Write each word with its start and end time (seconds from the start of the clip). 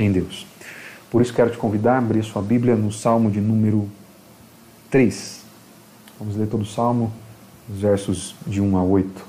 em 0.00 0.10
Deus. 0.10 0.46
Por 1.10 1.20
isso 1.20 1.34
quero 1.34 1.50
te 1.50 1.58
convidar 1.58 1.94
a 1.94 1.98
abrir 1.98 2.22
sua 2.22 2.40
Bíblia 2.40 2.74
no 2.74 2.90
Salmo 2.90 3.30
de 3.30 3.40
número 3.40 3.88
3. 4.90 5.40
Vamos 6.18 6.36
ler 6.36 6.48
todo 6.48 6.62
o 6.62 6.66
Salmo, 6.66 7.12
os 7.68 7.80
versos 7.80 8.34
de 8.46 8.60
1 8.60 8.76
a 8.76 8.82
8. 8.82 9.24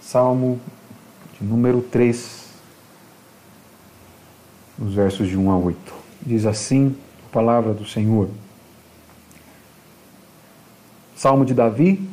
Salmo 0.00 0.60
de 1.38 1.46
número 1.46 1.82
3, 1.82 2.46
nos 4.78 4.94
versos 4.94 5.28
de 5.28 5.36
1 5.36 5.50
a 5.50 5.58
8. 5.58 5.94
Diz 6.22 6.46
assim 6.46 6.96
a 7.26 7.32
palavra 7.32 7.74
do 7.74 7.86
Senhor. 7.86 8.28
Salmo 11.14 11.44
de 11.44 11.52
Davi, 11.52 12.08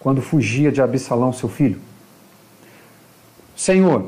quando 0.00 0.20
fugia 0.20 0.70
de 0.70 0.80
Absalão, 0.82 1.32
seu 1.32 1.48
filho. 1.48 1.87
Senhor, 3.58 4.04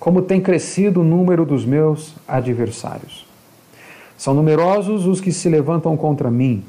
como 0.00 0.22
tem 0.22 0.40
crescido 0.40 1.02
o 1.02 1.04
número 1.04 1.46
dos 1.46 1.64
meus 1.64 2.16
adversários. 2.26 3.24
São 4.18 4.34
numerosos 4.34 5.06
os 5.06 5.20
que 5.20 5.30
se 5.30 5.48
levantam 5.48 5.96
contra 5.96 6.28
mim. 6.28 6.64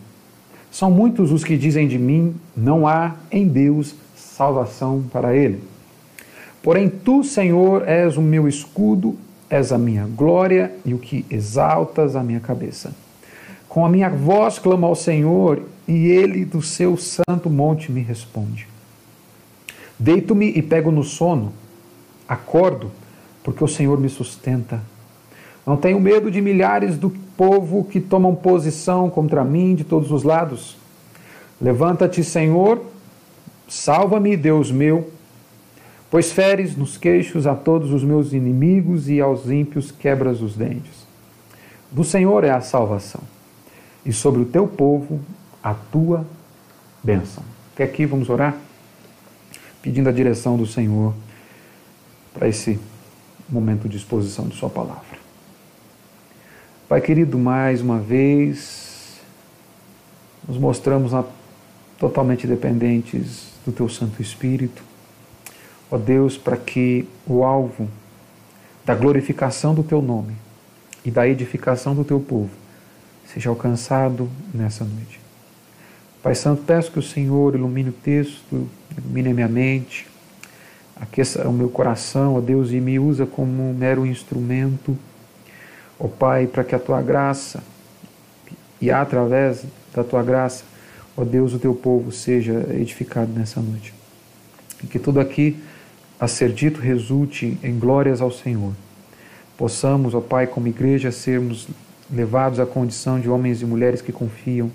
São 0.69 0.91
muitos 0.91 1.31
os 1.31 1.43
que 1.43 1.57
dizem 1.57 1.87
de 1.87 1.97
mim: 1.97 2.35
não 2.55 2.87
há 2.87 3.15
em 3.31 3.47
Deus 3.47 3.95
salvação 4.15 5.03
para 5.11 5.35
ele. 5.35 5.63
Porém, 6.61 6.87
tu, 6.87 7.23
Senhor, 7.23 7.89
és 7.89 8.15
o 8.15 8.21
meu 8.21 8.47
escudo, 8.47 9.15
és 9.49 9.71
a 9.71 9.77
minha 9.79 10.05
glória 10.05 10.71
e 10.85 10.93
o 10.93 10.99
que 10.99 11.25
exaltas 11.31 12.15
a 12.15 12.21
minha 12.21 12.39
cabeça. 12.39 12.93
Com 13.67 13.83
a 13.83 13.89
minha 13.89 14.11
voz 14.11 14.59
clamo 14.59 14.85
ao 14.85 14.93
Senhor 14.93 15.63
e 15.87 16.09
ele 16.09 16.45
do 16.45 16.61
seu 16.61 16.95
santo 16.95 17.49
monte 17.49 17.91
me 17.91 18.01
responde. 18.01 18.67
Deito-me 19.97 20.51
e 20.55 20.61
pego 20.61 20.91
no 20.91 21.03
sono, 21.03 21.51
acordo, 22.27 22.91
porque 23.43 23.63
o 23.63 23.67
Senhor 23.67 23.99
me 23.99 24.09
sustenta. 24.09 24.81
Não 25.65 25.77
tenho 25.77 25.99
medo 25.99 26.29
de 26.29 26.41
milhares 26.41 26.97
do 26.97 27.09
povo 27.37 27.83
que 27.85 27.99
tomam 27.99 28.35
posição 28.35 29.09
contra 29.09 29.43
mim 29.43 29.75
de 29.75 29.83
todos 29.83 30.11
os 30.11 30.23
lados. 30.23 30.77
Levanta-te, 31.61 32.23
Senhor, 32.23 32.83
salva-me, 33.67 34.35
Deus 34.35 34.71
meu, 34.71 35.09
pois 36.11 36.31
feres 36.31 36.75
nos 36.75 36.97
queixos 36.97 37.47
a 37.47 37.55
todos 37.55 37.91
os 37.91 38.03
meus 38.03 38.33
inimigos 38.33 39.09
e 39.09 39.21
aos 39.21 39.49
ímpios 39.49 39.91
quebras 39.91 40.41
os 40.41 40.55
dentes. 40.55 41.07
Do 41.91 42.03
Senhor 42.03 42.43
é 42.43 42.49
a 42.49 42.59
salvação, 42.59 43.21
e 44.05 44.11
sobre 44.11 44.41
o 44.41 44.45
teu 44.45 44.67
povo 44.67 45.19
a 45.63 45.73
tua 45.73 46.25
bênção. 47.01 47.43
Até 47.73 47.85
aqui 47.85 48.05
vamos 48.05 48.29
orar, 48.29 48.57
pedindo 49.81 50.09
a 50.09 50.11
direção 50.11 50.57
do 50.57 50.65
Senhor 50.65 51.13
para 52.33 52.47
esse 52.47 52.79
momento 53.49 53.87
de 53.87 53.97
exposição 53.97 54.47
de 54.47 54.55
Sua 54.55 54.69
palavra. 54.69 55.23
Pai 56.89 57.01
querido, 57.01 57.37
mais 57.37 57.81
uma 57.81 57.99
vez, 57.99 59.19
nos 60.47 60.57
mostramos 60.57 61.11
totalmente 61.97 62.45
dependentes 62.45 63.53
do 63.65 63.71
Teu 63.71 63.87
Santo 63.87 64.21
Espírito. 64.21 64.83
Ó 65.89 65.97
Deus, 65.97 66.37
para 66.37 66.57
que 66.57 67.07
o 67.25 67.43
alvo 67.43 67.87
da 68.85 68.95
glorificação 68.95 69.73
do 69.73 69.83
Teu 69.83 70.01
nome 70.01 70.35
e 71.05 71.11
da 71.11 71.27
edificação 71.27 71.95
do 71.95 72.03
Teu 72.03 72.19
povo 72.19 72.51
seja 73.25 73.49
alcançado 73.49 74.29
nessa 74.53 74.83
noite. 74.83 75.19
Pai 76.21 76.35
Santo, 76.35 76.63
peço 76.63 76.91
que 76.91 76.99
o 76.99 77.03
Senhor 77.03 77.55
ilumine 77.55 77.89
o 77.89 77.93
texto, 77.93 78.69
ilumine 78.97 79.29
a 79.29 79.33
minha 79.33 79.47
mente, 79.47 80.07
aqueça 81.03 81.47
o 81.47 81.53
meu 81.53 81.69
coração, 81.69 82.35
ó 82.35 82.41
Deus, 82.41 82.71
e 82.71 82.79
me 82.79 82.97
usa 82.97 83.25
como 83.25 83.69
um 83.69 83.73
mero 83.73 84.05
instrumento, 84.05 84.97
ó 85.99 86.07
Pai, 86.07 86.47
para 86.47 86.63
que 86.63 86.73
a 86.73 86.79
tua 86.79 87.01
graça 87.01 87.61
e 88.81 88.89
através 88.89 89.63
da 89.93 90.03
tua 90.03 90.23
graça, 90.23 90.63
ó 91.15 91.23
Deus, 91.23 91.53
o 91.53 91.59
teu 91.59 91.73
povo 91.73 92.11
seja 92.11 92.65
edificado 92.71 93.31
nessa 93.31 93.61
noite. 93.61 93.93
E 94.83 94.87
que 94.87 94.99
tudo 94.99 95.19
aqui 95.19 95.57
a 96.19 96.27
ser 96.27 96.51
dito 96.51 96.79
resulte 96.79 97.57
em 97.63 97.77
glórias 97.77 98.21
ao 98.21 98.31
Senhor. 98.31 98.73
Possamos, 99.57 100.13
ó 100.13 100.21
Pai, 100.21 100.47
como 100.47 100.67
igreja, 100.67 101.11
sermos 101.11 101.67
levados 102.11 102.59
à 102.59 102.65
condição 102.65 103.19
de 103.19 103.29
homens 103.29 103.61
e 103.61 103.65
mulheres 103.65 104.01
que 104.01 104.11
confiam 104.11 104.71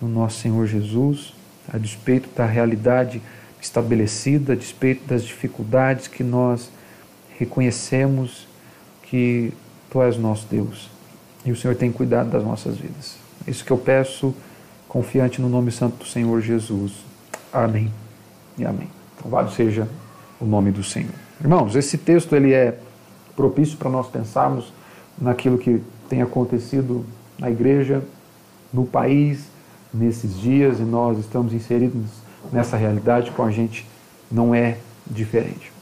no 0.00 0.08
nosso 0.08 0.40
Senhor 0.40 0.66
Jesus, 0.66 1.34
a 1.72 1.78
despeito 1.78 2.28
da 2.34 2.44
realidade 2.44 3.22
estabelecida, 3.62 4.52
a 4.52 4.56
despeito 4.56 5.06
das 5.06 5.24
dificuldades 5.24 6.08
que 6.08 6.24
nós 6.24 6.68
reconhecemos 7.38 8.46
que 9.04 9.52
Tu 9.88 10.02
és 10.02 10.18
nosso 10.18 10.46
Deus 10.50 10.90
e 11.44 11.52
o 11.52 11.56
Senhor 11.56 11.76
tem 11.76 11.90
cuidado 11.90 12.30
das 12.30 12.42
nossas 12.42 12.76
vidas. 12.76 13.16
É 13.46 13.50
isso 13.50 13.64
que 13.64 13.70
eu 13.70 13.78
peço, 13.78 14.34
confiante 14.88 15.40
no 15.40 15.48
nome 15.48 15.70
santo 15.70 15.96
do 15.98 16.04
Senhor 16.04 16.40
Jesus. 16.40 16.92
Amém 17.52 17.90
e 18.58 18.64
amém. 18.64 18.88
Louvado 19.22 19.50
seja 19.52 19.88
o 20.40 20.44
nome 20.44 20.70
do 20.70 20.82
Senhor. 20.82 21.14
Irmãos, 21.40 21.76
esse 21.76 21.98
texto 21.98 22.34
ele 22.34 22.52
é 22.52 22.78
propício 23.36 23.76
para 23.76 23.90
nós 23.90 24.08
pensarmos 24.08 24.72
naquilo 25.18 25.58
que 25.58 25.82
tem 26.08 26.22
acontecido 26.22 27.04
na 27.38 27.50
igreja, 27.50 28.02
no 28.72 28.84
país, 28.84 29.44
nesses 29.92 30.38
dias 30.38 30.78
e 30.78 30.82
nós 30.82 31.18
estamos 31.18 31.52
inseridos 31.52 32.21
nessa 32.50 32.76
realidade 32.76 33.30
com 33.30 33.42
a 33.42 33.50
gente 33.50 33.86
não 34.30 34.54
é 34.54 34.78
diferente. 35.06 35.72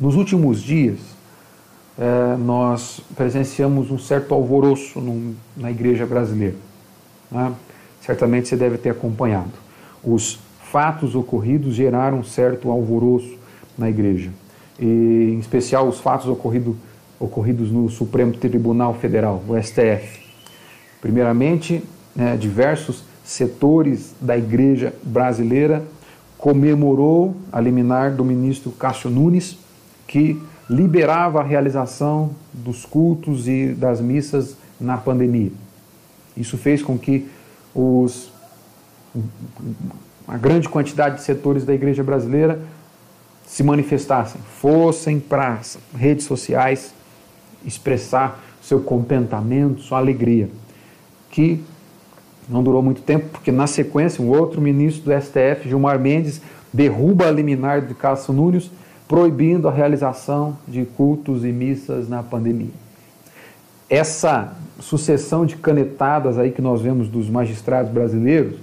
Nos 0.00 0.14
últimos 0.14 0.62
dias, 0.62 0.98
é, 1.98 2.36
nós 2.36 3.00
presenciamos 3.16 3.90
um 3.90 3.98
certo 3.98 4.34
alvoroço 4.34 5.00
num, 5.00 5.34
na 5.56 5.70
igreja 5.70 6.06
brasileira. 6.06 6.56
Né? 7.30 7.52
Certamente 8.00 8.48
você 8.48 8.56
deve 8.56 8.78
ter 8.78 8.90
acompanhado. 8.90 9.52
Os 10.02 10.38
fatos 10.70 11.14
ocorridos 11.14 11.74
geraram 11.74 12.18
um 12.18 12.24
certo 12.24 12.70
alvoroço 12.70 13.38
na 13.78 13.88
igreja. 13.88 14.30
E, 14.78 15.30
em 15.34 15.38
especial, 15.38 15.88
os 15.88 16.00
fatos 16.00 16.26
ocorrido, 16.28 16.76
ocorridos 17.18 17.70
no 17.70 17.88
Supremo 17.88 18.32
Tribunal 18.32 18.94
Federal, 18.94 19.42
o 19.48 19.56
STF. 19.60 20.24
Primeiramente, 21.00 21.82
né, 22.14 22.36
diversos 22.36 23.04
setores 23.24 24.14
da 24.20 24.36
igreja 24.36 24.94
brasileira 25.02 25.82
comemorou 26.36 27.34
a 27.50 27.58
liminar 27.58 28.12
do 28.12 28.24
ministro 28.24 28.70
Cássio 28.70 29.08
Nunes, 29.08 29.56
que 30.06 30.40
liberava 30.68 31.40
a 31.40 31.42
realização 31.42 32.30
dos 32.52 32.84
cultos 32.84 33.48
e 33.48 33.68
das 33.68 34.00
missas 34.00 34.56
na 34.78 34.98
pandemia. 34.98 35.50
Isso 36.36 36.58
fez 36.58 36.82
com 36.82 36.98
que 36.98 37.28
os, 37.74 38.30
uma 40.26 40.36
grande 40.36 40.68
quantidade 40.68 41.16
de 41.16 41.22
setores 41.22 41.64
da 41.64 41.72
igreja 41.72 42.02
brasileira 42.02 42.60
se 43.46 43.62
manifestassem, 43.62 44.40
fossem 44.60 45.18
para 45.18 45.54
as 45.54 45.78
redes 45.94 46.26
sociais 46.26 46.92
expressar 47.64 48.42
seu 48.60 48.80
contentamento, 48.80 49.82
sua 49.82 49.98
alegria, 49.98 50.48
que 51.30 51.62
não 52.48 52.62
durou 52.62 52.82
muito 52.82 53.02
tempo, 53.02 53.26
porque 53.30 53.50
na 53.50 53.66
sequência 53.66 54.22
um 54.22 54.28
outro 54.28 54.60
ministro 54.60 55.04
do 55.04 55.20
STF, 55.20 55.68
Gilmar 55.68 55.98
Mendes, 55.98 56.40
derruba 56.72 57.26
a 57.26 57.30
liminar 57.30 57.82
de 57.82 57.94
Cássio 57.94 58.32
Nunes, 58.32 58.70
proibindo 59.06 59.68
a 59.68 59.70
realização 59.70 60.56
de 60.66 60.84
cultos 60.84 61.44
e 61.44 61.48
missas 61.48 62.08
na 62.08 62.22
pandemia. 62.22 62.72
Essa 63.88 64.56
sucessão 64.80 65.46
de 65.46 65.56
canetadas 65.56 66.38
aí 66.38 66.50
que 66.50 66.62
nós 66.62 66.80
vemos 66.80 67.08
dos 67.08 67.28
magistrados 67.28 67.92
brasileiros, 67.92 68.56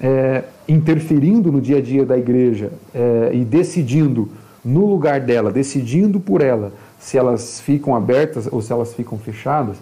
é, 0.00 0.44
interferindo 0.68 1.50
no 1.50 1.60
dia 1.60 1.78
a 1.78 1.82
dia 1.82 2.04
da 2.04 2.16
igreja 2.16 2.70
é, 2.94 3.30
e 3.32 3.44
decidindo 3.44 4.28
no 4.64 4.86
lugar 4.86 5.20
dela, 5.20 5.50
decidindo 5.50 6.18
por 6.18 6.42
ela 6.42 6.72
se 6.98 7.16
elas 7.16 7.60
ficam 7.60 7.94
abertas 7.94 8.48
ou 8.50 8.60
se 8.60 8.72
elas 8.72 8.94
ficam 8.94 9.18
fechadas, 9.18 9.76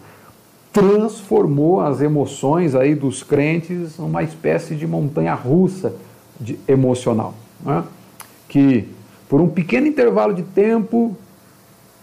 transformou 0.75 1.81
as 1.81 2.01
emoções 2.01 2.75
aí 2.75 2.97
dos 2.97 3.23
crentes 3.23 3.97
numa 3.97 4.25
espécie 4.25 4.75
de 4.75 4.89
montanha 4.89 5.33
russa 5.33 5.95
de, 6.39 6.59
emocional, 6.67 7.33
né? 7.65 7.85
que 8.49 8.89
por 9.29 9.41
um 9.41 9.49
pequeno 9.49 9.87
intervalo 9.87 10.35
de 10.35 10.43
tempo 10.43 11.17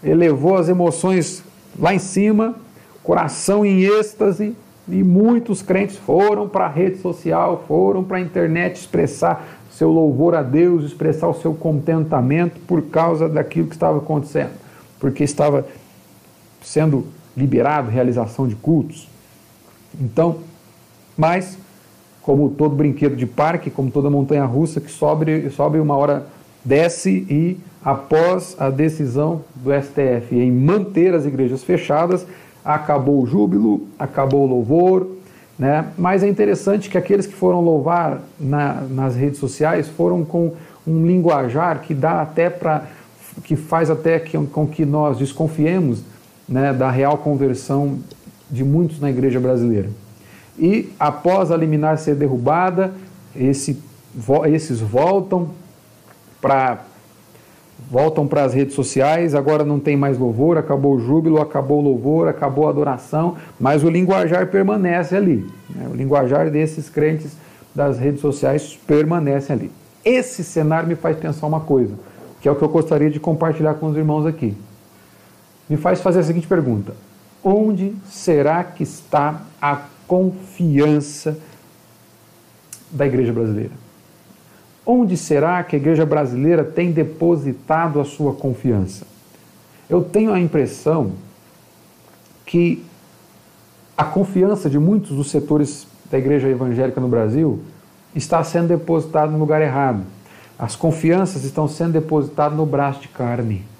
elevou 0.02 0.56
as 0.56 0.70
emoções 0.70 1.44
lá 1.78 1.94
em 1.94 1.98
cima, 1.98 2.54
coração 3.02 3.64
em 3.64 3.82
êxtase, 3.82 4.56
e 4.88 5.04
muitos 5.04 5.60
crentes 5.60 5.96
foram 5.96 6.48
para 6.48 6.64
a 6.64 6.68
rede 6.68 6.98
social, 6.98 7.64
foram 7.68 8.02
para 8.02 8.16
a 8.16 8.20
internet 8.20 8.76
expressar 8.76 9.60
seu 9.70 9.90
louvor 9.90 10.34
a 10.34 10.42
Deus, 10.42 10.84
expressar 10.84 11.28
o 11.28 11.34
seu 11.34 11.54
contentamento 11.54 12.58
por 12.66 12.82
causa 12.82 13.28
daquilo 13.28 13.68
que 13.68 13.74
estava 13.74 13.98
acontecendo, 13.98 14.52
porque 14.98 15.22
estava 15.22 15.66
sendo 16.62 17.06
liberado 17.36 17.90
realização 17.90 18.46
de 18.46 18.54
cultos. 18.54 19.08
Então, 20.00 20.38
mas, 21.16 21.58
como 22.22 22.50
todo 22.50 22.74
brinquedo 22.74 23.16
de 23.16 23.26
parque, 23.26 23.70
como 23.70 23.90
toda 23.90 24.08
montanha 24.10 24.44
russa 24.44 24.80
que 24.80 24.90
sobe, 24.90 25.50
sobe 25.50 25.78
uma 25.78 25.96
hora 25.96 26.26
desce 26.64 27.10
e, 27.28 27.58
após 27.84 28.56
a 28.58 28.70
decisão 28.70 29.42
do 29.56 29.70
STF 29.72 30.34
em 30.34 30.50
manter 30.50 31.14
as 31.14 31.26
igrejas 31.26 31.64
fechadas, 31.64 32.26
acabou 32.64 33.22
o 33.22 33.26
júbilo, 33.26 33.86
acabou 33.98 34.44
o 34.44 34.46
louvor, 34.46 35.06
né? 35.58 35.86
Mas 35.98 36.22
é 36.22 36.28
interessante 36.28 36.88
que 36.88 36.96
aqueles 36.96 37.26
que 37.26 37.34
foram 37.34 37.60
louvar 37.60 38.20
na, 38.38 38.82
nas 38.88 39.14
redes 39.16 39.38
sociais 39.38 39.88
foram 39.88 40.24
com 40.24 40.52
um 40.86 41.06
linguajar 41.06 41.80
que 41.80 41.94
dá 41.94 42.22
até 42.22 42.48
para 42.48 42.84
que 43.44 43.56
faz 43.56 43.90
até 43.90 44.18
que, 44.18 44.36
com 44.46 44.66
que 44.66 44.84
nós 44.84 45.18
desconfiemos 45.18 46.02
né, 46.48 46.72
da 46.72 46.90
real 46.90 47.18
conversão 47.18 47.98
de 48.50 48.62
muitos 48.62 49.00
na 49.00 49.10
igreja 49.10 49.40
brasileira. 49.40 49.88
E 50.58 50.90
após 50.98 51.50
a 51.50 51.56
liminar 51.56 51.98
ser 51.98 52.14
derrubada, 52.14 52.92
esse, 53.34 53.82
esses 54.46 54.80
voltam 54.80 55.50
para 56.40 56.84
voltam 57.90 58.26
para 58.26 58.44
as 58.44 58.54
redes 58.54 58.74
sociais, 58.74 59.34
agora 59.34 59.64
não 59.64 59.78
tem 59.78 59.96
mais 59.96 60.16
louvor, 60.16 60.56
acabou 60.56 60.94
o 60.94 61.00
júbilo, 61.00 61.42
acabou 61.42 61.80
o 61.80 61.82
louvor, 61.82 62.26
acabou 62.28 62.66
a 62.66 62.70
adoração, 62.70 63.36
mas 63.60 63.84
o 63.84 63.90
linguajar 63.90 64.46
permanece 64.46 65.14
ali. 65.14 65.46
Né? 65.68 65.88
O 65.90 65.94
linguajar 65.94 66.50
desses 66.50 66.88
crentes 66.88 67.36
das 67.74 67.98
redes 67.98 68.20
sociais 68.20 68.78
permanece 68.86 69.52
ali. 69.52 69.70
Esse 70.04 70.42
cenário 70.42 70.88
me 70.88 70.94
faz 70.94 71.16
pensar 71.18 71.46
uma 71.46 71.60
coisa, 71.60 71.94
que 72.40 72.48
é 72.48 72.52
o 72.52 72.56
que 72.56 72.62
eu 72.62 72.68
gostaria 72.68 73.10
de 73.10 73.20
compartilhar 73.20 73.74
com 73.74 73.86
os 73.86 73.96
irmãos 73.96 74.24
aqui. 74.24 74.56
Me 75.72 75.78
faz 75.78 76.02
fazer 76.02 76.20
a 76.20 76.22
seguinte 76.22 76.46
pergunta: 76.46 76.94
onde 77.42 77.94
será 78.10 78.62
que 78.62 78.82
está 78.82 79.40
a 79.58 79.80
confiança 80.06 81.38
da 82.90 83.06
igreja 83.06 83.32
brasileira? 83.32 83.72
Onde 84.84 85.16
será 85.16 85.64
que 85.64 85.74
a 85.74 85.78
igreja 85.78 86.04
brasileira 86.04 86.62
tem 86.62 86.92
depositado 86.92 87.98
a 88.02 88.04
sua 88.04 88.34
confiança? 88.34 89.06
Eu 89.88 90.04
tenho 90.04 90.30
a 90.30 90.38
impressão 90.38 91.12
que 92.44 92.84
a 93.96 94.04
confiança 94.04 94.68
de 94.68 94.78
muitos 94.78 95.16
dos 95.16 95.30
setores 95.30 95.86
da 96.10 96.18
igreja 96.18 96.50
evangélica 96.50 97.00
no 97.00 97.08
Brasil 97.08 97.62
está 98.14 98.44
sendo 98.44 98.68
depositada 98.68 99.32
no 99.32 99.38
lugar 99.38 99.62
errado. 99.62 100.02
As 100.58 100.76
confianças 100.76 101.44
estão 101.44 101.66
sendo 101.66 101.92
depositadas 101.92 102.58
no 102.58 102.66
braço 102.66 103.00
de 103.00 103.08
carne. 103.08 103.71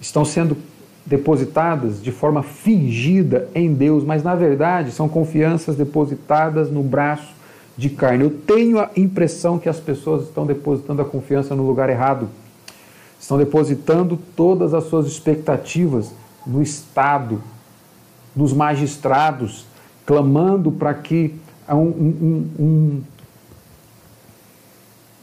Estão 0.00 0.24
sendo 0.24 0.56
depositadas 1.04 2.02
de 2.02 2.12
forma 2.12 2.42
fingida 2.42 3.48
em 3.54 3.72
Deus, 3.72 4.04
mas 4.04 4.22
na 4.22 4.34
verdade 4.34 4.92
são 4.92 5.08
confianças 5.08 5.74
depositadas 5.74 6.70
no 6.70 6.82
braço 6.82 7.34
de 7.76 7.88
carne. 7.88 8.24
Eu 8.24 8.30
tenho 8.30 8.78
a 8.78 8.90
impressão 8.96 9.58
que 9.58 9.68
as 9.68 9.80
pessoas 9.80 10.24
estão 10.24 10.44
depositando 10.44 11.00
a 11.00 11.04
confiança 11.04 11.54
no 11.54 11.66
lugar 11.66 11.88
errado. 11.88 12.28
Estão 13.18 13.38
depositando 13.38 14.18
todas 14.36 14.74
as 14.74 14.84
suas 14.84 15.06
expectativas 15.06 16.12
no 16.46 16.60
Estado, 16.60 17.40
nos 18.36 18.52
magistrados, 18.52 19.64
clamando 20.04 20.70
para 20.70 20.92
que 20.94 21.34
um, 21.68 21.76
um, 21.76 22.50
um, 22.58 23.02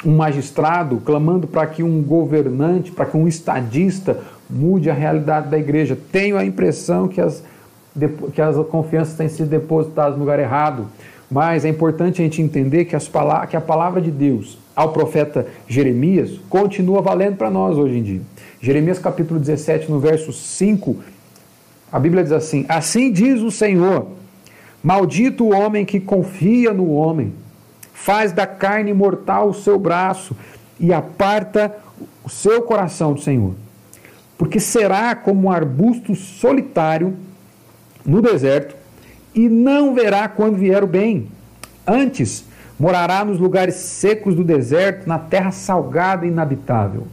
um 0.05 0.15
magistrado, 0.15 0.97
clamando 0.97 1.47
para 1.47 1.65
que 1.67 1.83
um 1.83 2.01
governante, 2.01 2.91
para 2.91 3.05
que 3.05 3.17
um 3.17 3.27
estadista 3.27 4.21
mude 4.49 4.89
a 4.89 4.93
realidade 4.93 5.49
da 5.49 5.57
igreja. 5.57 5.97
Tenho 6.11 6.37
a 6.37 6.45
impressão 6.45 7.07
que 7.07 7.21
as, 7.21 7.43
que 8.33 8.41
as 8.41 8.55
confianças 8.67 9.15
têm 9.15 9.29
sido 9.29 9.49
depositadas 9.49 10.13
no 10.13 10.19
lugar 10.19 10.39
errado. 10.39 10.87
Mas 11.29 11.65
é 11.65 11.69
importante 11.69 12.21
a 12.21 12.25
gente 12.25 12.41
entender 12.41 12.85
que, 12.85 12.95
as 12.95 13.09
que 13.49 13.57
a 13.57 13.61
palavra 13.61 13.99
de 13.99 14.11
Deus 14.11 14.57
ao 14.75 14.91
profeta 14.91 15.47
Jeremias 15.67 16.39
continua 16.49 17.01
valendo 17.01 17.37
para 17.37 17.49
nós 17.49 17.77
hoje 17.77 17.97
em 17.97 18.03
dia. 18.03 18.21
Jeremias 18.61 18.99
capítulo 18.99 19.39
17, 19.39 19.89
no 19.89 19.99
verso 19.99 20.31
5, 20.31 20.97
a 21.91 21.99
Bíblia 21.99 22.23
diz 22.23 22.31
assim: 22.31 22.65
Assim 22.67 23.11
diz 23.11 23.41
o 23.41 23.49
Senhor, 23.49 24.07
maldito 24.83 25.45
o 25.45 25.53
homem 25.53 25.85
que 25.85 25.99
confia 25.99 26.73
no 26.73 26.91
homem, 26.91 27.33
faz 27.93 28.31
da 28.31 28.45
carne 28.45 28.93
mortal 28.93 29.49
o 29.49 29.53
seu 29.53 29.79
braço 29.79 30.35
e 30.79 30.93
aparta 30.93 31.75
o 32.23 32.29
seu 32.29 32.61
coração 32.61 33.13
do 33.13 33.21
Senhor. 33.21 33.53
Porque 34.37 34.59
será 34.59 35.15
como 35.15 35.47
um 35.47 35.51
arbusto 35.51 36.13
solitário 36.15 37.15
no 38.05 38.21
deserto 38.21 38.75
e 39.33 39.49
não 39.49 39.93
verá 39.93 40.27
quando 40.27 40.57
vier 40.57 40.83
o 40.83 40.87
bem. 40.87 41.27
Antes, 41.85 42.45
morará 42.79 43.23
nos 43.23 43.39
lugares 43.39 43.75
secos 43.75 44.35
do 44.35 44.43
deserto, 44.43 45.07
na 45.07 45.17
terra 45.17 45.51
salgada 45.51 46.25
e 46.25 46.29
inabitável. 46.29 47.07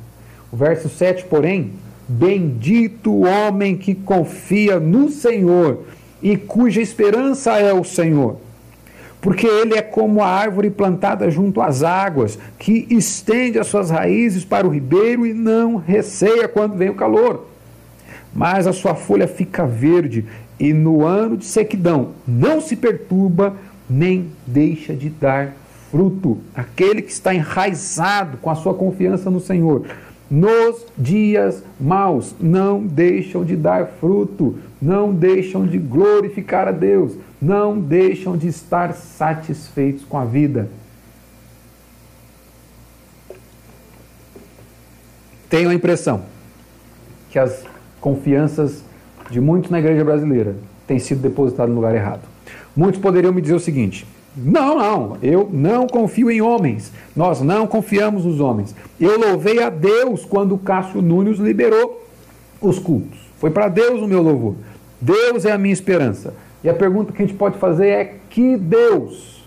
O 0.53 0.57
verso 0.57 0.89
7, 0.89 1.25
porém, 1.25 1.73
bendito 2.09 3.11
o 3.11 3.23
homem 3.23 3.77
que 3.77 3.95
confia 3.95 4.79
no 4.79 5.09
Senhor 5.09 5.85
e 6.23 6.37
cuja 6.37 6.81
esperança 6.81 7.59
é 7.59 7.73
o 7.73 7.85
Senhor. 7.85 8.37
Porque 9.23 9.47
ele 9.47 9.75
é 9.75 9.81
como 9.81 10.21
a 10.21 10.27
árvore 10.27 10.69
plantada 10.69 11.31
junto 11.31 11.63
às 11.63 11.85
águas, 11.85 12.37
que 12.59 12.89
estende 12.91 13.57
as 13.57 13.69
suas 13.69 13.89
raízes 13.89 14.45
para 14.45 14.67
o 14.67 14.71
ribeiro 14.71 15.25
e 15.25 15.33
não 15.33 15.77
receia 15.77 16.49
quando 16.49 16.77
vem 16.77 16.91
o 16.91 16.97
calor. 16.97 17.47
Mas 18.35 18.67
a 18.67 18.73
sua 18.73 18.97
folha 18.97 19.29
fica 19.29 19.65
verde 19.65 20.27
e 20.59 20.73
no 20.73 21.05
ano 21.05 21.37
de 21.37 21.45
sequidão 21.45 22.11
não 22.27 22.61
se 22.61 22.75
perturba 22.75 23.55
nem 23.89 24.31
deixa 24.45 24.93
de 24.93 25.09
dar 25.09 25.53
fruto. 25.93 26.39
Aquele 26.53 27.01
que 27.01 27.13
está 27.13 27.33
enraizado 27.33 28.39
com 28.39 28.51
a 28.51 28.57
sua 28.57 28.75
confiança 28.75 29.31
no 29.31 29.39
Senhor, 29.39 29.87
nos 30.29 30.85
dias 30.99 31.63
maus, 31.79 32.35
não 32.41 32.85
deixam 32.85 33.45
de 33.45 33.55
dar 33.55 33.87
fruto, 34.01 34.59
não 34.81 35.13
deixam 35.13 35.65
de 35.65 35.79
glorificar 35.79 36.67
a 36.67 36.73
Deus, 36.73 37.13
não 37.43 37.77
deixam 37.81 38.37
de 38.37 38.47
estar 38.47 38.95
satisfeitos 38.95 40.05
com 40.05 40.17
a 40.17 40.25
vida. 40.25 40.69
Tenho 45.51 45.69
a 45.69 45.75
impressão 45.75 46.23
que 47.31 47.39
as 47.41 47.65
confianças 48.01 48.85
de 49.29 49.41
muitos 49.41 49.73
na 49.73 49.81
igreja 49.81 50.05
brasileira 50.05 50.55
tem 50.87 51.01
sido 51.01 51.21
depositado 51.21 51.71
no 51.71 51.75
lugar 51.75 51.95
errado. 51.97 52.23
Muitos 52.77 53.01
poderiam 53.01 53.33
me 53.33 53.43
dizer 53.43 53.55
o 53.55 53.61
seguinte: 53.61 54.07
não, 54.37 54.79
não, 54.79 55.19
eu 55.21 55.51
não 55.53 55.89
confio 55.89 56.31
em 56.31 56.41
homens. 56.41 56.93
Nós 57.17 57.41
não 57.41 57.67
confiamos 57.67 58.25
nos 58.25 58.39
homens. 58.39 58.73
Eu 59.01 59.19
louvei 59.19 59.61
a 59.61 59.69
Deus 59.69 60.25
quando 60.25 60.57
Cássio 60.57 61.03
Nunes 61.03 61.39
liberou 61.39 62.07
os 62.61 62.79
cultos. 62.79 63.19
Foi 63.39 63.51
para 63.51 63.69
Deus 63.69 64.01
o 64.01 64.07
meu 64.07 64.23
louvor. 64.23 64.55
Deus 65.01 65.45
é 65.45 65.51
a 65.51 65.59
minha 65.59 65.73
esperança. 65.73 66.33
E 66.63 66.69
a 66.69 66.75
pergunta 66.75 67.13
que 67.13 67.23
a 67.23 67.27
gente 67.27 67.37
pode 67.37 67.59
fazer 67.59 67.89
é: 67.89 68.15
que 68.31 68.57
Deus? 68.57 69.43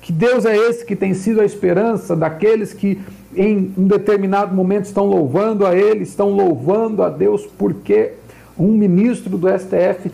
Que 0.00 0.12
Deus 0.12 0.44
é 0.44 0.56
esse 0.56 0.84
que 0.84 0.94
tem 0.94 1.14
sido 1.14 1.40
a 1.40 1.44
esperança 1.44 2.14
daqueles 2.14 2.72
que 2.72 3.00
em 3.34 3.74
um 3.76 3.86
determinado 3.86 4.54
momento 4.54 4.84
estão 4.84 5.06
louvando 5.06 5.66
a 5.66 5.74
Ele, 5.74 6.02
estão 6.02 6.30
louvando 6.30 7.02
a 7.02 7.08
Deus 7.08 7.46
porque 7.58 8.12
um 8.58 8.68
ministro 8.68 9.36
do 9.36 9.48
STF 9.48 10.10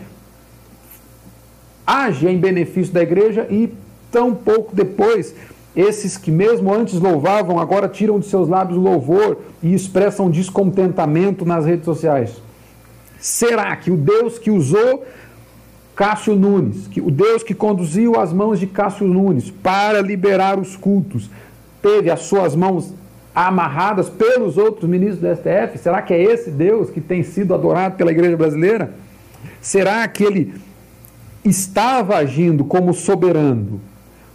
age 1.85 2.27
em 2.27 2.37
benefício 2.37 2.93
da 2.93 3.01
igreja 3.01 3.45
e 3.49 3.71
tão 4.11 4.33
pouco 4.33 4.75
depois 4.75 5.35
esses 5.75 6.17
que 6.17 6.31
mesmo 6.31 6.73
antes 6.73 6.99
louvavam 6.99 7.59
agora 7.59 7.87
tiram 7.87 8.19
de 8.19 8.27
seus 8.27 8.47
lábios 8.47 8.77
louvor 8.77 9.37
e 9.61 9.73
expressam 9.73 10.29
descontentamento 10.29 11.45
nas 11.45 11.65
redes 11.65 11.85
sociais. 11.85 12.41
Será 13.19 13.75
que 13.75 13.89
o 13.89 13.97
Deus 13.97 14.37
que 14.37 14.51
usou 14.51 15.03
Cássio 15.95 16.35
Nunes, 16.35 16.87
que 16.87 16.99
o 16.99 17.11
Deus 17.11 17.43
que 17.43 17.53
conduziu 17.53 18.19
as 18.19 18.33
mãos 18.33 18.59
de 18.59 18.67
Cássio 18.67 19.07
Nunes 19.07 19.51
para 19.51 20.01
liberar 20.01 20.59
os 20.59 20.75
cultos, 20.75 21.29
teve 21.81 22.09
as 22.09 22.21
suas 22.21 22.55
mãos 22.55 22.93
amarradas 23.35 24.09
pelos 24.09 24.57
outros 24.57 24.89
ministros 24.89 25.19
do 25.19 25.35
STF? 25.35 25.77
Será 25.77 26.01
que 26.01 26.13
é 26.13 26.21
esse 26.21 26.49
Deus 26.49 26.89
que 26.89 27.01
tem 27.01 27.23
sido 27.23 27.53
adorado 27.53 27.95
pela 27.95 28.11
igreja 28.11 28.37
brasileira? 28.37 28.93
Será 29.61 30.07
que 30.07 30.23
ele 30.23 30.53
estava 31.43 32.15
agindo 32.15 32.63
como 32.63 32.93
soberano 32.93 33.81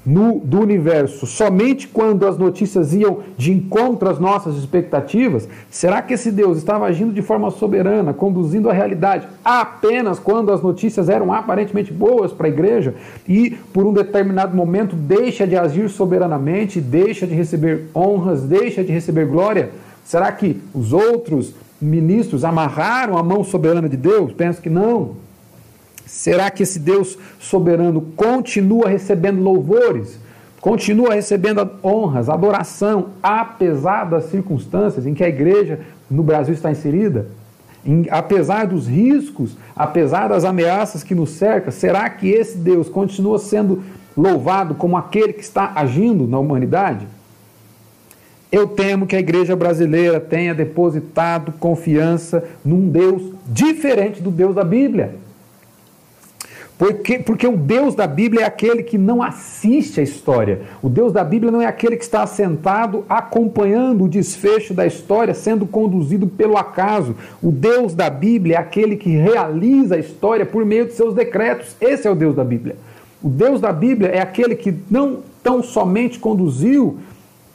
no, 0.09 0.41
do 0.43 0.61
universo 0.61 1.27
somente 1.27 1.87
quando 1.87 2.27
as 2.27 2.39
notícias 2.39 2.95
iam 2.95 3.19
de 3.37 3.53
encontro 3.53 4.09
às 4.09 4.19
nossas 4.19 4.57
expectativas? 4.57 5.47
Será 5.71 6.01
que 6.01 6.15
esse 6.15 6.33
Deus 6.33 6.57
estava 6.57 6.87
agindo 6.87 7.13
de 7.13 7.21
forma 7.21 7.51
soberana, 7.51 8.15
conduzindo 8.15 8.71
a 8.71 8.73
realidade 8.73 9.29
apenas 9.45 10.19
quando 10.19 10.51
as 10.51 10.63
notícias 10.63 11.11
eram 11.11 11.31
aparentemente 11.31 11.93
boas 11.93 12.33
para 12.33 12.47
a 12.47 12.51
igreja 12.51 12.95
e, 13.29 13.51
por 13.71 13.85
um 13.85 13.93
determinado 13.93 14.57
momento, 14.57 14.97
deixa 14.97 15.47
de 15.47 15.57
agir 15.57 15.91
soberanamente, 15.91 16.81
deixa 16.81 17.27
de 17.27 17.35
receber 17.35 17.91
honras, 17.95 18.43
deixa 18.45 18.83
de 18.83 18.91
receber 18.91 19.27
glória? 19.27 19.71
Será 20.07 20.33
que 20.33 20.59
os 20.73 20.95
outros 20.95 21.55
ministros 21.79 22.45
amarraram 22.45 23.19
a 23.19 23.23
mão 23.23 23.45
soberana 23.45 23.91
de 23.91 23.97
Deus? 23.99 24.33
Penso 24.33 24.63
que 24.63 24.71
não. 24.71 25.28
Será 26.09 26.51
que 26.51 26.63
esse 26.63 26.79
Deus 26.79 27.17
soberano 27.39 28.01
continua 28.17 28.89
recebendo 28.89 29.41
louvores 29.41 30.19
continua 30.61 31.15
recebendo 31.15 31.69
honras, 31.83 32.29
adoração, 32.29 33.11
apesar 33.23 34.05
das 34.05 34.25
circunstâncias 34.25 35.07
em 35.07 35.15
que 35.15 35.25
a 35.25 35.29
igreja 35.29 35.81
no 36.11 36.23
Brasil 36.23 36.55
está 36.55 36.71
inserida? 36.71 37.27
Em, 37.85 38.07
apesar 38.11 38.67
dos 38.67 38.87
riscos, 38.89 39.57
apesar 39.75 40.29
das 40.29 40.45
ameaças 40.45 41.05
que 41.05 41.15
nos 41.15 41.31
cercam, 41.31 41.71
será 41.71 42.09
que 42.11 42.29
esse 42.29 42.59
Deus 42.59 42.89
continua 42.89 43.39
sendo 43.39 43.83
louvado 44.17 44.75
como 44.75 44.97
aquele 44.97 45.33
que 45.33 45.43
está 45.43 45.73
agindo 45.75 46.27
na 46.27 46.39
humanidade? 46.39 47.07
Eu 48.51 48.67
temo 48.67 49.07
que 49.07 49.15
a 49.15 49.21
igreja 49.21 49.55
brasileira 49.55 50.19
tenha 50.19 50.55
depositado 50.55 51.53
confiança 51.53 52.43
num 52.65 52.89
Deus 52.89 53.23
diferente 53.47 54.23
do 54.23 54.31
Deus 54.31 54.55
da 54.55 54.65
Bíblia. 54.65 55.15
Porque, 56.79 57.19
porque 57.19 57.45
o 57.45 57.57
Deus 57.57 57.97
da 57.97 58.07
Bíblia 58.07 58.43
é 58.43 58.45
aquele 58.45 58.85
que 58.85 58.97
não 58.97 59.21
assiste 59.21 59.99
a 59.99 60.03
história. 60.03 60.63
O 60.81 60.89
Deus 60.89 61.13
da 61.13 61.25
Bíblia 61.25 61.51
não 61.51 61.61
é 61.61 61.67
aquele 61.67 61.97
que 61.97 62.05
está 62.05 62.25
sentado 62.25 63.05
acompanhando 63.09 64.05
o 64.05 64.09
desfecho 64.09 64.73
da 64.73 64.87
história, 64.87 65.35
sendo 65.35 65.67
conduzido 65.67 66.29
pelo 66.29 66.57
acaso. 66.57 67.17
O 67.43 67.51
Deus 67.51 67.95
da 67.95 68.09
Bíblia 68.09 68.55
é 68.55 68.59
aquele 68.61 68.95
que 68.95 69.11
realiza 69.11 69.97
a 69.97 69.99
história 69.99 70.47
por 70.47 70.65
meio 70.65 70.87
de 70.87 70.93
seus 70.93 71.15
decretos. 71.15 71.75
Esse 71.81 72.07
é 72.07 72.11
o 72.11 72.15
Deus 72.15 72.37
da 72.37 72.45
Bíblia. 72.45 72.77
O 73.21 73.29
Deus 73.29 73.61
da 73.61 73.73
Bíblia 73.73 74.11
é 74.11 74.21
aquele 74.21 74.55
que 74.55 74.73
não 74.89 75.19
tão 75.43 75.65
somente 75.65 76.21
conduziu 76.21 76.99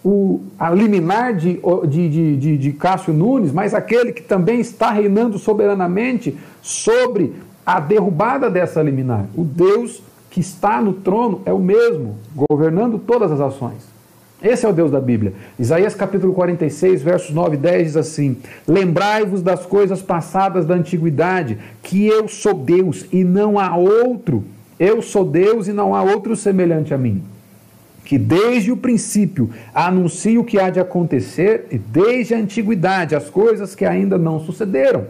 o, 0.04 0.42
a 0.60 0.70
liminar 0.70 1.34
de, 1.34 1.62
de, 1.88 2.36
de, 2.36 2.58
de 2.58 2.74
Cássio 2.74 3.14
Nunes, 3.14 3.54
mas 3.54 3.74
aquele 3.74 4.12
que 4.12 4.22
também 4.22 4.60
está 4.60 4.92
reinando 4.92 5.40
soberanamente 5.40 6.38
sobre 6.62 7.34
a 7.66 7.80
derrubada 7.80 8.50
dessa 8.50 8.82
liminar. 8.82 9.26
O 9.36 9.44
Deus 9.44 10.02
que 10.30 10.40
está 10.40 10.82
no 10.82 10.94
trono 10.94 11.42
é 11.46 11.54
o 11.54 11.60
mesmo, 11.60 12.18
governando 12.36 12.98
todas 12.98 13.32
as 13.32 13.40
ações. 13.40 13.94
Esse 14.42 14.66
é 14.66 14.70
o 14.70 14.74
Deus 14.74 14.92
da 14.92 15.00
Bíblia. 15.00 15.34
Isaías 15.58 15.96
capítulo 15.96 16.34
46, 16.34 17.02
versos 17.02 17.30
9 17.30 17.56
e 17.56 17.60
10 17.60 17.84
diz 17.88 17.96
assim: 17.96 18.38
Lembrai-vos 18.68 19.42
das 19.42 19.66
coisas 19.66 20.02
passadas 20.02 20.66
da 20.66 20.74
antiguidade, 20.74 21.58
que 21.82 22.06
eu 22.06 22.28
sou 22.28 22.54
Deus 22.54 23.06
e 23.10 23.24
não 23.24 23.58
há 23.58 23.78
outro. 23.78 24.44
Eu 24.78 25.02
sou 25.02 25.24
Deus 25.24 25.68
e 25.70 25.72
não 25.72 25.96
há 25.96 26.02
outro 26.02 26.36
semelhante 26.36 26.94
a 26.94 26.98
mim. 26.98 27.24
Que 28.04 28.18
desde 28.18 28.70
o 28.70 28.76
princípio 28.76 29.50
anuncio 29.74 30.42
o 30.42 30.44
que 30.44 30.60
há 30.60 30.70
de 30.70 30.80
acontecer 30.80 31.68
e 31.72 31.78
desde 31.78 32.34
a 32.34 32.38
antiguidade 32.38 33.16
as 33.16 33.30
coisas 33.30 33.74
que 33.76 33.86
ainda 33.86 34.18
não 34.18 34.42
sucederam. 34.42 35.06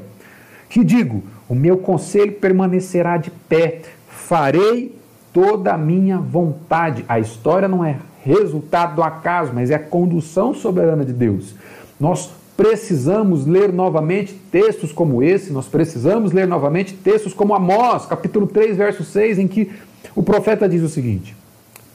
Que 0.70 0.84
digo: 0.84 1.24
o 1.54 1.56
meu 1.56 1.78
conselho 1.78 2.32
permanecerá 2.32 3.16
de 3.16 3.30
pé, 3.30 3.84
farei 4.08 4.98
toda 5.32 5.72
a 5.72 5.78
minha 5.78 6.18
vontade. 6.18 7.06
A 7.08 7.20
história 7.20 7.68
não 7.68 7.86
é 7.86 7.98
resultado 8.24 8.96
do 8.96 9.04
acaso, 9.04 9.52
mas 9.54 9.70
é 9.70 9.76
a 9.76 9.80
condução 9.80 10.56
soberana 10.56 11.06
de 11.06 11.14
Deus. 11.14 11.54
Nós 12.00 12.32
precisamos 12.58 13.46
ler 13.46 13.72
novamente 13.72 14.34
textos 14.52 14.92
como 14.92 15.22
esse, 15.22 15.54
nós 15.54 15.68
precisamos 15.68 16.32
ler 16.32 16.48
novamente 16.48 16.96
textos 16.96 17.36
como 17.36 17.54
Amós, 17.54 18.08
capítulo 18.08 18.48
3, 18.48 18.76
verso 18.76 19.04
6, 19.04 19.38
em 19.38 19.48
que 19.48 19.72
o 20.16 20.24
profeta 20.24 20.68
diz 20.68 20.82
o 20.82 20.90
seguinte: 20.90 21.36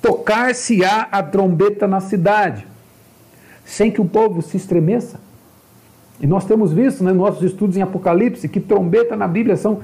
Tocar-se-á 0.01 1.09
a 1.11 1.21
trombeta 1.21 1.89
na 1.89 1.99
cidade, 1.99 2.65
sem 3.65 3.91
que 3.91 4.01
o 4.01 4.05
povo 4.05 4.41
se 4.41 4.57
estremeça. 4.57 5.19
E 6.21 6.27
nós 6.27 6.45
temos 6.45 6.73
visto 6.73 7.05
né, 7.05 7.13
nos 7.13 7.21
nossos 7.21 7.43
estudos 7.43 7.77
em 7.77 7.83
Apocalipse 7.83 8.49
que 8.49 8.61
trombeta 8.61 9.17
na 9.17 9.29
Bíblia 9.29 9.57
são 9.57 9.81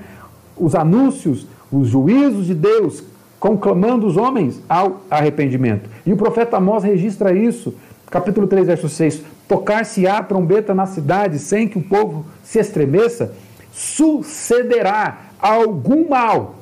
os 0.56 0.74
anúncios, 0.74 1.46
os 1.70 1.88
juízos 1.88 2.46
de 2.46 2.54
Deus 2.54 3.02
conclamando 3.38 4.06
os 4.06 4.16
homens 4.16 4.60
ao 4.68 5.02
arrependimento. 5.10 5.88
E 6.06 6.12
o 6.12 6.16
profeta 6.16 6.56
Amós 6.56 6.82
registra 6.82 7.32
isso, 7.32 7.74
capítulo 8.10 8.46
3, 8.46 8.66
verso 8.66 8.88
6. 8.88 9.22
Tocar-se-á 9.46 10.22
trombeta 10.22 10.74
na 10.74 10.86
cidade 10.86 11.38
sem 11.38 11.68
que 11.68 11.78
o 11.78 11.82
povo 11.82 12.24
se 12.42 12.58
estremeça, 12.58 13.34
sucederá 13.70 15.18
algum 15.38 16.08
mal, 16.08 16.54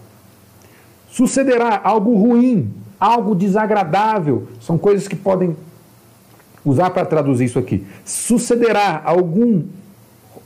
sucederá 1.09 1.81
algo 1.85 2.17
ruim, 2.17 2.69
algo 2.99 3.35
desagradável. 3.35 4.49
São 4.61 4.77
coisas 4.77 5.07
que 5.07 5.15
podem 5.15 5.57
usar 6.65 6.91
para 6.91 7.05
traduzir 7.05 7.47
isso 7.47 7.59
aqui. 7.59 7.85
Sucederá 8.05 9.01
algum 9.05 9.65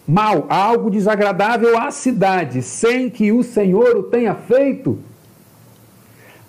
mal, 0.07 0.47
algo 0.49 0.91
desagradável 0.91 1.79
à 1.79 1.91
cidade, 1.91 2.63
sem 2.63 3.11
que 3.11 3.33
o 3.33 3.43
Senhor 3.43 3.97
o 3.97 4.03
tenha 4.05 4.35
feito. 4.35 4.99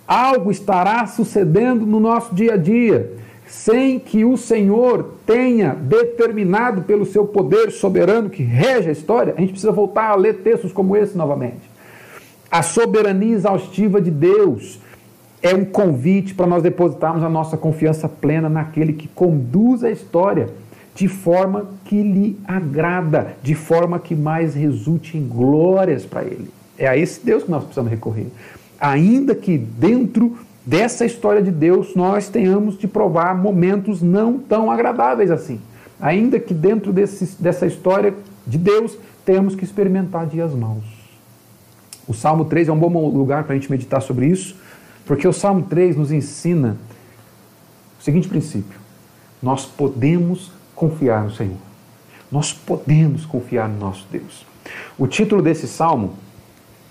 Algo 0.06 0.50
estará 0.50 1.06
sucedendo 1.06 1.84
no 1.84 2.00
nosso 2.00 2.34
dia 2.34 2.54
a 2.54 2.56
dia, 2.56 3.12
sem 3.46 3.98
que 3.98 4.24
o 4.24 4.36
Senhor 4.36 5.14
tenha 5.26 5.74
determinado 5.74 6.82
pelo 6.82 7.04
seu 7.04 7.26
poder 7.26 7.70
soberano 7.70 8.30
que 8.30 8.42
rege 8.42 8.88
a 8.88 8.92
história. 8.92 9.34
A 9.36 9.40
gente 9.40 9.50
precisa 9.50 9.72
voltar 9.72 10.10
a 10.10 10.16
ler 10.16 10.38
textos 10.38 10.72
como 10.72 10.96
esse 10.96 11.16
novamente. 11.16 11.68
A 12.50 12.62
soberania 12.62 13.34
exaustiva 13.34 14.00
de 14.00 14.10
Deus 14.10 14.80
é 15.42 15.54
um 15.54 15.64
convite 15.64 16.34
para 16.34 16.46
nós 16.46 16.62
depositarmos 16.62 17.22
a 17.22 17.28
nossa 17.28 17.56
confiança 17.56 18.08
plena 18.08 18.48
naquele 18.48 18.92
que 18.92 19.08
conduz 19.08 19.84
a 19.84 19.90
história 19.90 20.48
de 20.94 21.06
forma 21.06 21.66
que 21.84 22.02
lhe 22.02 22.36
agrada, 22.44 23.36
de 23.42 23.54
forma 23.54 24.00
que 24.00 24.16
mais 24.16 24.54
resulte 24.54 25.16
em 25.16 25.26
glórias 25.26 26.04
para 26.04 26.24
ele. 26.24 26.50
É 26.76 26.88
a 26.88 26.96
esse 26.96 27.24
Deus 27.24 27.44
que 27.44 27.50
nós 27.50 27.62
precisamos 27.62 27.90
recorrer. 27.90 28.26
Ainda 28.80 29.34
que 29.34 29.56
dentro 29.56 30.36
dessa 30.66 31.04
história 31.04 31.40
de 31.40 31.52
Deus 31.52 31.94
nós 31.94 32.28
tenhamos 32.28 32.76
de 32.76 32.88
provar 32.88 33.36
momentos 33.36 34.02
não 34.02 34.38
tão 34.38 34.70
agradáveis 34.70 35.30
assim. 35.30 35.60
Ainda 36.00 36.40
que 36.40 36.52
dentro 36.52 36.92
desse, 36.92 37.40
dessa 37.40 37.64
história 37.64 38.12
de 38.44 38.58
Deus 38.58 38.98
tenhamos 39.24 39.54
que 39.54 39.64
experimentar 39.64 40.26
dias 40.26 40.52
maus. 40.52 40.84
O 42.08 42.14
Salmo 42.14 42.44
3 42.44 42.68
é 42.68 42.72
um 42.72 42.78
bom 42.78 43.08
lugar 43.08 43.44
para 43.44 43.54
a 43.54 43.56
gente 43.56 43.70
meditar 43.70 44.02
sobre 44.02 44.26
isso 44.26 44.56
porque 45.08 45.26
o 45.26 45.32
Salmo 45.32 45.62
3 45.62 45.96
nos 45.96 46.12
ensina 46.12 46.76
o 47.98 48.02
seguinte 48.02 48.28
princípio: 48.28 48.78
nós 49.42 49.64
podemos 49.64 50.52
confiar 50.74 51.24
no 51.24 51.30
Senhor. 51.32 51.56
Nós 52.30 52.52
podemos 52.52 53.24
confiar 53.24 53.70
no 53.70 53.78
nosso 53.78 54.06
Deus. 54.12 54.46
O 54.98 55.06
título 55.06 55.40
desse 55.40 55.66
salmo 55.66 56.12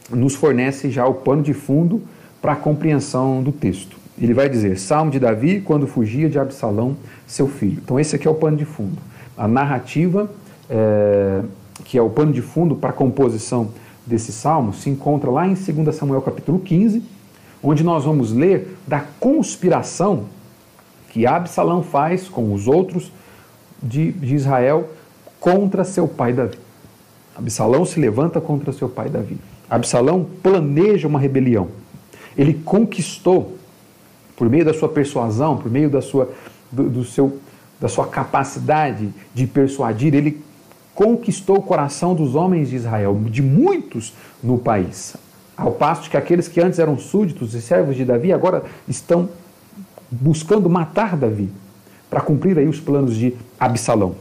nos 0.09 0.33
fornece 0.33 0.89
já 0.89 1.05
o 1.05 1.13
pano 1.13 1.43
de 1.43 1.53
fundo 1.53 2.01
para 2.41 2.53
a 2.53 2.55
compreensão 2.55 3.43
do 3.43 3.51
texto. 3.51 3.95
Ele 4.19 4.33
vai 4.33 4.49
dizer: 4.49 4.79
Salmo 4.79 5.11
de 5.11 5.19
Davi 5.19 5.61
quando 5.61 5.85
fugia 5.85 6.27
de 6.27 6.39
Absalão, 6.39 6.97
seu 7.27 7.47
filho. 7.47 7.79
Então, 7.85 7.99
esse 7.99 8.15
aqui 8.15 8.27
é 8.27 8.31
o 8.31 8.35
pano 8.35 8.57
de 8.57 8.65
fundo. 8.65 8.97
A 9.37 9.47
narrativa, 9.47 10.27
é, 10.67 11.43
que 11.85 11.99
é 11.99 12.01
o 12.01 12.09
pano 12.09 12.33
de 12.33 12.41
fundo 12.41 12.75
para 12.75 12.89
a 12.89 12.93
composição 12.93 13.69
desse 14.07 14.31
salmo, 14.31 14.73
se 14.73 14.89
encontra 14.89 15.29
lá 15.29 15.45
em 15.45 15.53
2 15.53 15.95
Samuel 15.95 16.23
capítulo 16.23 16.57
15 16.57 17.16
onde 17.69 17.83
nós 17.83 18.05
vamos 18.05 18.31
ler 18.31 18.77
da 18.87 19.01
conspiração 19.19 20.23
que 21.09 21.27
Absalão 21.27 21.83
faz 21.83 22.29
com 22.29 22.53
os 22.53 22.65
outros 22.65 23.11
de, 23.83 24.13
de 24.13 24.35
Israel 24.35 24.89
contra 25.37 25.83
seu 25.83 26.07
pai 26.07 26.31
Davi. 26.31 26.57
Absalão 27.35 27.83
se 27.83 27.99
levanta 27.99 28.39
contra 28.39 28.71
seu 28.71 28.87
pai 28.87 29.09
Davi. 29.09 29.37
Absalão 29.69 30.25
planeja 30.41 31.09
uma 31.09 31.19
rebelião. 31.19 31.67
Ele 32.37 32.53
conquistou, 32.53 33.57
por 34.37 34.49
meio 34.49 34.63
da 34.63 34.73
sua 34.73 34.87
persuasão, 34.87 35.57
por 35.57 35.69
meio 35.69 35.89
da 35.89 36.01
sua, 36.01 36.31
do, 36.71 36.89
do 36.89 37.03
seu, 37.03 37.37
da 37.81 37.89
sua 37.89 38.07
capacidade 38.07 39.09
de 39.33 39.45
persuadir, 39.45 40.15
ele 40.15 40.41
conquistou 40.95 41.57
o 41.57 41.61
coração 41.61 42.15
dos 42.15 42.33
homens 42.33 42.69
de 42.69 42.77
Israel, 42.77 43.19
de 43.25 43.41
muitos 43.41 44.13
no 44.41 44.57
país. 44.57 45.17
Ao 45.57 45.71
passo 45.71 46.07
que 46.07 46.15
aqueles 46.15 46.47
que 46.47 46.61
antes 46.61 46.77
eram 46.77 46.99
súditos 46.99 47.55
e 47.55 47.61
servos 47.61 47.95
de 47.95 48.05
Davi 48.05 48.31
agora 48.31 48.63
estão 48.87 49.27
buscando 50.11 50.69
matar 50.69 51.17
Davi 51.17 51.49
para 52.09 52.21
cumprir 52.21 52.57
aí 52.59 52.67
os 52.67 52.79
planos 52.79 53.15
de 53.15 53.35
Absalão. 53.59 54.15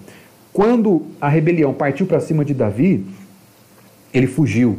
Quando 0.50 1.02
a 1.20 1.28
rebelião 1.28 1.74
partiu 1.74 2.06
para 2.06 2.18
cima 2.20 2.42
de 2.42 2.54
Davi, 2.54 3.06
ele 4.14 4.26
fugiu. 4.26 4.78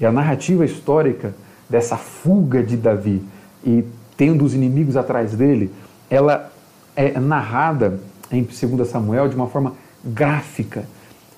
E 0.00 0.04
a 0.04 0.10
narrativa 0.10 0.64
histórica 0.64 1.32
dessa 1.70 1.96
fuga 1.96 2.62
de 2.62 2.76
Davi 2.76 3.22
e 3.64 3.84
tendo 4.16 4.44
os 4.44 4.52
inimigos 4.52 4.96
atrás 4.96 5.32
dele, 5.34 5.70
ela 6.10 6.50
é 6.96 7.18
narrada 7.20 8.00
em 8.32 8.42
2 8.42 8.88
Samuel 8.88 9.28
de 9.28 9.36
uma 9.36 9.46
forma 9.46 9.74
gráfica. 10.04 10.84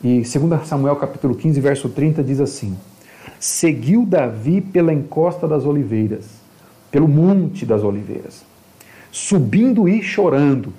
E 0.03 0.23
2 0.23 0.67
Samuel 0.67 0.97
capítulo 0.97 1.35
15, 1.35 1.61
verso 1.61 1.89
30 1.89 2.23
diz 2.23 2.41
assim: 2.41 2.77
seguiu 3.39 4.05
Davi 4.05 4.61
pela 4.61 4.93
encosta 4.93 5.47
das 5.47 5.65
oliveiras, 5.65 6.27
pelo 6.91 7.09
monte 7.09 7.65
das 7.65 7.83
oliveiras, 7.83 8.45
subindo 9.11 9.89
e 9.89 10.03
chorando. 10.03 10.73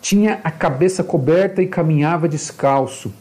Tinha 0.00 0.40
a 0.42 0.50
cabeça 0.50 1.04
coberta 1.04 1.62
e 1.62 1.66
caminhava 1.66 2.28
descalço. 2.28 3.12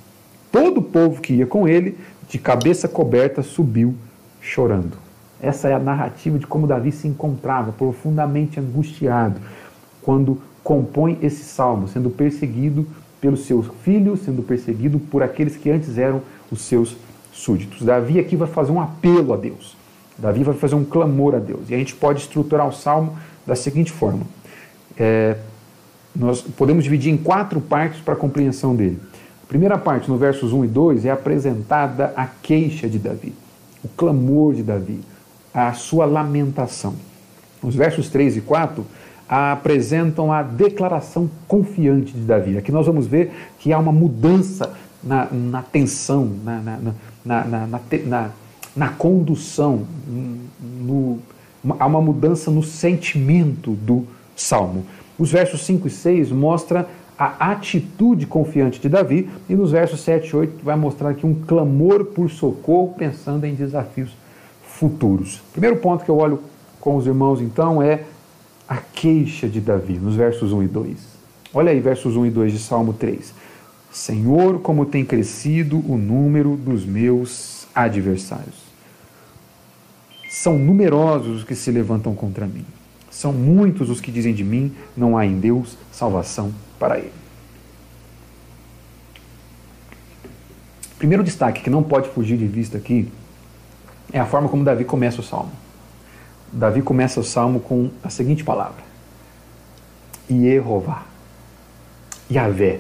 Todo 0.51 0.79
o 0.79 0.83
povo 0.83 1.21
que 1.21 1.33
ia 1.33 1.45
com 1.45 1.67
ele, 1.67 1.97
de 2.27 2.39
cabeça 2.39 2.87
coberta, 2.87 3.43
subiu 3.43 3.93
chorando. 4.41 4.97
Essa 5.39 5.69
é 5.69 5.73
a 5.73 5.79
narrativa 5.79 6.37
de 6.37 6.47
como 6.47 6.67
Davi 6.67 6.91
se 6.91 7.07
encontrava, 7.07 7.71
profundamente 7.71 8.59
angustiado, 8.59 9.39
quando 10.01 10.41
compõe 10.63 11.17
esse 11.21 11.43
salmo, 11.43 11.87
sendo 11.87 12.09
perseguido 12.09 12.87
pelos 13.19 13.45
seus 13.45 13.67
filhos, 13.83 14.21
sendo 14.21 14.41
perseguido 14.41 14.99
por 14.99 15.21
aqueles 15.21 15.55
que 15.55 15.69
antes 15.69 15.97
eram 15.97 16.21
os 16.51 16.61
seus 16.61 16.95
súditos. 17.31 17.81
Davi 17.83 18.19
aqui 18.19 18.35
vai 18.35 18.47
fazer 18.47 18.71
um 18.71 18.81
apelo 18.81 19.33
a 19.33 19.37
Deus. 19.37 19.75
Davi 20.17 20.43
vai 20.43 20.53
fazer 20.55 20.75
um 20.75 20.83
clamor 20.83 21.35
a 21.35 21.39
Deus. 21.39 21.69
E 21.69 21.73
a 21.73 21.77
gente 21.77 21.95
pode 21.95 22.21
estruturar 22.21 22.67
o 22.67 22.71
salmo 22.71 23.17
da 23.45 23.55
seguinte 23.55 23.91
forma: 23.91 24.21
é, 24.97 25.35
nós 26.15 26.41
podemos 26.41 26.83
dividir 26.83 27.11
em 27.11 27.17
quatro 27.17 27.59
partes 27.59 28.01
para 28.01 28.13
a 28.13 28.17
compreensão 28.17 28.75
dele. 28.75 28.99
A 29.43 29.47
primeira 29.47 29.77
parte, 29.77 30.09
no 30.09 30.17
versos 30.17 30.53
1 30.53 30.65
e 30.65 30.67
2, 30.67 31.05
é 31.05 31.11
apresentada 31.11 32.13
a 32.15 32.25
queixa 32.25 32.87
de 32.87 32.99
Davi, 32.99 33.33
o 33.83 33.87
clamor 33.89 34.53
de 34.53 34.63
Davi, 34.63 34.99
a 35.53 35.73
sua 35.73 36.05
lamentação. 36.05 36.95
Os 37.61 37.75
versos 37.75 38.09
3 38.09 38.37
e 38.37 38.41
4 38.41 38.85
apresentam 39.27 40.31
a 40.31 40.41
declaração 40.41 41.29
confiante 41.47 42.11
de 42.11 42.21
Davi. 42.21 42.57
Aqui 42.57 42.71
nós 42.71 42.85
vamos 42.85 43.07
ver 43.07 43.31
que 43.59 43.71
há 43.71 43.79
uma 43.79 43.91
mudança 43.91 44.73
na, 45.03 45.27
na 45.31 45.61
tensão, 45.61 46.31
na, 46.43 46.59
na, 46.59 46.93
na, 47.23 47.43
na, 47.43 48.29
na 48.75 48.89
condução, 48.89 49.85
no, 50.61 51.19
há 51.79 51.85
uma 51.85 52.01
mudança 52.01 52.49
no 52.49 52.63
sentimento 52.63 53.71
do 53.71 54.05
salmo. 54.35 54.85
Os 55.17 55.31
versos 55.31 55.61
5 55.65 55.87
e 55.87 55.91
6 55.91 56.31
mostram 56.31 56.85
a 57.17 57.51
atitude 57.51 58.25
confiante 58.25 58.79
de 58.79 58.89
Davi, 58.89 59.29
e 59.47 59.53
nos 59.53 59.71
versos 59.71 59.99
7 60.01 60.29
e 60.29 60.35
8 60.35 60.65
vai 60.65 60.75
mostrar 60.75 61.09
aqui 61.09 61.25
um 61.25 61.35
clamor 61.35 62.05
por 62.05 62.29
socorro, 62.31 62.95
pensando 62.97 63.45
em 63.45 63.53
desafios 63.53 64.09
futuros. 64.63 65.39
Primeiro 65.51 65.77
ponto 65.77 66.03
que 66.03 66.09
eu 66.09 66.17
olho 66.17 66.39
com 66.79 66.95
os 66.95 67.05
irmãos 67.05 67.39
então 67.39 67.81
é 67.81 68.03
a 68.67 68.77
queixa 68.77 69.47
de 69.47 69.61
Davi, 69.61 69.99
nos 69.99 70.15
versos 70.15 70.51
1 70.51 70.63
e 70.63 70.67
2. 70.67 70.97
Olha 71.53 71.71
aí, 71.71 71.79
versos 71.79 72.15
1 72.15 72.25
e 72.25 72.29
2 72.31 72.53
de 72.53 72.59
Salmo 72.59 72.93
3. 72.93 73.33
Senhor, 73.91 74.61
como 74.61 74.85
tem 74.85 75.03
crescido 75.03 75.77
o 75.85 75.97
número 75.97 76.55
dos 76.55 76.85
meus 76.85 77.67
adversários. 77.75 78.61
São 80.29 80.57
numerosos 80.57 81.39
os 81.39 81.43
que 81.43 81.55
se 81.55 81.69
levantam 81.71 82.15
contra 82.15 82.47
mim. 82.47 82.65
São 83.09 83.33
muitos 83.33 83.89
os 83.89 83.99
que 83.99 84.09
dizem 84.09 84.33
de 84.33 84.45
mim: 84.45 84.73
não 84.95 85.17
há 85.17 85.25
em 85.25 85.37
Deus 85.37 85.77
salvação 85.91 86.53
para 86.79 86.97
ele. 86.97 87.11
Primeiro 90.97 91.23
destaque 91.23 91.61
que 91.61 91.69
não 91.69 91.83
pode 91.83 92.07
fugir 92.09 92.37
de 92.37 92.47
vista 92.47 92.77
aqui 92.77 93.11
é 94.13 94.19
a 94.19 94.25
forma 94.25 94.47
como 94.47 94.63
Davi 94.63 94.85
começa 94.85 95.19
o 95.19 95.23
salmo. 95.23 95.51
Davi 96.53 96.81
começa 96.81 97.19
o 97.19 97.23
salmo 97.23 97.59
com 97.59 97.89
a 98.01 98.09
seguinte 98.09 98.43
palavra: 98.43 98.83
Yehová, 100.29 101.03
Yahvé, 102.31 102.79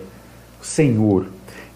Senhor. 0.61 1.27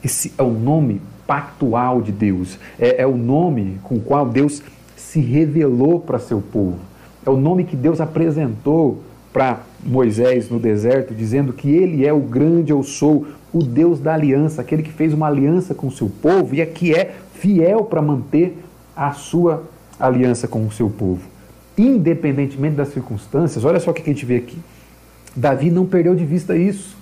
Esse 0.04 0.34
é 0.38 0.44
o 0.44 0.52
nome 0.52 1.02
pactual 1.26 2.02
de 2.02 2.12
Deus, 2.12 2.60
é, 2.80 3.02
é 3.02 3.08
o 3.08 3.18
nome 3.18 3.80
com 3.84 3.96
o 3.96 4.00
qual 4.00 4.28
Deus 4.28 4.62
se 4.96 5.20
revelou 5.20 6.00
para 6.00 6.20
seu 6.20 6.40
povo, 6.40 6.78
é 7.26 7.30
o 7.30 7.36
nome 7.36 7.64
que 7.64 7.76
Deus 7.76 8.00
apresentou 8.00 9.02
para 9.34 9.62
Moisés 9.84 10.50
no 10.50 10.60
deserto, 10.60 11.14
dizendo 11.14 11.52
que 11.52 11.70
ele 11.70 12.06
é 12.06 12.14
o 12.14 12.20
grande 12.20 12.72
eu 12.72 12.84
sou, 12.84 13.26
o 13.52 13.64
Deus 13.64 14.00
da 14.00 14.14
aliança, 14.14 14.62
aquele 14.62 14.84
que 14.84 14.92
fez 14.92 15.14
uma 15.14 15.28
aliança 15.28 15.74
com 15.74 15.88
o 15.88 15.92
seu 15.92 16.10
povo 16.10 16.54
e 16.54 16.62
é 16.62 16.66
que 16.66 16.94
é 16.94 17.16
fiel 17.34 17.86
para 17.86 18.02
manter 18.02 18.58
a 18.96 19.12
sua 19.14 19.64
aliança 20.00 20.48
com 20.48 20.66
o 20.66 20.72
seu 20.72 20.90
povo 20.90 21.36
independentemente 21.78 22.76
das 22.76 22.90
circunstâncias, 22.90 23.66
olha 23.66 23.80
só 23.80 23.92
o 23.92 23.94
que 23.94 24.02
a 24.02 24.14
gente 24.14 24.26
vê 24.26 24.38
aqui. 24.38 24.58
Davi 25.36 25.70
não 25.70 25.86
perdeu 25.86 26.16
de 26.16 26.26
vista 26.26 26.56
isso. 26.56 26.95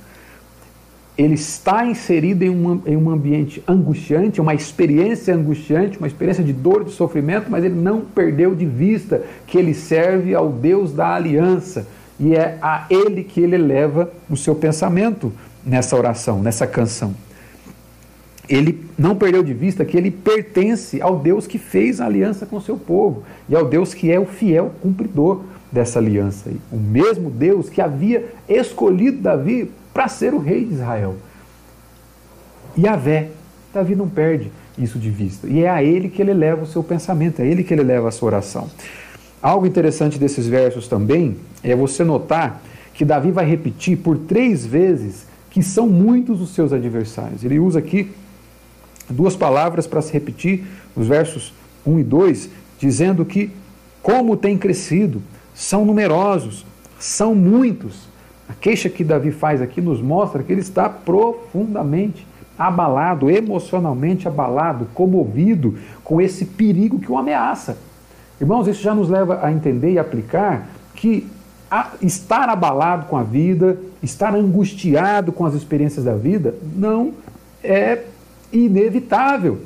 Ele 1.17 1.35
está 1.35 1.85
inserido 1.85 2.43
em, 2.43 2.49
uma, 2.49 2.81
em 2.85 2.97
um 2.97 3.09
ambiente 3.09 3.63
angustiante, 3.67 4.41
uma 4.41 4.53
experiência 4.53 5.35
angustiante, 5.35 5.97
uma 5.97 6.07
experiência 6.07 6.43
de 6.43 6.51
dor, 6.51 6.83
de 6.83 6.91
sofrimento, 6.91 7.45
mas 7.49 7.63
ele 7.63 7.75
não 7.75 8.01
perdeu 8.01 8.55
de 8.55 8.65
vista 8.65 9.23
que 9.45 9.57
ele 9.57 9.73
serve 9.73 10.33
ao 10.33 10.49
Deus 10.49 10.91
da 10.91 11.13
aliança 11.13 11.87
e 12.19 12.35
é 12.35 12.57
a 12.61 12.85
ele 12.89 13.23
que 13.23 13.41
ele 13.41 13.57
leva 13.57 14.11
o 14.29 14.35
seu 14.35 14.55
pensamento 14.55 15.31
nessa 15.63 15.95
oração, 15.95 16.41
nessa 16.41 16.65
canção 16.65 17.13
ele 18.47 18.83
não 18.97 19.15
perdeu 19.15 19.41
de 19.41 19.53
vista 19.53 19.85
que 19.85 19.95
ele 19.95 20.11
pertence 20.11 21.01
ao 21.01 21.17
Deus 21.17 21.47
que 21.47 21.57
fez 21.57 22.01
a 22.01 22.05
aliança 22.05 22.45
com 22.45 22.57
o 22.57 22.61
seu 22.61 22.77
povo 22.77 23.23
e 23.47 23.55
ao 23.55 23.65
Deus 23.65 23.93
que 23.93 24.11
é 24.11 24.19
o 24.19 24.25
fiel 24.25 24.71
cumpridor 24.81 25.41
dessa 25.71 25.99
aliança. 25.99 26.51
O 26.71 26.77
mesmo 26.77 27.29
Deus 27.29 27.69
que 27.69 27.81
havia 27.81 28.31
escolhido 28.47 29.21
Davi 29.21 29.71
para 29.93 30.07
ser 30.07 30.33
o 30.33 30.39
rei 30.39 30.65
de 30.65 30.73
Israel. 30.73 31.15
E 32.75 32.87
a 32.87 32.95
Vé, 32.95 33.29
Davi 33.73 33.95
não 33.95 34.09
perde 34.09 34.51
isso 34.77 34.97
de 34.97 35.09
vista. 35.09 35.47
E 35.47 35.63
é 35.63 35.69
a 35.69 35.83
ele 35.83 36.09
que 36.09 36.21
ele 36.21 36.33
leva 36.33 36.63
o 36.63 36.67
seu 36.67 36.83
pensamento, 36.83 37.39
é 37.39 37.43
a 37.43 37.45
ele 37.45 37.63
que 37.63 37.73
ele 37.73 37.83
leva 37.83 38.07
a 38.07 38.11
sua 38.11 38.27
oração. 38.27 38.69
Algo 39.41 39.67
interessante 39.67 40.17
desses 40.17 40.47
versos 40.47 40.87
também 40.87 41.37
é 41.61 41.75
você 41.75 42.03
notar 42.03 42.61
que 42.93 43.03
Davi 43.03 43.31
vai 43.31 43.45
repetir 43.45 43.97
por 43.97 44.17
três 44.17 44.65
vezes 44.65 45.25
que 45.49 45.61
são 45.61 45.87
muitos 45.87 46.41
os 46.41 46.49
seus 46.49 46.73
adversários. 46.73 47.43
Ele 47.43 47.59
usa 47.59 47.79
aqui 47.79 48.11
duas 49.09 49.35
palavras 49.35 49.85
para 49.85 50.01
se 50.01 50.11
repetir 50.11 50.63
nos 50.95 51.07
versos 51.07 51.53
1 51.85 51.99
e 51.99 52.03
2, 52.03 52.49
dizendo 52.79 53.25
que, 53.25 53.51
como 54.01 54.37
tem 54.37 54.57
crescido, 54.57 55.21
são 55.53 55.85
numerosos, 55.85 56.65
são 56.99 57.35
muitos. 57.35 58.07
A 58.47 58.53
queixa 58.53 58.89
que 58.89 59.03
Davi 59.03 59.31
faz 59.31 59.61
aqui 59.61 59.81
nos 59.81 60.01
mostra 60.01 60.43
que 60.43 60.51
ele 60.51 60.61
está 60.61 60.89
profundamente 60.89 62.27
abalado, 62.57 63.29
emocionalmente 63.29 64.27
abalado, 64.27 64.87
comovido 64.93 65.75
com 66.03 66.21
esse 66.21 66.45
perigo 66.45 66.99
que 66.99 67.11
o 67.11 67.17
ameaça. 67.17 67.77
Irmãos, 68.39 68.67
isso 68.67 68.81
já 68.81 68.93
nos 68.93 69.09
leva 69.09 69.39
a 69.41 69.51
entender 69.51 69.93
e 69.93 69.99
aplicar 69.99 70.67
que 70.93 71.27
estar 72.01 72.49
abalado 72.49 73.07
com 73.07 73.17
a 73.17 73.23
vida, 73.23 73.77
estar 74.01 74.35
angustiado 74.35 75.31
com 75.31 75.45
as 75.45 75.53
experiências 75.53 76.05
da 76.05 76.15
vida, 76.15 76.53
não 76.75 77.13
é 77.63 78.03
inevitável. 78.51 79.59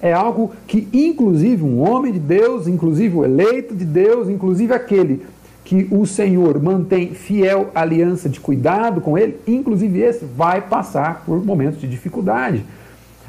É 0.00 0.12
algo 0.12 0.50
que, 0.66 0.88
inclusive, 0.92 1.62
um 1.62 1.80
homem 1.88 2.12
de 2.12 2.18
Deus, 2.18 2.66
inclusive 2.66 3.16
o 3.16 3.24
eleito 3.24 3.72
de 3.72 3.84
Deus, 3.84 4.28
inclusive 4.28 4.74
aquele 4.74 5.24
que 5.64 5.86
o 5.90 6.04
Senhor 6.06 6.60
mantém 6.60 7.14
fiel 7.14 7.70
aliança 7.74 8.28
de 8.28 8.40
cuidado 8.40 9.00
com 9.00 9.16
ele, 9.16 9.38
inclusive 9.46 10.00
esse 10.00 10.24
vai 10.24 10.60
passar 10.60 11.22
por 11.24 11.44
momentos 11.44 11.80
de 11.80 11.88
dificuldade. 11.88 12.64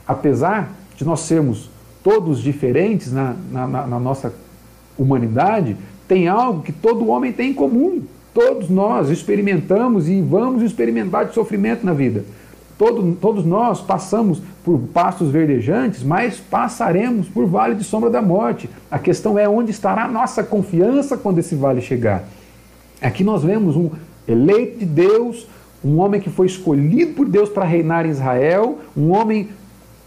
Apesar 0.08 0.72
de 0.96 1.06
nós 1.06 1.22
sermos 1.22 1.69
todos 2.04 2.41
diferentes 2.41 3.12
na, 3.12 3.36
na, 3.52 3.67
na 3.67 4.00
nossa 4.00 4.34
humanidade, 4.98 5.78
tem 6.08 6.28
algo 6.28 6.62
que 6.62 6.72
todo 6.72 7.08
homem 7.08 7.32
tem 7.32 7.52
em 7.52 7.54
comum. 7.54 8.02
Todos 8.34 8.69
nós 8.69 9.10
experimentamos 9.10 10.10
e 10.10 10.19
vamos 10.22 10.63
experimentar 10.63 11.28
de 11.28 11.34
sofrimento 11.34 11.86
na 11.86 11.93
vida. 11.93 12.26
Todo, 12.77 13.15
todos 13.19 13.45
nós 13.45 13.81
passamos 13.81 14.41
por 14.63 14.79
pastos 14.93 15.29
verdejantes, 15.29 16.03
mas 16.03 16.39
passaremos 16.39 17.27
por 17.27 17.45
vale 17.45 17.75
de 17.75 17.83
sombra 17.83 18.09
da 18.09 18.21
morte. 18.21 18.69
A 18.89 18.97
questão 18.97 19.38
é 19.38 19.47
onde 19.47 19.71
estará 19.71 20.05
a 20.05 20.07
nossa 20.07 20.43
confiança 20.43 21.17
quando 21.17 21.39
esse 21.39 21.55
vale 21.55 21.81
chegar. 21.81 22.23
Aqui 23.01 23.23
nós 23.23 23.43
vemos 23.43 23.75
um 23.75 23.89
eleito 24.27 24.79
de 24.79 24.86
Deus, 24.86 25.47
um 25.83 25.99
homem 25.99 26.21
que 26.21 26.29
foi 26.29 26.47
escolhido 26.47 27.13
por 27.13 27.27
Deus 27.27 27.49
para 27.49 27.65
reinar 27.65 28.05
em 28.05 28.09
Israel, 28.09 28.79
um 28.95 29.12
homem 29.12 29.49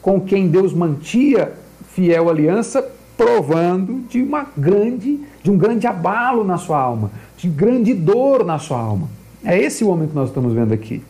com 0.00 0.20
quem 0.20 0.48
Deus 0.48 0.72
mantia 0.72 1.52
fiel 1.92 2.28
aliança, 2.28 2.86
provando 3.16 4.02
de 4.08 4.22
uma 4.22 4.46
grande, 4.56 5.20
de 5.42 5.50
um 5.50 5.56
grande 5.56 5.86
abalo 5.86 6.44
na 6.44 6.58
sua 6.58 6.78
alma, 6.78 7.10
de 7.36 7.48
grande 7.48 7.94
dor 7.94 8.44
na 8.44 8.58
sua 8.58 8.78
alma. 8.78 9.08
É 9.44 9.58
esse 9.58 9.84
o 9.84 9.88
homem 9.88 10.08
que 10.08 10.14
nós 10.14 10.28
estamos 10.28 10.52
vendo 10.52 10.72
aqui. 10.72 11.02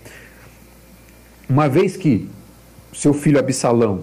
Uma 1.48 1.68
vez 1.68 1.96
que 1.96 2.28
seu 2.92 3.14
filho 3.14 3.38
Absalão 3.38 4.00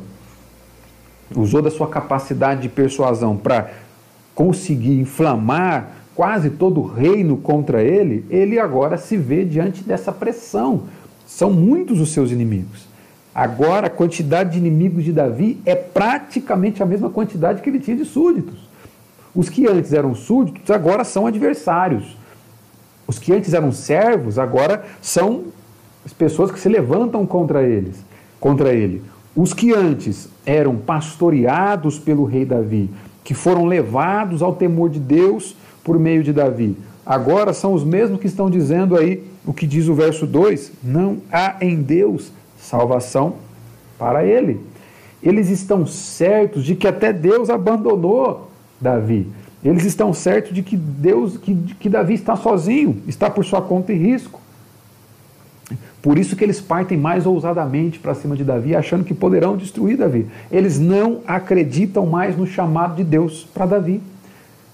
usou 1.36 1.62
da 1.62 1.70
sua 1.70 1.88
capacidade 1.88 2.62
de 2.62 2.70
persuasão 2.70 3.36
para 3.36 3.72
conseguir 4.34 5.00
inflamar 5.00 5.90
quase 6.16 6.50
todo 6.52 6.80
o 6.80 6.88
reino 6.88 7.38
contra 7.38 7.84
ele, 7.84 8.26
ele 8.30 8.60
agora 8.60 8.98
se 8.98 9.18
vê 9.18 9.44
diante 9.44 9.84
dessa 9.84 10.12
pressão. 10.12 10.84
São 11.26 11.52
muitos 11.52 12.00
os 12.00 12.12
seus 12.12 12.32
inimigos. 12.32 12.88
Agora, 13.34 13.88
a 13.88 13.90
quantidade 13.90 14.52
de 14.52 14.60
inimigos 14.60 15.04
de 15.04 15.12
Davi 15.12 15.60
é 15.66 15.76
praticamente 15.76 16.84
a 16.84 16.86
mesma 16.86 17.10
quantidade 17.10 17.62
que 17.62 17.70
ele 17.70 17.80
tinha 17.80 17.98
de 17.98 18.06
súditos. 18.06 18.70
Os 19.36 19.50
que 19.50 19.68
antes 19.68 19.92
eram 19.92 20.14
súditos 20.14 20.70
agora 20.70 21.04
são 21.04 21.26
adversários. 21.26 22.16
Os 23.08 23.18
que 23.18 23.34
antes 23.34 23.54
eram 23.54 23.72
servos 23.72 24.38
agora 24.38 24.86
são 25.02 25.46
as 26.06 26.14
pessoas 26.14 26.52
que 26.52 26.60
se 26.60 26.70
levantam 26.70 27.26
contra 27.26 27.64
eles, 27.64 28.04
contra 28.40 28.74
ele. 28.74 29.02
Os 29.36 29.54
que 29.54 29.74
antes 29.74 30.30
eram 30.46 30.76
pastoreados 30.76 31.98
pelo 31.98 32.24
rei 32.24 32.46
Davi, 32.46 32.90
que 33.24 33.34
foram 33.34 33.66
levados 33.66 34.42
ao 34.42 34.54
temor 34.54 34.90
de 34.90 35.00
Deus 35.00 35.56
por 35.84 35.98
meio 35.98 36.24
de 36.24 36.34
Davi. 36.34 36.78
Agora 37.06 37.54
são 37.54 37.74
os 37.74 37.84
mesmos 37.84 38.20
que 38.20 38.28
estão 38.28 38.50
dizendo 38.50 38.96
aí 38.96 39.24
o 39.46 39.54
que 39.54 39.68
diz 39.68 39.88
o 39.88 39.94
verso 39.94 40.26
2: 40.26 40.72
não 40.84 41.18
há 41.32 41.58
em 41.62 41.82
Deus 41.82 42.32
salvação 42.58 43.36
para 43.98 44.26
ele. 44.26 44.60
Eles 45.22 45.50
estão 45.50 45.86
certos 45.86 46.66
de 46.66 46.76
que 46.76 46.88
até 46.88 47.14
Deus 47.14 47.50
abandonou 47.50 48.52
Davi. 48.80 49.28
Eles 49.64 49.86
estão 49.86 50.14
certos 50.14 50.54
de 50.54 50.62
que 50.62 50.76
Deus, 50.76 51.38
que, 51.38 51.56
que 51.80 51.90
Davi 51.90 52.14
está 52.14 52.36
sozinho, 52.36 53.02
está 53.08 53.30
por 53.30 53.46
sua 53.46 53.62
conta 53.62 53.94
e 53.94 53.98
risco. 53.98 54.42
Por 56.04 56.20
isso 56.20 56.36
que 56.36 56.44
eles 56.44 56.60
partem 56.60 56.98
mais 56.98 57.26
ousadamente 57.26 57.98
para 57.98 58.14
cima 58.14 58.36
de 58.36 58.44
Davi, 58.44 58.76
achando 58.76 59.06
que 59.06 59.14
poderão 59.14 59.56
destruir 59.56 59.96
Davi. 59.96 60.28
Eles 60.52 60.78
não 60.78 61.22
acreditam 61.26 62.06
mais 62.06 62.36
no 62.36 62.46
chamado 62.46 62.98
de 62.98 63.06
Deus 63.06 63.48
para 63.54 63.66
Davi. 63.66 64.04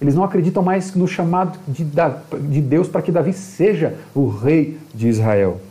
Eles 0.01 0.15
não 0.15 0.23
acreditam 0.23 0.63
mais 0.63 0.95
no 0.95 1.07
chamado 1.07 1.59
de, 1.67 1.85
de 1.85 2.61
Deus 2.61 2.87
para 2.87 3.03
que 3.03 3.11
Davi 3.11 3.31
seja 3.31 3.95
o 4.15 4.27
rei 4.27 4.79
de 4.91 5.07
Israel. 5.07 5.61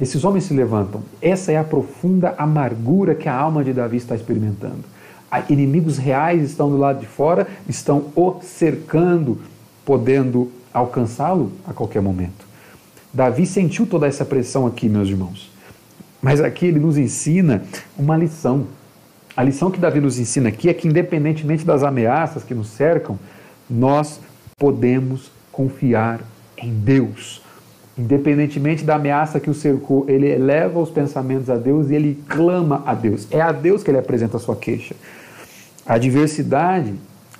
Esses 0.00 0.22
homens 0.22 0.44
se 0.44 0.54
levantam. 0.54 1.02
Essa 1.20 1.50
é 1.50 1.56
a 1.56 1.64
profunda 1.64 2.32
amargura 2.38 3.12
que 3.12 3.28
a 3.28 3.34
alma 3.34 3.64
de 3.64 3.72
Davi 3.72 3.96
está 3.96 4.14
experimentando. 4.14 4.84
Inimigos 5.48 5.98
reais 5.98 6.44
estão 6.44 6.70
do 6.70 6.76
lado 6.76 7.00
de 7.00 7.06
fora, 7.06 7.48
estão 7.68 8.04
o 8.14 8.36
cercando, 8.40 9.40
podendo 9.84 10.52
alcançá-lo 10.72 11.50
a 11.66 11.72
qualquer 11.72 12.00
momento. 12.00 12.45
Davi 13.16 13.46
sentiu 13.46 13.86
toda 13.86 14.06
essa 14.06 14.26
pressão 14.26 14.66
aqui, 14.66 14.90
meus 14.90 15.08
irmãos. 15.08 15.50
Mas 16.20 16.38
aqui 16.38 16.66
ele 16.66 16.78
nos 16.78 16.98
ensina 16.98 17.62
uma 17.96 18.14
lição. 18.14 18.66
A 19.34 19.42
lição 19.42 19.70
que 19.70 19.80
Davi 19.80 20.00
nos 20.00 20.18
ensina 20.18 20.50
aqui 20.50 20.68
é 20.68 20.74
que, 20.74 20.86
independentemente 20.86 21.64
das 21.64 21.82
ameaças 21.82 22.44
que 22.44 22.54
nos 22.54 22.68
cercam, 22.68 23.18
nós 23.70 24.20
podemos 24.58 25.30
confiar 25.50 26.20
em 26.58 26.70
Deus. 26.70 27.40
Independentemente 27.96 28.84
da 28.84 28.96
ameaça 28.96 29.40
que 29.40 29.48
o 29.48 29.54
cercou, 29.54 30.04
ele 30.06 30.28
eleva 30.28 30.78
os 30.78 30.90
pensamentos 30.90 31.48
a 31.48 31.56
Deus 31.56 31.88
e 31.88 31.94
ele 31.94 32.22
clama 32.28 32.82
a 32.84 32.92
Deus. 32.92 33.26
É 33.30 33.40
a 33.40 33.50
Deus 33.50 33.82
que 33.82 33.90
ele 33.90 33.98
apresenta 33.98 34.36
a 34.36 34.40
sua 34.40 34.56
queixa. 34.56 34.94
A 35.86 35.94
adversidade, 35.94 36.92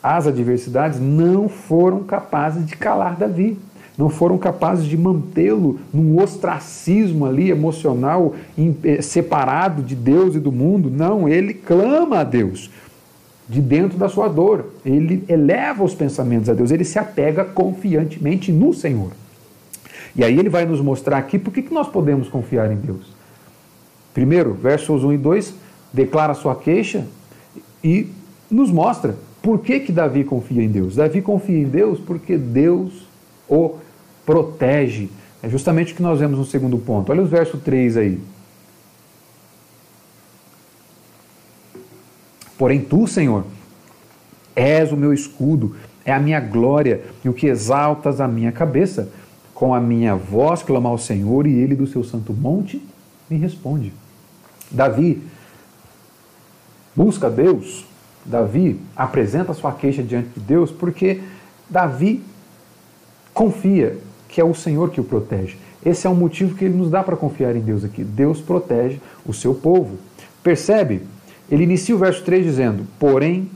as 0.03 0.27
adversidades 0.27 0.99
não 0.99 1.51
foram 1.51 2.03
capazes 2.03 2.65
de 2.65 2.75
calar 2.77 3.15
Davi. 3.15 3.59
Não 3.97 4.11
foram 4.11 4.37
capazes 4.37 4.85
de 4.85 4.97
mantê-lo 4.97 5.79
num 5.93 6.21
ostracismo 6.21 7.25
ali 7.25 7.51
emocional, 7.51 8.35
eh, 8.85 9.01
separado 9.01 9.83
de 9.83 9.95
Deus 9.95 10.35
e 10.35 10.41
do 10.41 10.53
mundo. 10.53 10.91
Não, 10.91 11.27
ele 11.27 11.55
clama 11.55 12.21
a 12.21 12.25
Deus 12.25 12.71
de 13.49 13.61
dentro 13.61 13.97
da 13.97 14.09
sua 14.09 14.29
dor. 14.29 14.67
Ele 14.85 15.25
eleva 15.29 15.83
os 15.83 15.95
pensamentos 15.95 16.49
a 16.49 16.55
Deus, 16.55 16.71
ele 16.71 16.85
se 16.85 16.99
apega 16.99 17.45
confiantemente 17.45 18.53
no 18.53 18.75
Senhor. 18.75 19.13
E 20.15 20.25
aí 20.25 20.39
ele 20.39 20.49
vai 20.49 20.67
nos 20.67 20.81
mostrar 20.81 21.19
aqui 21.19 21.39
por 21.39 21.53
que 21.53 21.73
nós 21.73 21.89
podemos 21.89 22.29
confiar 22.29 22.71
em 22.71 22.77
Deus. 22.77 23.15
Primeiro, 24.13 24.55
versos 24.55 25.05
1 25.05 25.13
e 25.13 25.19
2, 25.19 25.55
declara 25.93 26.35
sua 26.35 26.55
queixa 26.55 27.07
e 27.83 28.09
nos 28.51 28.71
mostra 28.71 29.15
por 29.43 29.61
que, 29.61 29.81
que 29.81 29.93
Davi 29.93 30.25
confia 30.25 30.63
em 30.63 30.69
Deus. 30.69 30.97
Davi 30.97 31.21
confia 31.23 31.59
em 31.59 31.69
Deus 31.69 32.01
porque 32.01 32.37
Deus 32.37 33.07
o 33.49 33.77
protege. 34.27 35.09
É 35.43 35.49
justamente 35.49 35.93
o 35.93 35.97
que 35.97 36.03
nós 36.03 36.19
vemos 36.19 36.39
no 36.39 36.45
segundo 36.45 36.77
ponto. 36.77 37.13
Olha 37.13 37.23
os 37.23 37.31
versos 37.31 37.63
3 37.63 37.97
aí. 37.97 38.21
Porém, 42.59 42.81
tu, 42.81 43.07
Senhor, 43.07 43.45
és 44.55 44.91
o 44.91 44.97
meu 44.97 45.13
escudo, 45.13 45.77
é 46.05 46.13
a 46.13 46.19
minha 46.19 46.41
glória 46.41 47.03
e 47.25 47.29
o 47.29 47.35
que 47.35 47.47
exaltas 47.47 48.21
a 48.21 48.27
minha 48.27 48.51
cabeça 48.51 49.11
com 49.55 49.75
a 49.75 49.81
minha 49.81 50.15
voz 50.15 50.63
clama 50.63 50.89
ao 50.89 50.99
Senhor 50.99 51.47
e 51.47 51.55
ele 51.55 51.75
do 51.75 51.87
seu 51.87 52.03
santo 52.03 52.33
monte 52.33 52.83
me 53.29 53.37
responde. 53.37 53.93
Davi 54.71 55.23
busca 56.95 57.29
Deus, 57.31 57.87
Davi 58.25 58.81
apresenta 58.95 59.55
sua 59.55 59.73
queixa 59.73 60.03
diante 60.03 60.29
de 60.31 60.41
Deus 60.41 60.71
porque 60.71 61.23
Davi 61.69 62.23
confia 63.33 63.99
que 64.37 64.41
é 64.43 64.45
o 64.45 64.53
Senhor 64.53 64.91
que 64.91 65.01
o 65.01 65.05
protege. 65.05 65.57
Esse 65.83 66.07
é 66.07 66.11
um 66.11 66.15
motivo 66.15 66.55
que 66.55 66.67
ele 66.67 66.77
nos 66.77 66.91
dá 66.91 67.03
para 67.03 67.17
confiar 67.17 67.57
em 67.57 67.61
Deus 67.61 67.85
aqui. 67.85 68.05
Deus 68.05 68.39
protege 68.39 69.01
o 69.25 69.33
seu 69.33 69.55
povo. 69.55 69.97
Percebe? 70.43 71.01
Ele 71.51 71.65
inicia 71.65 71.95
o 71.95 71.99
verso 71.99 72.23
3 72.23 72.45
dizendo: 72.45 72.87
Porém, 72.99 73.49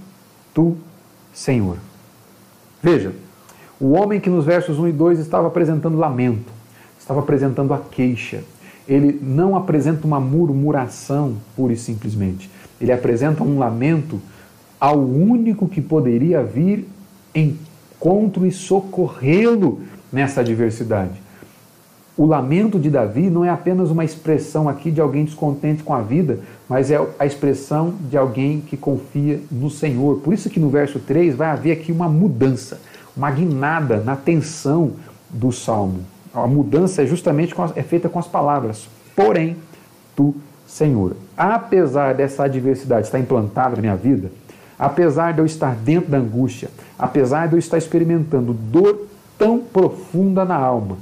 tu, 0.54 0.74
Senhor. 1.34 1.76
Veja, 2.82 3.12
o 3.78 3.90
homem 3.90 4.18
que 4.18 4.30
nos 4.30 4.46
versos 4.46 4.78
1 4.78 4.88
e 4.88 4.92
2 4.92 5.18
estava 5.18 5.48
apresentando 5.48 5.98
lamento, 5.98 6.50
estava 6.98 7.20
apresentando 7.20 7.74
a 7.74 7.78
queixa. 7.78 8.42
Ele 8.88 9.20
não 9.20 9.54
apresenta 9.54 10.06
uma 10.06 10.18
murmuração 10.18 11.36
pura 11.54 11.74
e 11.74 11.76
simplesmente. 11.76 12.50
Ele 12.80 12.90
apresenta 12.90 13.44
um 13.44 13.58
lamento 13.58 14.18
ao 14.80 14.98
único 14.98 15.68
que 15.68 15.82
poderia 15.82 16.42
vir 16.42 16.88
encontro 17.34 18.46
e 18.46 18.50
socorrê-lo 18.50 19.82
nessa 20.12 20.40
adversidade. 20.40 21.20
O 22.16 22.26
lamento 22.26 22.78
de 22.78 22.90
Davi 22.90 23.30
não 23.30 23.44
é 23.44 23.48
apenas 23.48 23.90
uma 23.90 24.04
expressão 24.04 24.68
aqui 24.68 24.90
de 24.90 25.00
alguém 25.00 25.24
descontente 25.24 25.82
com 25.82 25.94
a 25.94 26.02
vida, 26.02 26.40
mas 26.68 26.90
é 26.90 27.00
a 27.18 27.24
expressão 27.24 27.94
de 28.10 28.16
alguém 28.16 28.60
que 28.60 28.76
confia 28.76 29.40
no 29.50 29.70
Senhor. 29.70 30.20
Por 30.20 30.34
isso 30.34 30.50
que 30.50 30.60
no 30.60 30.68
verso 30.68 30.98
3 30.98 31.34
vai 31.34 31.48
haver 31.48 31.72
aqui 31.72 31.90
uma 31.90 32.08
mudança 32.08 32.78
uma 33.16 33.30
guinada 33.30 33.98
na 33.98 34.16
tensão 34.16 34.92
do 35.28 35.52
salmo. 35.52 36.00
A 36.32 36.46
mudança 36.46 37.02
é 37.02 37.06
justamente 37.06 37.54
é 37.74 37.82
feita 37.82 38.08
com 38.08 38.18
as 38.18 38.26
palavras. 38.26 38.88
Porém, 39.16 39.56
tu, 40.16 40.34
Senhor, 40.66 41.16
apesar 41.36 42.14
dessa 42.14 42.44
adversidade 42.44 43.06
estar 43.06 43.18
implantada 43.18 43.76
na 43.76 43.82
minha 43.82 43.96
vida, 43.96 44.30
apesar 44.78 45.32
de 45.32 45.40
eu 45.40 45.46
estar 45.46 45.74
dentro 45.74 46.10
da 46.10 46.18
angústia, 46.18 46.70
apesar 46.98 47.48
de 47.48 47.54
eu 47.54 47.58
estar 47.58 47.78
experimentando 47.78 48.52
dor 48.52 49.06
tão 49.40 49.58
profunda 49.58 50.44
na 50.44 50.54
alma, 50.54 50.98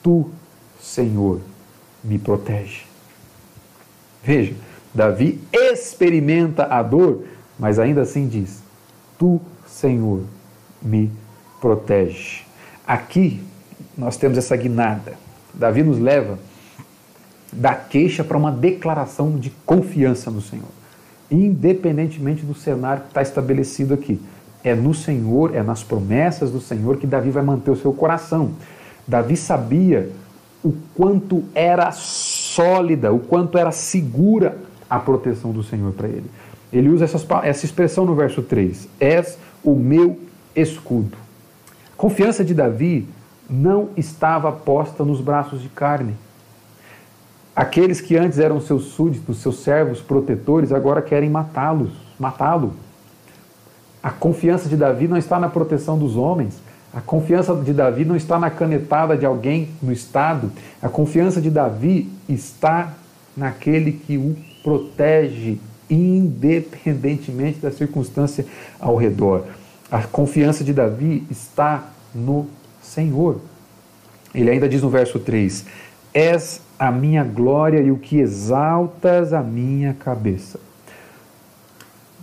tu, 0.00 0.30
Senhor, 0.80 1.40
me 2.04 2.20
protege. 2.20 2.84
Veja, 4.22 4.54
Davi 4.94 5.40
experimenta 5.52 6.66
a 6.66 6.80
dor, 6.84 7.24
mas 7.58 7.80
ainda 7.80 8.02
assim 8.02 8.28
diz: 8.28 8.62
Tu, 9.18 9.40
Senhor, 9.66 10.22
me 10.80 11.10
protege. 11.60 12.42
Aqui 12.86 13.42
nós 13.98 14.16
temos 14.16 14.38
essa 14.38 14.56
guinada. 14.56 15.14
Davi 15.52 15.82
nos 15.82 15.98
leva 15.98 16.38
da 17.52 17.74
queixa 17.74 18.22
para 18.22 18.38
uma 18.38 18.52
declaração 18.52 19.36
de 19.36 19.50
confiança 19.66 20.30
no 20.30 20.40
Senhor, 20.40 20.70
independentemente 21.28 22.46
do 22.46 22.54
cenário 22.54 23.02
que 23.02 23.08
está 23.08 23.20
estabelecido 23.20 23.94
aqui. 23.94 24.20
É 24.62 24.74
no 24.74 24.92
Senhor, 24.92 25.54
é 25.54 25.62
nas 25.62 25.82
promessas 25.82 26.50
do 26.50 26.60
Senhor 26.60 26.98
que 26.98 27.06
Davi 27.06 27.30
vai 27.30 27.42
manter 27.42 27.70
o 27.70 27.76
seu 27.76 27.92
coração. 27.92 28.52
Davi 29.06 29.36
sabia 29.36 30.10
o 30.62 30.74
quanto 30.94 31.42
era 31.54 31.90
sólida, 31.92 33.12
o 33.12 33.18
quanto 33.18 33.56
era 33.56 33.72
segura 33.72 34.58
a 34.88 34.98
proteção 34.98 35.52
do 35.52 35.62
Senhor 35.62 35.92
para 35.92 36.08
ele. 36.08 36.30
Ele 36.72 36.88
usa 36.88 37.04
essas, 37.04 37.26
essa 37.42 37.64
expressão 37.64 38.04
no 38.04 38.14
verso 38.14 38.42
3: 38.42 38.88
És 38.98 39.38
o 39.64 39.74
meu 39.74 40.18
escudo. 40.54 41.16
A 41.92 41.96
confiança 41.96 42.44
de 42.44 42.54
Davi 42.54 43.08
não 43.48 43.88
estava 43.96 44.52
posta 44.52 45.04
nos 45.04 45.20
braços 45.20 45.60
de 45.60 45.68
carne. 45.68 46.14
Aqueles 47.54 48.00
que 48.00 48.16
antes 48.16 48.38
eram 48.38 48.60
seus 48.60 48.84
súditos, 48.84 49.38
seus 49.38 49.58
servos 49.60 50.00
protetores, 50.00 50.72
agora 50.72 51.02
querem 51.02 51.28
matá-los, 51.28 51.90
matá-lo. 52.18 52.74
A 54.02 54.10
confiança 54.10 54.68
de 54.68 54.76
Davi 54.76 55.06
não 55.06 55.16
está 55.16 55.38
na 55.38 55.48
proteção 55.48 55.98
dos 55.98 56.16
homens. 56.16 56.60
A 56.92 57.00
confiança 57.00 57.54
de 57.54 57.72
Davi 57.72 58.04
não 58.04 58.16
está 58.16 58.38
na 58.38 58.50
canetada 58.50 59.16
de 59.16 59.26
alguém 59.26 59.68
no 59.82 59.92
Estado. 59.92 60.50
A 60.82 60.88
confiança 60.88 61.40
de 61.40 61.50
Davi 61.50 62.10
está 62.28 62.94
naquele 63.36 63.92
que 63.92 64.16
o 64.16 64.36
protege, 64.62 65.60
independentemente 65.88 67.58
da 67.60 67.70
circunstância 67.70 68.44
ao 68.78 68.96
redor. 68.96 69.44
A 69.90 70.02
confiança 70.02 70.64
de 70.64 70.72
Davi 70.72 71.24
está 71.30 71.84
no 72.14 72.46
Senhor. 72.82 73.40
Ele 74.34 74.50
ainda 74.50 74.68
diz 74.68 74.82
no 74.82 74.88
verso 74.88 75.18
3: 75.18 75.66
És 76.14 76.60
a 76.78 76.90
minha 76.90 77.22
glória 77.22 77.80
e 77.80 77.90
o 77.90 77.98
que 77.98 78.18
exaltas 78.18 79.32
a 79.32 79.42
minha 79.42 79.94
cabeça. 79.94 80.58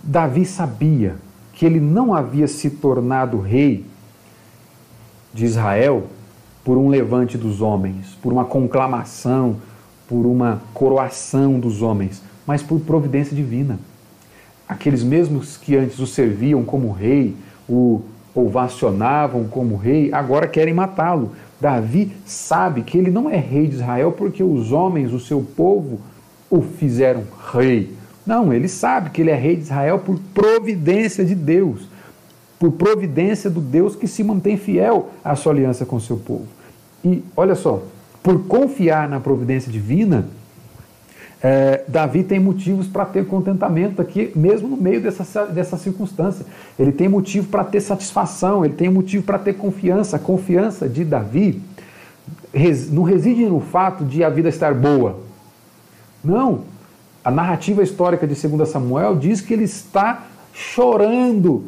Davi 0.02 0.44
sabia 0.44 1.16
que 1.58 1.66
ele 1.66 1.80
não 1.80 2.14
havia 2.14 2.46
se 2.46 2.70
tornado 2.70 3.40
rei 3.40 3.84
de 5.34 5.44
Israel 5.44 6.04
por 6.64 6.78
um 6.78 6.88
levante 6.88 7.36
dos 7.36 7.60
homens, 7.60 8.16
por 8.22 8.32
uma 8.32 8.44
conclamação, 8.44 9.56
por 10.08 10.24
uma 10.24 10.62
coroação 10.72 11.58
dos 11.58 11.82
homens, 11.82 12.22
mas 12.46 12.62
por 12.62 12.78
providência 12.80 13.34
divina. 13.34 13.80
aqueles 14.68 15.02
mesmos 15.02 15.56
que 15.56 15.74
antes 15.74 15.98
o 15.98 16.06
serviam 16.06 16.62
como 16.62 16.92
rei, 16.92 17.34
o 17.68 18.02
ovacionavam 18.34 19.48
como 19.48 19.74
rei, 19.74 20.12
agora 20.12 20.46
querem 20.46 20.72
matá-lo. 20.72 21.32
Davi 21.60 22.12
sabe 22.24 22.82
que 22.82 22.96
ele 22.96 23.10
não 23.10 23.28
é 23.28 23.36
rei 23.36 23.66
de 23.66 23.74
Israel 23.74 24.12
porque 24.12 24.44
os 24.44 24.70
homens, 24.70 25.12
o 25.12 25.18
seu 25.18 25.42
povo, 25.42 25.98
o 26.48 26.62
fizeram 26.62 27.24
rei. 27.52 27.97
Não, 28.28 28.52
ele 28.52 28.68
sabe 28.68 29.08
que 29.08 29.22
ele 29.22 29.30
é 29.30 29.34
rei 29.34 29.56
de 29.56 29.62
Israel 29.62 30.00
por 30.00 30.20
providência 30.34 31.24
de 31.24 31.34
Deus, 31.34 31.88
por 32.58 32.72
providência 32.72 33.48
do 33.48 33.58
Deus 33.58 33.96
que 33.96 34.06
se 34.06 34.22
mantém 34.22 34.58
fiel 34.58 35.08
à 35.24 35.34
sua 35.34 35.50
aliança 35.50 35.86
com 35.86 35.98
seu 35.98 36.18
povo. 36.18 36.46
E 37.02 37.24
olha 37.34 37.54
só, 37.54 37.82
por 38.22 38.46
confiar 38.46 39.08
na 39.08 39.18
providência 39.18 39.72
divina, 39.72 40.26
é, 41.42 41.84
Davi 41.88 42.22
tem 42.22 42.38
motivos 42.38 42.86
para 42.86 43.06
ter 43.06 43.26
contentamento 43.26 44.02
aqui, 44.02 44.30
mesmo 44.36 44.68
no 44.68 44.76
meio 44.76 45.00
dessa, 45.00 45.46
dessa 45.46 45.78
circunstância. 45.78 46.44
Ele 46.78 46.92
tem 46.92 47.08
motivo 47.08 47.48
para 47.48 47.64
ter 47.64 47.80
satisfação, 47.80 48.62
ele 48.62 48.74
tem 48.74 48.90
motivo 48.90 49.24
para 49.24 49.38
ter 49.38 49.54
confiança. 49.54 50.16
A 50.16 50.18
confiança 50.18 50.86
de 50.86 51.02
Davi 51.02 51.62
res, 52.52 52.92
não 52.92 53.04
reside 53.04 53.46
no 53.46 53.60
fato 53.60 54.04
de 54.04 54.22
a 54.22 54.28
vida 54.28 54.50
estar 54.50 54.74
boa. 54.74 55.18
Não. 56.22 56.76
A 57.24 57.30
narrativa 57.30 57.82
histórica 57.82 58.26
de 58.26 58.34
2 58.34 58.68
Samuel 58.68 59.16
diz 59.16 59.40
que 59.40 59.52
ele 59.52 59.64
está 59.64 60.26
chorando 60.52 61.64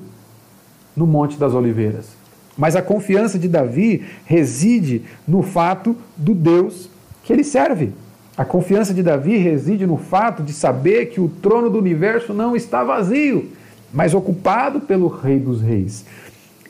no 0.96 1.06
Monte 1.06 1.38
das 1.38 1.54
Oliveiras. 1.54 2.08
Mas 2.56 2.76
a 2.76 2.82
confiança 2.82 3.38
de 3.38 3.48
Davi 3.48 4.04
reside 4.24 5.02
no 5.26 5.42
fato 5.42 5.96
do 6.16 6.34
Deus 6.34 6.90
que 7.24 7.32
ele 7.32 7.44
serve. 7.44 7.92
A 8.36 8.44
confiança 8.44 8.94
de 8.94 9.02
Davi 9.02 9.36
reside 9.36 9.86
no 9.86 9.96
fato 9.96 10.42
de 10.42 10.52
saber 10.52 11.06
que 11.06 11.20
o 11.20 11.28
trono 11.28 11.68
do 11.68 11.78
universo 11.78 12.32
não 12.32 12.56
está 12.56 12.82
vazio, 12.82 13.50
mas 13.92 14.14
ocupado 14.14 14.80
pelo 14.80 15.08
Rei 15.08 15.38
dos 15.38 15.60
Reis. 15.60 16.04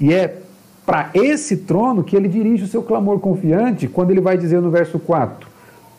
E 0.00 0.12
é 0.12 0.38
para 0.84 1.10
esse 1.14 1.58
trono 1.58 2.02
que 2.02 2.16
ele 2.16 2.28
dirige 2.28 2.64
o 2.64 2.66
seu 2.66 2.82
clamor 2.82 3.20
confiante, 3.20 3.86
quando 3.86 4.10
ele 4.10 4.20
vai 4.20 4.36
dizer 4.36 4.60
no 4.60 4.70
verso 4.70 4.98
4: 4.98 5.48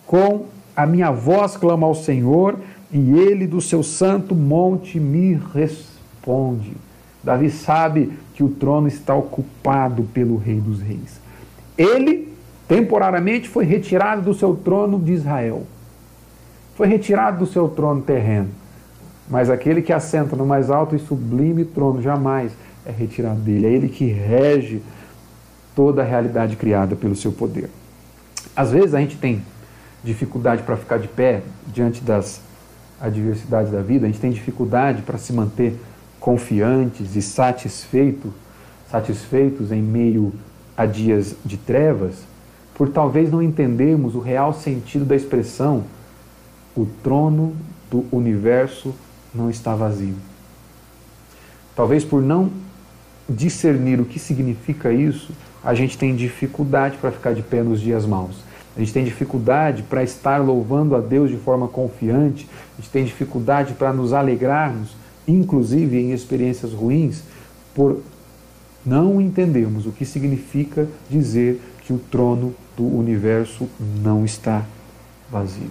Com 0.06 0.46
a 0.76 0.86
minha 0.86 1.12
voz 1.12 1.56
clama 1.56 1.88
ao 1.88 1.96
Senhor, 1.96 2.58
e 2.91 3.12
ele 3.12 3.47
do 3.47 3.62
seu 3.62 3.82
santo 3.84 4.36
monte 4.36 4.99
me 4.99 5.39
responde. 5.54 6.73
Davi 7.23 7.49
sabe 7.49 8.12
que 8.34 8.43
o 8.43 8.49
trono 8.49 8.88
está 8.88 9.15
ocupado 9.15 10.04
pelo 10.13 10.38
Rei 10.38 10.60
dos 10.60 10.82
Reis. 10.82 11.21
Ele 11.77 12.34
temporariamente 12.67 13.47
foi 13.47 13.65
retirado 13.65 14.21
do 14.21 14.34
seu 14.34 14.56
trono 14.56 14.99
de 14.99 15.13
Israel. 15.13 15.65
Foi 16.75 16.88
retirado 16.88 17.39
do 17.39 17.45
seu 17.45 17.69
trono 17.69 18.01
terreno. 18.01 18.49
Mas 19.30 19.49
aquele 19.49 19.82
que 19.82 19.93
assenta 19.93 20.36
no 20.36 20.45
mais 20.45 20.69
alto 20.69 20.95
e 20.95 20.99
sublime 20.99 21.63
trono 21.63 22.01
jamais 22.01 22.51
é 22.86 22.91
retirado 22.91 23.39
dele. 23.39 23.67
É 23.67 23.69
ele 23.71 23.88
que 23.88 24.06
rege 24.06 24.82
toda 25.75 26.01
a 26.01 26.06
realidade 26.06 26.56
criada 26.56 26.95
pelo 26.95 27.15
seu 27.15 27.32
poder. 27.32 27.69
Às 28.56 28.71
vezes 28.71 28.93
a 28.93 28.99
gente 28.99 29.17
tem 29.17 29.41
dificuldade 30.04 30.63
para 30.63 30.75
ficar 30.75 30.97
de 30.97 31.08
pé 31.08 31.41
diante 31.67 32.01
das 32.01 32.41
adversidades 33.02 33.72
da 33.72 33.82
vida, 33.82 34.06
a 34.06 34.10
gente 34.10 34.22
tem 34.22 34.32
dificuldade 34.32 35.02
para 35.02 35.18
se 35.18 35.34
manter 35.34 35.80
confiantes 36.20 37.16
e 37.16 37.22
satisfeito, 37.22 38.34
satisfeitos 38.90 39.72
em 39.72 39.82
meio 39.82 40.34
a 40.78 40.86
dias 40.86 41.36
de 41.44 41.58
trevas, 41.58 42.24
por 42.76 42.90
talvez 42.90 43.32
não 43.32 43.42
entendermos 43.42 44.16
o 44.16 44.20
real 44.20 44.54
sentido 44.54 45.06
da 45.06 45.16
expressão 45.16 45.84
o 46.76 46.86
trono 47.04 47.56
do 47.90 48.06
universo 48.12 48.94
não 49.34 49.50
está 49.50 49.76
vazio. 49.76 50.16
Talvez 51.76 52.04
por 52.04 52.22
não 52.22 52.52
discernir 53.30 54.00
o 54.00 54.06
que 54.06 54.20
significa 54.20 54.92
isso, 54.92 55.32
a 55.64 55.74
gente 55.74 55.98
tem 55.98 56.16
dificuldade 56.16 56.98
para 56.98 57.12
ficar 57.12 57.34
de 57.34 57.42
pé 57.42 57.62
nos 57.62 57.80
dias 57.80 58.06
maus. 58.06 58.38
A 58.75 58.79
gente 58.79 58.93
tem 58.93 59.03
dificuldade 59.03 59.84
para 59.84 60.03
estar 60.03 60.38
louvando 60.38 60.95
a 60.95 61.01
Deus 61.01 61.29
de 61.29 61.38
forma 61.38 61.67
confiante, 61.67 62.47
a 62.77 62.81
gente 62.81 62.91
tem 62.91 63.03
dificuldade 63.03 63.73
para 63.73 63.91
nos 63.91 64.13
alegrarmos, 64.13 64.95
inclusive 65.27 65.97
em 65.97 66.12
experiências 66.12 66.71
ruins, 66.71 67.23
por 67.75 68.01
não 68.86 69.21
entendermos 69.21 69.86
o 69.86 69.91
que 69.91 70.05
significa 70.05 70.88
dizer 71.10 71.62
que 71.81 71.93
o 71.93 71.99
trono 71.99 72.55
do 72.77 72.86
universo 72.86 73.67
não 74.01 74.23
está 74.23 74.65
vazio. 75.29 75.69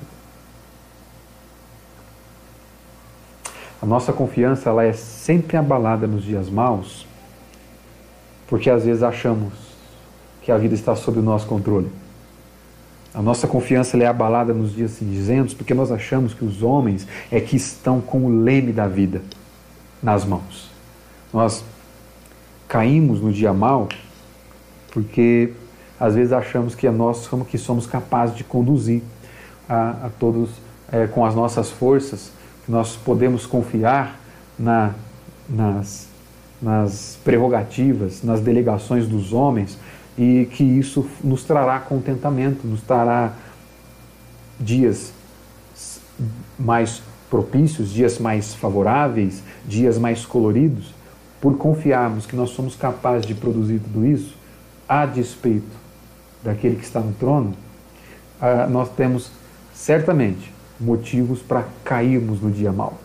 A 3.82 3.86
nossa 3.86 4.12
confiança 4.12 4.68
ela 4.68 4.84
é 4.84 4.92
sempre 4.92 5.56
abalada 5.56 6.06
nos 6.06 6.22
dias 6.22 6.50
maus, 6.50 7.06
porque 8.46 8.68
às 8.68 8.84
vezes 8.84 9.02
achamos 9.02 9.54
que 10.42 10.52
a 10.52 10.58
vida 10.58 10.74
está 10.74 10.94
sob 10.94 11.18
o 11.18 11.22
nosso 11.22 11.46
controle. 11.46 11.90
A 13.12 13.20
nossa 13.20 13.48
confiança 13.48 13.96
é 13.96 14.06
abalada 14.06 14.54
nos 14.54 14.74
dias 14.74 14.92
cinzentos, 14.92 15.52
porque 15.52 15.74
nós 15.74 15.90
achamos 15.90 16.32
que 16.32 16.44
os 16.44 16.62
homens 16.62 17.06
é 17.30 17.40
que 17.40 17.56
estão 17.56 18.00
com 18.00 18.26
o 18.26 18.42
leme 18.42 18.72
da 18.72 18.86
vida 18.86 19.22
nas 20.02 20.24
mãos. 20.24 20.70
Nós 21.32 21.64
caímos 22.68 23.20
no 23.20 23.32
dia 23.32 23.52
mau 23.52 23.88
porque 24.92 25.52
às 25.98 26.14
vezes 26.14 26.32
achamos 26.32 26.74
que 26.74 26.88
nós 26.88 27.18
somos, 27.18 27.48
que 27.48 27.58
somos 27.58 27.86
capazes 27.86 28.36
de 28.36 28.44
conduzir 28.44 29.02
a, 29.68 30.06
a 30.06 30.10
todos 30.18 30.50
é, 30.90 31.06
com 31.06 31.24
as 31.24 31.34
nossas 31.34 31.70
forças, 31.70 32.32
que 32.64 32.72
nós 32.72 32.96
podemos 32.96 33.46
confiar 33.46 34.18
na, 34.58 34.92
nas, 35.48 36.08
nas 36.60 37.18
prerrogativas, 37.22 38.22
nas 38.22 38.40
delegações 38.40 39.06
dos 39.06 39.32
homens 39.32 39.78
e 40.20 40.44
que 40.44 40.62
isso 40.62 41.06
nos 41.24 41.44
trará 41.44 41.80
contentamento, 41.80 42.66
nos 42.66 42.82
trará 42.82 43.32
dias 44.60 45.14
mais 46.58 47.02
propícios, 47.30 47.88
dias 47.90 48.18
mais 48.18 48.54
favoráveis, 48.54 49.42
dias 49.66 49.96
mais 49.96 50.26
coloridos, 50.26 50.92
por 51.40 51.56
confiarmos 51.56 52.26
que 52.26 52.36
nós 52.36 52.50
somos 52.50 52.76
capazes 52.76 53.24
de 53.24 53.34
produzir 53.34 53.78
tudo 53.78 54.04
isso, 54.04 54.36
a 54.86 55.06
despeito 55.06 55.74
daquele 56.44 56.76
que 56.76 56.84
está 56.84 57.00
no 57.00 57.14
trono, 57.14 57.54
ah, 58.38 58.66
nós 58.68 58.90
temos 58.90 59.30
certamente 59.72 60.52
motivos 60.78 61.40
para 61.40 61.64
cairmos 61.82 62.42
no 62.42 62.50
dia 62.50 62.70
mal. 62.70 62.98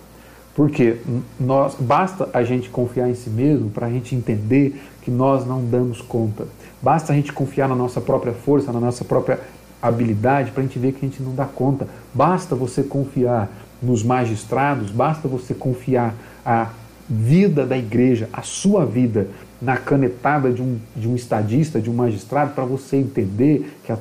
Porque 0.53 0.97
nós, 1.39 1.75
basta 1.79 2.29
a 2.33 2.43
gente 2.43 2.69
confiar 2.69 3.09
em 3.09 3.15
si 3.15 3.29
mesmo 3.29 3.69
para 3.69 3.87
a 3.87 3.89
gente 3.89 4.13
entender 4.13 4.81
que 5.01 5.11
nós 5.11 5.47
não 5.47 5.63
damos 5.63 6.01
conta. 6.01 6.45
Basta 6.85 7.13
a 7.13 7.15
gente 7.15 7.33
confiar 7.33 7.67
na 7.67 7.75
nossa 7.75 7.99
própria 7.99 8.31
força, 8.31 8.71
na 8.71 8.79
nossa 8.79 9.03
própria 9.03 9.39
habilidade 9.81 10.51
para 10.51 10.61
a 10.61 10.65
gente 10.67 10.77
ver 10.77 10.91
que 10.91 11.03
a 11.03 11.09
gente 11.09 11.23
não 11.23 11.33
dá 11.33 11.45
conta. 11.45 11.87
Basta 12.13 12.55
você 12.55 12.83
confiar 12.83 13.49
nos 13.81 14.03
magistrados, 14.03 14.91
basta 14.91 15.27
você 15.27 15.55
confiar 15.55 16.13
a 16.45 16.69
vida 17.09 17.65
da 17.65 17.75
igreja, 17.75 18.29
a 18.31 18.43
sua 18.43 18.85
vida, 18.85 19.27
na 19.59 19.77
canetada 19.77 20.51
de 20.51 20.61
um, 20.61 20.77
de 20.95 21.09
um 21.09 21.15
estadista, 21.15 21.81
de 21.81 21.89
um 21.89 21.93
magistrado, 21.95 22.53
para 22.53 22.65
você 22.65 22.97
entender 22.97 23.79
que, 23.83 23.91
a, 23.91 23.97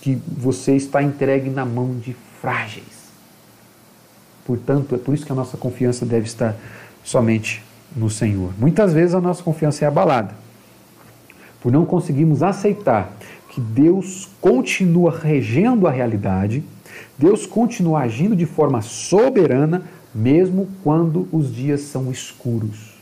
que 0.00 0.14
você 0.38 0.76
está 0.76 1.02
entregue 1.02 1.50
na 1.50 1.64
mão 1.64 1.98
de 1.98 2.14
frágeis. 2.40 3.10
Portanto, 4.46 4.94
é 4.94 4.98
por 4.98 5.12
isso 5.12 5.26
que 5.26 5.32
a 5.32 5.34
nossa 5.34 5.56
confiança 5.56 6.06
deve 6.06 6.26
estar 6.26 6.54
somente 7.02 7.64
no 7.96 8.08
Senhor. 8.08 8.52
Muitas 8.60 8.92
vezes 8.92 9.12
a 9.12 9.20
nossa 9.20 9.42
confiança 9.42 9.84
é 9.84 9.88
abalada, 9.88 10.40
por 11.62 11.70
não 11.70 11.84
conseguirmos 11.84 12.42
aceitar 12.42 13.12
que 13.48 13.60
Deus 13.60 14.28
continua 14.40 15.16
regendo 15.16 15.86
a 15.86 15.90
realidade, 15.90 16.64
Deus 17.16 17.46
continua 17.46 18.00
agindo 18.00 18.34
de 18.34 18.46
forma 18.46 18.82
soberana, 18.82 19.82
mesmo 20.14 20.68
quando 20.82 21.28
os 21.30 21.54
dias 21.54 21.82
são 21.82 22.10
escuros. 22.10 22.92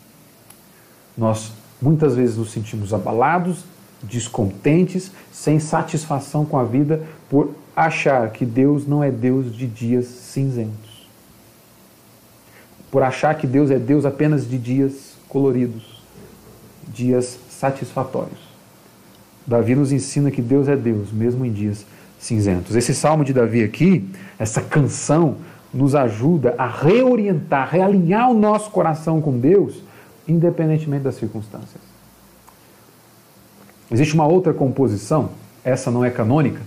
Nós 1.17 1.53
Muitas 1.81 2.15
vezes 2.15 2.37
nos 2.37 2.51
sentimos 2.51 2.93
abalados, 2.93 3.65
descontentes, 4.03 5.11
sem 5.33 5.59
satisfação 5.59 6.45
com 6.45 6.59
a 6.59 6.65
vida, 6.65 7.03
por 7.29 7.55
achar 7.75 8.31
que 8.31 8.45
Deus 8.45 8.87
não 8.87 9.03
é 9.03 9.11
Deus 9.11 9.57
de 9.57 9.67
dias 9.67 10.05
cinzentos. 10.05 11.09
Por 12.91 13.03
achar 13.03 13.35
que 13.37 13.47
Deus 13.47 13.71
é 13.71 13.79
Deus 13.79 14.05
apenas 14.05 14.49
de 14.49 14.59
dias 14.59 15.15
coloridos, 15.29 16.03
dias 16.89 17.39
satisfatórios. 17.49 18.50
Davi 19.47 19.75
nos 19.75 19.93
ensina 19.93 20.31
que 20.31 20.43
Deus 20.43 20.69
é 20.69 20.77
Deus, 20.77 21.11
mesmo 21.11 21.45
em 21.45 21.53
dias 21.53 21.85
cinzentos. 22.19 22.77
Esse 22.77 22.95
salmo 22.95 23.25
de 23.25 23.33
Davi 23.33 23.65
aqui, 23.65 24.09
essa 24.39 24.61
canção, 24.61 25.37
nos 25.73 25.95
ajuda 25.95 26.55
a 26.59 26.67
reorientar, 26.67 27.69
realinhar 27.71 28.31
o 28.31 28.35
nosso 28.35 28.71
coração 28.71 29.21
com 29.21 29.39
Deus 29.39 29.83
independentemente 30.29 31.05
das 31.05 31.17
circunstâncias. 31.17 31.81
Existe 33.91 34.15
uma 34.15 34.27
outra 34.27 34.53
composição, 34.53 35.31
essa 35.65 35.91
não 35.91 36.05
é 36.05 36.11
canônica, 36.11 36.61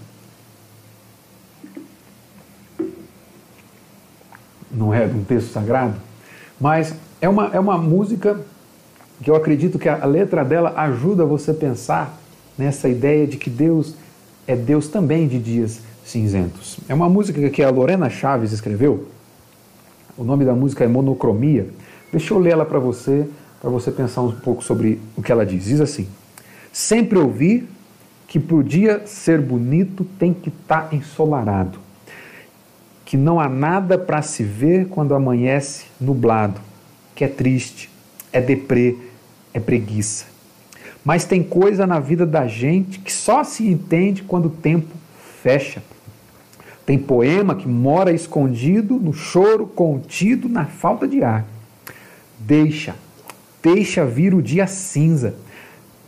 não 4.72 4.94
é 4.94 5.06
um 5.06 5.24
texto 5.24 5.52
sagrado, 5.52 5.96
mas 6.60 6.96
É 7.22 7.30
uma, 7.30 7.48
é 7.54 7.60
uma 7.60 7.78
música 7.78 8.38
que 9.24 9.32
eu 9.32 9.36
acredito 9.38 9.80
que 9.80 9.88
a 9.88 10.06
letra 10.06 10.44
dela 10.44 10.74
ajuda 10.76 11.24
você 11.24 11.52
a 11.52 11.54
pensar 11.54 12.20
nessa 12.58 12.88
ideia 12.88 13.26
de 13.26 13.38
que 13.38 13.50
Deus 13.50 13.96
é 14.48 14.56
Deus 14.56 14.88
também 14.88 15.28
de 15.28 15.40
dias 15.40 15.82
cinzentos. 16.06 16.78
É 16.88 16.94
uma 16.94 17.10
música 17.10 17.50
que 17.50 17.64
a 17.64 17.70
Lorena 17.70 18.10
Chaves 18.10 18.52
escreveu. 18.52 19.08
O 20.18 20.24
nome 20.24 20.46
da 20.46 20.54
música 20.54 20.84
é 20.84 20.88
Monocromia. 20.88 21.68
Deixa 22.12 22.34
eu 22.34 22.40
ler 22.40 22.52
ela 22.52 22.66
para 22.66 22.80
você, 22.80 23.28
para 23.62 23.70
você 23.70 23.92
pensar 23.92 24.22
um 24.22 24.32
pouco 24.32 24.64
sobre 24.64 25.00
o 25.18 25.22
que 25.22 25.32
ela 25.32 25.46
diz. 25.46 25.66
Diz 25.66 25.82
assim: 25.82 26.08
Sempre 26.72 27.18
ouvi 27.18 27.68
que 28.28 28.40
para 28.40 28.56
o 28.56 28.64
dia 28.64 29.04
ser 29.06 29.42
bonito 29.42 30.04
tem 30.20 30.34
que 30.34 30.50
estar 30.50 30.90
tá 30.90 30.96
ensolarado, 30.96 31.80
que 33.06 33.18
não 33.18 33.40
há 33.40 33.48
nada 33.48 33.98
para 33.98 34.22
se 34.22 34.44
ver 34.44 34.88
quando 34.88 35.16
amanhece 35.16 35.86
nublado, 36.00 36.60
que 37.16 37.24
é 37.24 37.28
triste, 37.28 37.90
é 38.32 38.42
deprê, 38.42 38.98
é 39.54 39.60
preguiça. 39.60 40.33
Mas 41.04 41.26
tem 41.26 41.44
coisa 41.44 41.86
na 41.86 42.00
vida 42.00 42.26
da 42.26 42.48
gente 42.48 43.00
que 43.00 43.12
só 43.12 43.44
se 43.44 43.68
entende 43.68 44.24
quando 44.24 44.46
o 44.46 44.50
tempo 44.50 44.96
fecha. 45.42 45.84
Tem 46.86 46.98
poema 46.98 47.56
que 47.56 47.68
mora 47.68 48.12
escondido 48.12 48.96
no 48.96 49.14
choro 49.14 49.66
contido 49.68 50.48
na 50.48 50.66
falta 50.66 51.08
de 51.08 51.24
ar. 51.24 51.46
Deixa, 52.40 52.96
deixa 53.62 54.06
vir 54.06 54.34
o 54.34 54.42
dia 54.42 54.68
cinza, 54.68 55.36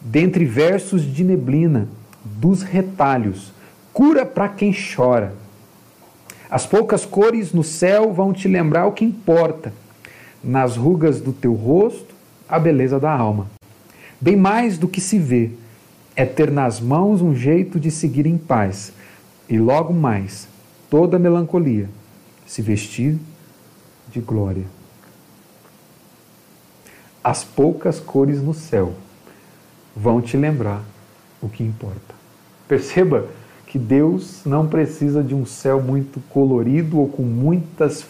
dentre 0.02 0.46
versos 0.46 1.04
de 1.04 1.24
neblina, 1.24 1.88
dos 2.24 2.62
retalhos, 2.62 3.54
cura 3.94 4.26
para 4.26 4.50
quem 4.50 4.74
chora. 4.74 5.34
As 6.50 6.66
poucas 6.66 7.06
cores 7.06 7.54
no 7.54 7.64
céu 7.64 8.14
vão 8.14 8.34
te 8.34 8.48
lembrar 8.48 8.86
o 8.86 8.92
que 8.92 9.06
importa. 9.06 9.74
Nas 10.44 10.76
rugas 10.76 11.20
do 11.20 11.34
teu 11.34 11.54
rosto, 11.54 12.14
a 12.48 12.60
beleza 12.60 13.00
da 13.00 13.12
alma. 13.12 13.55
Bem 14.26 14.36
mais 14.36 14.80
do 14.80 14.88
que 14.88 15.00
se 15.00 15.20
vê, 15.20 15.52
é 16.16 16.26
ter 16.26 16.50
nas 16.50 16.80
mãos 16.80 17.22
um 17.22 17.36
jeito 17.36 17.80
de 17.80 17.92
seguir 17.92 18.26
em 18.26 18.40
paz, 18.40 18.92
e 19.48 19.60
logo 19.60 19.94
mais, 19.94 20.48
toda 20.90 21.20
melancolia, 21.20 21.88
se 22.44 22.60
vestir 22.60 23.20
de 24.12 24.20
glória. 24.20 24.66
As 27.24 27.44
poucas 27.44 28.00
cores 28.00 28.42
no 28.42 28.52
céu 28.52 28.96
vão 29.96 30.20
te 30.20 30.36
lembrar 30.36 30.82
o 31.40 31.48
que 31.48 31.64
importa. 31.64 32.16
Perceba 32.68 33.28
que 33.68 33.78
Deus 33.78 34.42
não 34.44 34.68
precisa 34.68 35.22
de 35.22 35.36
um 35.36 35.46
céu 35.46 35.80
muito 35.80 36.20
colorido 36.32 36.98
ou 36.98 37.08
com 37.08 37.22
muitas 37.22 38.04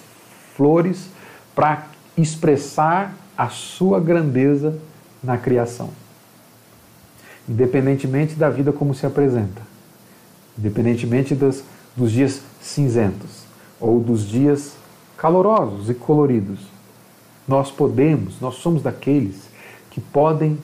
flores 0.56 1.10
para 1.54 1.90
expressar 2.18 3.14
a 3.38 3.50
sua 3.50 4.00
grandeza 4.00 4.80
na 5.22 5.38
criação. 5.38 6.05
Independentemente 7.48 8.36
da 8.36 8.50
vida 8.50 8.72
como 8.72 8.94
se 8.96 9.06
apresenta, 9.06 9.62
independentemente 10.58 11.36
dos, 11.36 11.64
dos 11.96 12.12
dias 12.12 12.42
cinzentos 12.62 13.44
ou 13.80 14.00
dos 14.00 14.28
dias 14.28 14.74
calorosos 15.18 15.90
e 15.90 15.94
coloridos, 15.94 16.60
nós 17.48 17.72
podemos, 17.72 18.42
nós 18.42 18.56
somos 18.56 18.82
daqueles 18.82 19.44
que 19.92 20.02
podem 20.02 20.58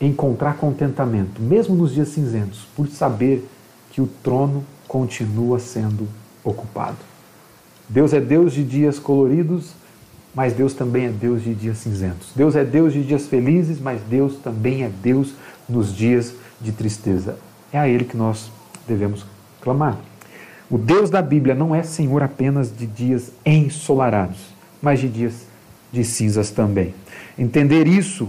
encontrar 0.00 0.56
contentamento, 0.56 1.40
mesmo 1.40 1.76
nos 1.76 1.94
dias 1.94 2.08
cinzentos, 2.08 2.66
por 2.74 2.88
saber 2.88 3.48
que 3.92 4.00
o 4.00 4.08
trono 4.22 4.64
continua 4.88 5.60
sendo 5.60 6.08
ocupado. 6.42 6.98
Deus 7.88 8.12
é 8.12 8.20
Deus 8.20 8.52
de 8.52 8.64
dias 8.64 8.98
coloridos, 8.98 9.74
mas 10.34 10.52
Deus 10.52 10.72
também 10.72 11.06
é 11.06 11.08
Deus 11.08 11.42
de 11.42 11.54
dias 11.54 11.78
cinzentos. 11.78 12.32
Deus 12.34 12.56
é 12.56 12.64
Deus 12.64 12.92
de 12.92 13.04
dias 13.04 13.26
felizes, 13.26 13.80
mas 13.80 14.00
Deus 14.02 14.36
também 14.36 14.82
é 14.82 14.88
Deus 15.02 15.34
nos 15.68 15.94
dias 15.94 16.34
de 16.60 16.72
tristeza. 16.72 17.36
É 17.72 17.78
a 17.78 17.88
Ele 17.88 18.04
que 18.04 18.16
nós 18.16 18.50
devemos 18.86 19.26
clamar. 19.60 19.98
O 20.70 20.78
Deus 20.78 21.10
da 21.10 21.20
Bíblia 21.20 21.54
não 21.54 21.74
é 21.74 21.82
Senhor 21.82 22.22
apenas 22.22 22.74
de 22.74 22.86
dias 22.86 23.30
ensolarados, 23.44 24.54
mas 24.80 25.00
de 25.00 25.08
dias 25.08 25.46
de 25.92 26.02
cinzas 26.02 26.50
também. 26.50 26.94
Entender 27.38 27.86
isso 27.86 28.28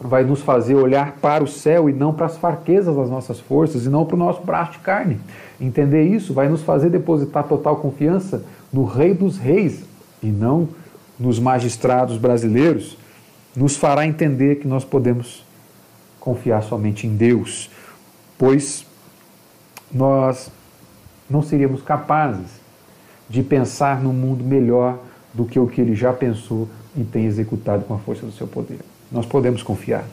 vai 0.00 0.24
nos 0.24 0.42
fazer 0.42 0.74
olhar 0.74 1.12
para 1.22 1.42
o 1.42 1.46
céu 1.46 1.88
e 1.88 1.92
não 1.92 2.12
para 2.12 2.26
as 2.26 2.36
fraquezas 2.36 2.96
das 2.96 3.08
nossas 3.08 3.40
forças 3.40 3.86
e 3.86 3.88
não 3.88 4.04
para 4.04 4.16
o 4.16 4.18
nosso 4.18 4.42
braço 4.42 4.72
de 4.72 4.78
carne. 4.78 5.20
Entender 5.60 6.02
isso 6.02 6.34
vai 6.34 6.48
nos 6.48 6.62
fazer 6.62 6.90
depositar 6.90 7.44
total 7.44 7.76
confiança 7.76 8.44
no 8.72 8.84
Rei 8.84 9.14
dos 9.14 9.38
Reis 9.38 9.84
e 10.22 10.26
não 10.26 10.68
nos 11.18 11.38
magistrados 11.38 12.18
brasileiros. 12.18 12.96
Nos 13.54 13.76
fará 13.76 14.06
entender 14.06 14.56
que 14.56 14.68
nós 14.68 14.84
podemos 14.84 15.44
confiar 16.20 16.62
somente 16.62 17.06
em 17.06 17.16
Deus, 17.16 17.70
pois 18.36 18.84
nós 19.92 20.50
não 21.30 21.42
seríamos 21.42 21.82
capazes 21.82 22.60
de 23.28 23.42
pensar 23.42 24.00
num 24.00 24.12
mundo 24.12 24.44
melhor 24.44 24.98
do 25.32 25.44
que 25.44 25.58
o 25.58 25.66
que 25.66 25.80
ele 25.80 25.94
já 25.94 26.12
pensou 26.12 26.68
e 26.96 27.04
tem 27.04 27.26
executado 27.26 27.84
com 27.84 27.94
a 27.94 27.98
força 27.98 28.26
do 28.26 28.32
seu 28.32 28.46
poder 28.46 28.80
nós 29.10 29.26
podemos 29.26 29.62
confiar 29.62 30.04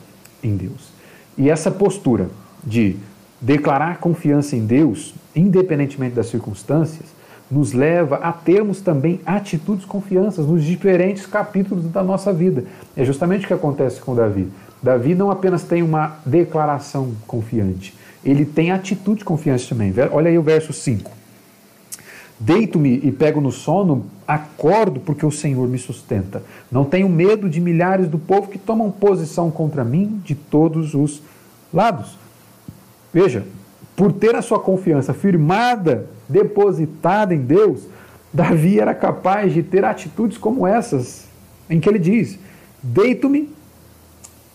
em 0.41 0.55
Deus. 0.55 0.91
E 1.37 1.49
essa 1.49 1.71
postura 1.71 2.29
de 2.63 2.95
declarar 3.41 3.99
confiança 3.99 4.55
em 4.55 4.65
Deus, 4.65 5.13
independentemente 5.35 6.15
das 6.15 6.27
circunstâncias, 6.27 7.07
nos 7.53 7.71
leva 7.71 8.15
a 8.15 8.31
termos 8.31 8.81
também 8.81 9.21
atitudes 9.25 9.85
confianças 9.85 10.47
nos 10.47 10.63
diferentes 10.63 11.25
capítulos 11.25 11.85
da 11.85 12.03
nossa 12.03 12.33
vida. 12.33 12.65
É 12.97 13.05
justamente 13.05 13.45
o 13.45 13.47
que 13.47 13.53
acontece 13.53 14.01
com 14.01 14.15
Davi. 14.15 14.51
Davi 14.81 15.13
não 15.13 15.29
apenas 15.29 15.63
tem 15.63 15.83
uma 15.83 16.17
declaração 16.25 17.13
confiante, 17.27 17.95
ele 18.25 18.43
tem 18.43 18.71
atitude 18.71 19.23
confiante 19.23 19.69
também. 19.69 19.93
Olha 20.11 20.29
aí 20.29 20.37
o 20.37 20.41
verso 20.41 20.73
5. 20.73 21.11
Deito-me 22.39 22.99
e 23.03 23.11
pego 23.11 23.39
no 23.39 23.51
sono, 23.51 24.05
acordo 24.27 24.99
porque 24.99 25.25
o 25.25 25.31
Senhor 25.31 25.67
me 25.67 25.77
sustenta. 25.77 26.41
Não 26.71 26.83
tenho 26.83 27.07
medo 27.07 27.47
de 27.47 27.61
milhares 27.61 28.07
do 28.07 28.17
povo 28.17 28.49
que 28.49 28.57
tomam 28.57 28.91
posição 28.91 29.51
contra 29.51 29.85
mim 29.85 30.19
de 30.25 30.35
todos 30.35 30.93
os 30.93 31.21
lados. 31.71 32.17
Veja, 33.13 33.45
por 33.95 34.11
ter 34.11 34.35
a 34.35 34.41
sua 34.41 34.59
confiança 34.59 35.13
firmada, 35.13 36.07
depositada 36.33 37.33
em 37.33 37.39
Deus, 37.39 37.87
Davi 38.33 38.79
era 38.79 38.93
capaz 38.93 39.53
de 39.53 39.61
ter 39.61 39.85
atitudes 39.85 40.37
como 40.37 40.65
essas, 40.65 41.27
em 41.69 41.79
que 41.79 41.87
ele 41.87 41.99
diz: 41.99 42.39
Deito-me 42.81 43.53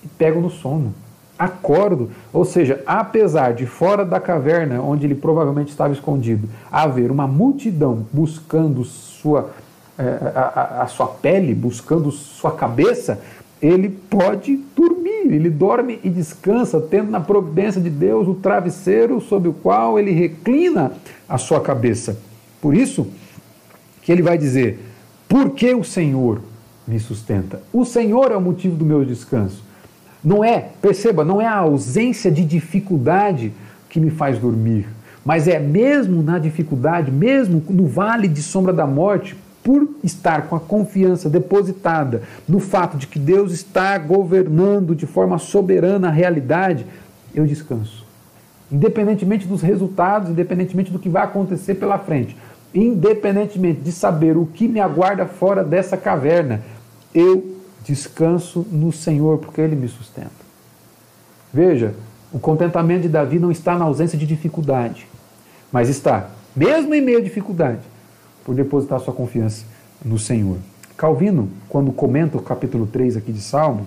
e 0.04 0.08
pego 0.18 0.40
no 0.40 0.50
sono 0.50 0.92
acordo, 1.38 2.10
ou 2.32 2.44
seja, 2.44 2.82
apesar 2.84 3.54
de 3.54 3.64
fora 3.64 4.04
da 4.04 4.18
caverna 4.18 4.82
onde 4.82 5.06
ele 5.06 5.14
provavelmente 5.14 5.68
estava 5.68 5.92
escondido, 5.92 6.48
haver 6.70 7.12
uma 7.12 7.28
multidão 7.28 8.04
buscando 8.12 8.82
sua, 8.82 9.50
é, 9.96 10.02
a, 10.34 10.82
a, 10.82 10.86
sua 10.88 11.06
pele, 11.06 11.54
buscando 11.54 12.10
sua 12.10 12.50
cabeça, 12.50 13.20
ele 13.62 13.88
pode 13.88 14.56
dormir, 14.76 14.97
ele 15.34 15.50
dorme 15.50 15.98
e 16.02 16.08
descansa, 16.08 16.80
tendo 16.80 17.10
na 17.10 17.20
providência 17.20 17.80
de 17.80 17.90
Deus 17.90 18.26
o 18.28 18.34
travesseiro 18.34 19.20
sobre 19.20 19.48
o 19.48 19.52
qual 19.52 19.98
ele 19.98 20.10
reclina 20.10 20.92
a 21.28 21.38
sua 21.38 21.60
cabeça. 21.60 22.18
Por 22.60 22.74
isso 22.74 23.06
que 24.02 24.10
ele 24.10 24.22
vai 24.22 24.38
dizer: 24.38 24.80
Por 25.28 25.50
que 25.50 25.74
o 25.74 25.84
Senhor 25.84 26.40
me 26.86 26.98
sustenta? 26.98 27.62
O 27.72 27.84
Senhor 27.84 28.32
é 28.32 28.36
o 28.36 28.40
motivo 28.40 28.76
do 28.76 28.84
meu 28.84 29.04
descanso. 29.04 29.62
Não 30.22 30.42
é, 30.42 30.70
perceba, 30.82 31.24
não 31.24 31.40
é 31.40 31.46
a 31.46 31.58
ausência 31.58 32.30
de 32.30 32.44
dificuldade 32.44 33.52
que 33.88 34.00
me 34.00 34.10
faz 34.10 34.38
dormir, 34.38 34.86
mas 35.24 35.46
é 35.46 35.58
mesmo 35.58 36.22
na 36.22 36.38
dificuldade, 36.38 37.10
mesmo 37.10 37.62
no 37.70 37.86
vale 37.86 38.26
de 38.26 38.42
sombra 38.42 38.72
da 38.72 38.86
morte, 38.86 39.36
por 39.68 39.87
estar 40.02 40.48
com 40.48 40.57
a 40.57 40.61
confiança 40.61 41.28
depositada 41.28 42.22
no 42.48 42.59
fato 42.59 42.96
de 42.96 43.07
que 43.07 43.18
Deus 43.18 43.52
está 43.52 43.98
governando 43.98 44.94
de 44.94 45.07
forma 45.07 45.37
soberana 45.37 46.09
a 46.09 46.11
realidade, 46.11 46.87
eu 47.35 47.44
descanso. 47.44 48.07
Independentemente 48.72 49.47
dos 49.47 49.61
resultados, 49.61 50.30
independentemente 50.30 50.90
do 50.90 50.99
que 50.99 51.11
vai 51.11 51.22
acontecer 51.22 51.74
pela 51.74 51.99
frente, 51.99 52.34
independentemente 52.74 53.82
de 53.82 53.92
saber 53.92 54.38
o 54.38 54.47
que 54.47 54.66
me 54.66 54.80
aguarda 54.80 55.26
fora 55.26 55.62
dessa 55.62 55.99
caverna, 55.99 56.62
eu 57.14 57.59
descanso 57.84 58.66
no 58.72 58.90
Senhor, 58.90 59.36
porque 59.36 59.61
Ele 59.61 59.76
me 59.76 59.88
sustenta. 59.88 60.30
Veja, 61.53 61.92
o 62.32 62.38
contentamento 62.38 63.03
de 63.03 63.11
Davi 63.11 63.38
não 63.38 63.51
está 63.51 63.76
na 63.76 63.84
ausência 63.84 64.16
de 64.16 64.24
dificuldade, 64.24 65.07
mas 65.70 65.90
está, 65.90 66.30
mesmo 66.57 66.95
em 66.95 67.03
meio 67.03 67.18
à 67.18 67.20
dificuldade, 67.20 67.82
por 68.49 68.55
depositar 68.55 68.99
sua 68.99 69.12
confiança 69.12 69.66
no 70.03 70.18
Senhor. 70.18 70.57
Calvino, 70.96 71.51
quando 71.68 71.92
comenta 71.92 72.38
o 72.38 72.42
capítulo 72.42 72.86
3 72.86 73.18
aqui 73.18 73.30
de 73.30 73.42
Salmo, 73.42 73.86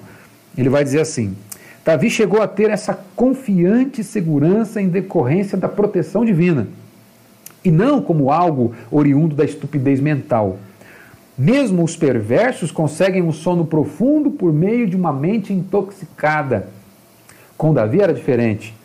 ele 0.55 0.69
vai 0.69 0.83
dizer 0.83 1.01
assim: 1.01 1.35
Davi 1.83 2.11
chegou 2.11 2.43
a 2.43 2.47
ter 2.47 2.69
essa 2.69 2.93
confiante 3.15 4.03
segurança 4.03 4.79
em 4.79 4.87
decorrência 4.87 5.57
da 5.57 5.67
proteção 5.67 6.23
divina, 6.23 6.67
e 7.65 7.71
não 7.71 8.03
como 8.03 8.31
algo 8.31 8.75
oriundo 8.91 9.35
da 9.35 9.43
estupidez 9.43 9.99
mental 9.99 10.59
Mesmo 11.35 11.83
os 11.83 11.97
perversos 11.97 12.71
conseguem 12.71 13.23
um 13.23 13.31
sono 13.31 13.65
profundo 13.65 14.29
por 14.29 14.53
meio 14.53 14.85
de 14.85 14.95
uma 14.95 15.11
mente 15.11 15.51
intoxicada. 15.51 16.67
Com 17.57 17.73
Davi 17.73 17.99
era 17.99 18.13
diferente. 18.13 18.75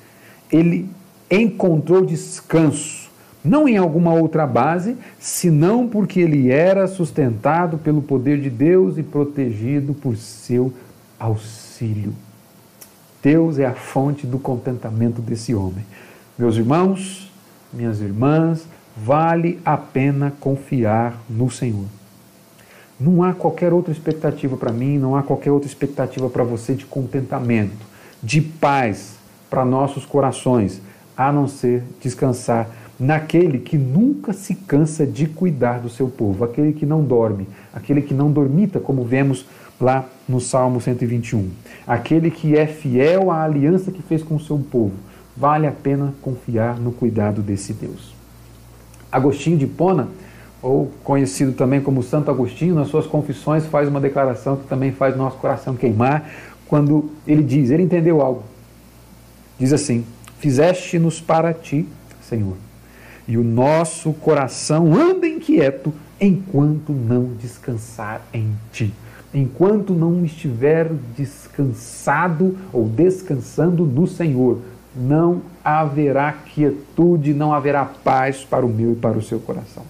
Ele 0.51 0.89
encontrou 1.31 2.07
descanso, 2.07 3.06
não 3.47 3.69
em 3.69 3.77
alguma 3.77 4.13
outra 4.13 4.47
base, 4.47 4.97
senão 5.19 5.89
porque 5.89 6.21
ele 6.21 6.51
era 6.51 6.87
sustentado 6.89 7.79
pelo 7.79 8.03
poder 8.03 8.41
de 8.41 8.51
Deus 8.51 8.99
e 8.99 9.03
protegido 9.03 9.95
por 9.95 10.17
seu 10.17 10.73
auxílio. 11.19 12.13
Deus 13.23 13.59
é 13.59 13.67
a 13.67 13.75
fonte 13.75 14.27
do 14.27 14.39
contentamento 14.39 15.23
desse 15.23 15.55
homem. 15.55 15.85
Meus 16.39 16.57
irmãos, 16.57 17.31
minhas 17.73 18.01
irmãs, 18.01 18.67
vale 18.97 19.61
a 19.65 19.77
pena 19.77 20.33
confiar 20.41 21.17
no 21.29 21.51
Senhor. 21.51 21.87
Não 22.99 23.23
há 23.23 23.33
qualquer 23.35 23.73
outra 23.73 23.93
expectativa 23.93 24.57
para 24.57 24.73
mim, 24.73 24.99
não 24.99 25.15
há 25.15 25.23
qualquer 25.23 25.51
outra 25.51 25.69
expectativa 25.69 26.31
para 26.31 26.45
você 26.45 26.75
de 26.75 26.87
contentamento, 26.87 27.87
de 28.23 28.41
paz 28.41 29.17
para 29.51 29.65
nossos 29.65 30.07
corações, 30.07 30.81
a 31.17 31.31
não 31.31 31.47
ser 31.47 31.85
descansar 32.01 32.69
naquele 32.99 33.59
que 33.59 33.77
nunca 33.77 34.33
se 34.33 34.55
cansa 34.55 35.07
de 35.07 35.27
cuidar 35.27 35.81
do 35.81 35.89
seu 35.89 36.09
povo, 36.09 36.45
aquele 36.45 36.73
que 36.73 36.87
não 36.87 37.03
dorme, 37.05 37.47
aquele 37.73 38.01
que 38.01 38.15
não 38.15 38.31
dormita, 38.31 38.81
como 38.81 39.05
vemos 39.05 39.47
lá 39.81 40.07
no 40.29 40.41
Salmo 40.41 40.81
121. 40.81 41.51
Aquele 41.87 42.31
que 42.31 42.57
é 42.57 42.67
fiel 42.67 43.31
à 43.31 43.43
aliança 43.43 43.91
que 43.91 44.03
fez 44.03 44.23
com 44.23 44.37
o 44.37 44.41
seu 44.41 44.59
povo. 44.59 44.95
Vale 45.37 45.67
a 45.67 45.73
pena 45.73 46.15
confiar 46.23 46.79
no 46.79 46.91
cuidado 46.93 47.43
desse 47.43 47.73
Deus. 47.75 48.15
Agostinho 49.13 49.59
de 49.59 49.67
Pona, 49.67 50.09
ou 50.63 50.91
conhecido 51.05 51.53
também 51.53 51.81
como 51.81 52.03
Santo 52.03 52.31
Agostinho, 52.31 52.75
nas 52.75 52.89
suas 52.89 53.07
confissões 53.07 53.67
faz 53.67 53.89
uma 53.89 54.01
declaração 54.01 54.57
que 54.57 54.67
também 54.67 54.93
faz 54.93 55.17
nosso 55.17 55.37
coração 55.37 55.77
queimar, 55.77 56.29
quando 56.67 57.11
ele 57.27 57.43
diz, 57.43 57.71
ele 57.71 57.83
entendeu 57.83 58.21
algo. 58.21 58.43
Diz 59.59 59.73
assim: 59.73 60.05
Fizeste-nos 60.39 61.21
para 61.21 61.53
ti, 61.53 61.87
Senhor, 62.23 62.57
e 63.27 63.37
o 63.37 63.45
nosso 63.45 64.13
coração 64.13 64.95
anda 64.95 65.27
inquieto 65.27 65.93
enquanto 66.21 66.93
não 66.93 67.31
descansar 67.41 68.23
em 68.33 68.53
ti 68.73 68.93
enquanto 69.37 69.93
não 69.93 70.25
estiver 70.25 70.91
descansado 71.15 72.57
ou 72.73 72.89
descansando 72.89 73.85
no 73.85 74.07
Senhor, 74.07 74.61
não 74.95 75.43
haverá 75.63 76.33
quietude, 76.33 77.35
não 77.35 77.53
haverá 77.53 77.85
paz 77.85 78.45
para 78.45 78.65
o 78.65 78.69
meu 78.69 78.93
e 78.93 78.97
para 78.97 79.19
o 79.19 79.23
seu 79.23 79.39
coração. 79.39 79.83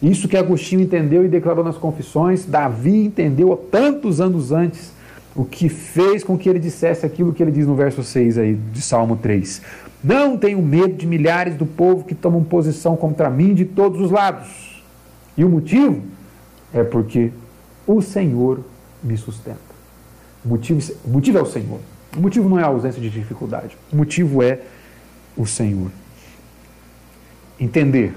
Isso 0.00 0.28
que 0.28 0.36
Agostinho 0.36 0.82
entendeu 0.82 1.24
e 1.24 1.28
declarou 1.28 1.64
nas 1.64 1.76
confissões, 1.76 2.44
Davi 2.44 3.06
entendeu 3.06 3.56
tantos 3.70 4.20
anos 4.20 4.52
antes, 4.52 4.92
o 5.34 5.44
que 5.44 5.68
fez 5.68 6.22
com 6.22 6.36
que 6.36 6.48
ele 6.48 6.58
dissesse 6.58 7.06
aquilo 7.06 7.32
que 7.32 7.42
ele 7.42 7.50
diz 7.50 7.66
no 7.66 7.74
verso 7.74 8.04
6 8.04 8.38
aí 8.38 8.54
de 8.54 8.82
Salmo 8.82 9.16
3. 9.16 9.62
Não 10.02 10.36
tenho 10.36 10.60
medo 10.60 10.94
de 10.94 11.06
milhares 11.06 11.54
do 11.54 11.64
povo 11.64 12.04
que 12.04 12.14
tomam 12.14 12.42
posição 12.42 12.96
contra 12.96 13.30
mim 13.30 13.54
de 13.54 13.64
todos 13.64 14.00
os 14.00 14.10
lados. 14.10 14.82
E 15.36 15.44
o 15.44 15.48
motivo 15.48 16.02
é 16.74 16.82
porque 16.82 17.30
o 17.86 18.02
Senhor 18.02 18.60
me 19.02 19.16
sustenta. 19.16 19.60
O 20.44 20.48
motivo, 20.48 20.80
o 21.04 21.08
motivo 21.10 21.38
é 21.38 21.42
o 21.42 21.46
Senhor. 21.46 21.80
O 22.16 22.20
motivo 22.20 22.48
não 22.48 22.58
é 22.58 22.62
a 22.62 22.66
ausência 22.66 23.00
de 23.00 23.08
dificuldade. 23.08 23.76
O 23.92 23.96
motivo 23.96 24.42
é 24.42 24.60
o 25.36 25.46
Senhor. 25.46 25.90
Entender 27.58 28.12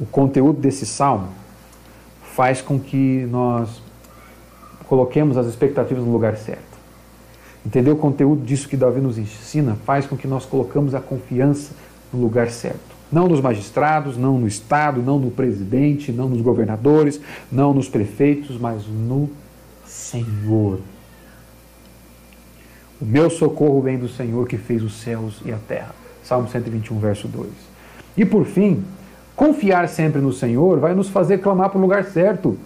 o 0.00 0.06
conteúdo 0.06 0.60
desse 0.60 0.84
salmo 0.84 1.28
faz 2.34 2.60
com 2.60 2.78
que 2.78 3.26
nós 3.30 3.82
coloquemos 4.86 5.36
as 5.36 5.46
expectativas 5.46 6.04
no 6.04 6.12
lugar 6.12 6.36
certo. 6.36 6.69
Entender 7.64 7.90
o 7.90 7.96
conteúdo 7.96 8.42
disso 8.44 8.68
que 8.68 8.76
Davi 8.76 9.00
nos 9.00 9.18
ensina 9.18 9.76
faz 9.84 10.06
com 10.06 10.16
que 10.16 10.26
nós 10.26 10.46
colocamos 10.46 10.94
a 10.94 11.00
confiança 11.00 11.72
no 12.12 12.20
lugar 12.20 12.50
certo. 12.50 13.00
Não 13.12 13.28
nos 13.28 13.40
magistrados, 13.40 14.16
não 14.16 14.38
no 14.38 14.46
Estado, 14.46 15.02
não 15.02 15.18
no 15.18 15.30
presidente, 15.30 16.12
não 16.12 16.28
nos 16.28 16.40
governadores, 16.40 17.20
não 17.50 17.74
nos 17.74 17.88
prefeitos, 17.88 18.58
mas 18.58 18.86
no 18.86 19.28
Senhor. 19.84 20.78
O 23.00 23.04
meu 23.04 23.28
socorro 23.28 23.80
vem 23.80 23.98
do 23.98 24.08
Senhor 24.08 24.46
que 24.46 24.56
fez 24.56 24.82
os 24.82 25.00
céus 25.00 25.40
e 25.44 25.52
a 25.52 25.56
terra. 25.56 25.94
Salmo 26.22 26.48
121, 26.48 26.98
verso 26.98 27.26
2. 27.26 27.48
E 28.16 28.24
por 28.24 28.44
fim, 28.44 28.84
confiar 29.34 29.88
sempre 29.88 30.20
no 30.20 30.32
Senhor 30.32 30.78
vai 30.78 30.94
nos 30.94 31.08
fazer 31.08 31.38
clamar 31.38 31.70
para 31.70 31.78
o 31.78 31.80
lugar 31.80 32.04
certo. 32.04 32.56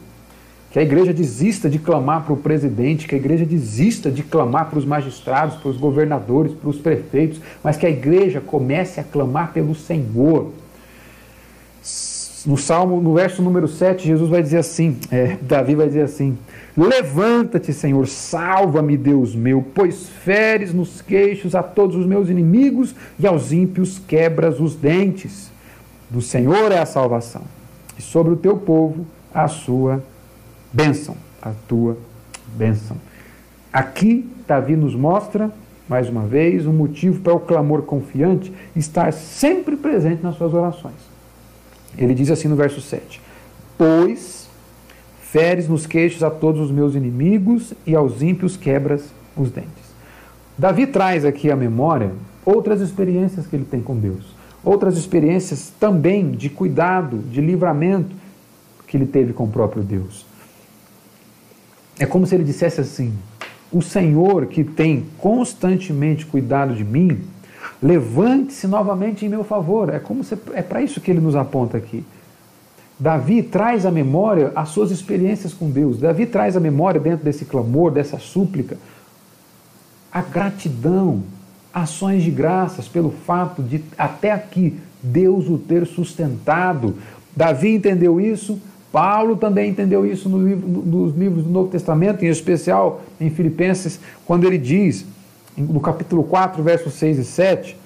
Que 0.74 0.80
a 0.80 0.82
igreja 0.82 1.14
desista 1.14 1.70
de 1.70 1.78
clamar 1.78 2.24
para 2.24 2.32
o 2.32 2.36
presidente, 2.36 3.06
que 3.06 3.14
a 3.14 3.18
igreja 3.18 3.46
desista 3.46 4.10
de 4.10 4.24
clamar 4.24 4.68
para 4.68 4.76
os 4.80 4.84
magistrados, 4.84 5.54
para 5.58 5.68
os 5.68 5.76
governadores, 5.76 6.52
para 6.52 6.68
os 6.68 6.78
prefeitos, 6.78 7.40
mas 7.62 7.76
que 7.76 7.86
a 7.86 7.90
igreja 7.90 8.40
comece 8.40 8.98
a 8.98 9.04
clamar 9.04 9.52
pelo 9.52 9.72
Senhor. 9.72 10.50
No 12.44 12.56
Salmo, 12.56 13.00
no 13.00 13.14
verso 13.14 13.40
número 13.40 13.68
7, 13.68 14.04
Jesus 14.04 14.28
vai 14.28 14.42
dizer 14.42 14.58
assim, 14.58 14.98
é, 15.12 15.38
Davi 15.40 15.76
vai 15.76 15.86
dizer 15.86 16.02
assim: 16.02 16.36
Levanta-te, 16.76 17.72
Senhor, 17.72 18.08
salva-me, 18.08 18.96
Deus 18.96 19.32
meu, 19.32 19.64
pois 19.72 20.08
feres 20.08 20.74
nos 20.74 21.00
queixos 21.00 21.54
a 21.54 21.62
todos 21.62 21.94
os 21.94 22.04
meus 22.04 22.28
inimigos 22.28 22.96
e 23.16 23.28
aos 23.28 23.52
ímpios 23.52 24.00
quebras 24.00 24.58
os 24.58 24.74
dentes. 24.74 25.52
Do 26.10 26.20
Senhor 26.20 26.72
é 26.72 26.80
a 26.80 26.84
salvação, 26.84 27.42
e 27.96 28.02
sobre 28.02 28.32
o 28.32 28.36
teu 28.36 28.56
povo 28.56 29.06
a 29.32 29.46
sua 29.46 30.02
bênção, 30.74 31.16
a 31.40 31.52
tua 31.68 31.96
bênção. 32.56 32.96
Aqui, 33.72 34.28
Davi 34.46 34.74
nos 34.74 34.94
mostra, 34.94 35.50
mais 35.88 36.08
uma 36.08 36.26
vez, 36.26 36.66
um 36.66 36.72
motivo 36.72 37.20
para 37.20 37.32
o 37.32 37.40
clamor 37.40 37.82
confiante 37.82 38.52
estar 38.74 39.12
sempre 39.12 39.76
presente 39.76 40.22
nas 40.22 40.34
suas 40.34 40.52
orações. 40.52 40.94
Ele 41.96 42.12
diz 42.12 42.28
assim 42.30 42.48
no 42.48 42.56
verso 42.56 42.80
7: 42.80 43.20
Pois 43.78 44.48
feres 45.20 45.68
nos 45.68 45.86
queixos 45.86 46.22
a 46.22 46.30
todos 46.30 46.60
os 46.60 46.70
meus 46.70 46.94
inimigos 46.94 47.72
e 47.86 47.94
aos 47.94 48.20
ímpios 48.20 48.56
quebras 48.56 49.12
os 49.36 49.50
dentes. 49.50 49.84
Davi 50.56 50.86
traz 50.86 51.24
aqui 51.24 51.50
à 51.50 51.56
memória 51.56 52.12
outras 52.44 52.80
experiências 52.80 53.46
que 53.46 53.54
ele 53.54 53.64
tem 53.64 53.80
com 53.80 53.96
Deus, 53.96 54.34
outras 54.64 54.96
experiências 54.96 55.72
também 55.78 56.30
de 56.30 56.48
cuidado, 56.48 57.18
de 57.18 57.40
livramento 57.40 58.14
que 58.86 58.96
ele 58.96 59.06
teve 59.06 59.32
com 59.32 59.44
o 59.44 59.48
próprio 59.48 59.82
Deus. 59.82 60.24
É 61.98 62.06
como 62.06 62.26
se 62.26 62.34
ele 62.34 62.44
dissesse 62.44 62.80
assim: 62.80 63.12
O 63.72 63.82
Senhor 63.82 64.46
que 64.46 64.64
tem 64.64 65.06
constantemente 65.18 66.26
cuidado 66.26 66.74
de 66.74 66.84
mim, 66.84 67.22
Levante-se 67.84 68.66
novamente 68.66 69.26
em 69.26 69.28
meu 69.28 69.44
favor. 69.44 69.92
É 69.92 69.98
como 69.98 70.24
se, 70.24 70.38
é 70.54 70.62
para 70.62 70.80
isso 70.80 71.02
que 71.02 71.10
ele 71.10 71.20
nos 71.20 71.36
aponta 71.36 71.76
aqui. 71.76 72.02
Davi 72.98 73.42
traz 73.42 73.84
à 73.84 73.90
memória 73.90 74.52
as 74.54 74.70
suas 74.70 74.90
experiências 74.90 75.52
com 75.52 75.70
Deus. 75.70 75.98
Davi 75.98 76.24
traz 76.24 76.56
à 76.56 76.60
memória, 76.60 76.98
dentro 76.98 77.24
desse 77.24 77.44
clamor, 77.44 77.90
dessa 77.90 78.18
súplica, 78.18 78.78
a 80.10 80.22
gratidão, 80.22 81.22
ações 81.74 82.22
de 82.22 82.30
graças 82.30 82.88
pelo 82.88 83.10
fato 83.10 83.62
de 83.62 83.84
até 83.98 84.30
aqui 84.30 84.78
Deus 85.02 85.46
o 85.50 85.58
ter 85.58 85.86
sustentado. 85.86 86.96
Davi 87.36 87.74
entendeu 87.74 88.18
isso, 88.18 88.58
Paulo 88.94 89.36
também 89.36 89.70
entendeu 89.70 90.06
isso 90.06 90.28
no 90.28 90.46
livro, 90.46 90.68
nos 90.68 91.16
livros 91.16 91.42
do 91.42 91.50
Novo 91.50 91.68
Testamento, 91.68 92.24
em 92.24 92.28
especial 92.28 93.02
em 93.20 93.28
Filipenses, 93.28 93.98
quando 94.24 94.44
ele 94.44 94.56
diz: 94.56 95.04
no 95.58 95.80
capítulo 95.80 96.22
4, 96.22 96.62
versos 96.62 96.94
6 96.94 97.18
e 97.18 97.24
7, 97.24 97.76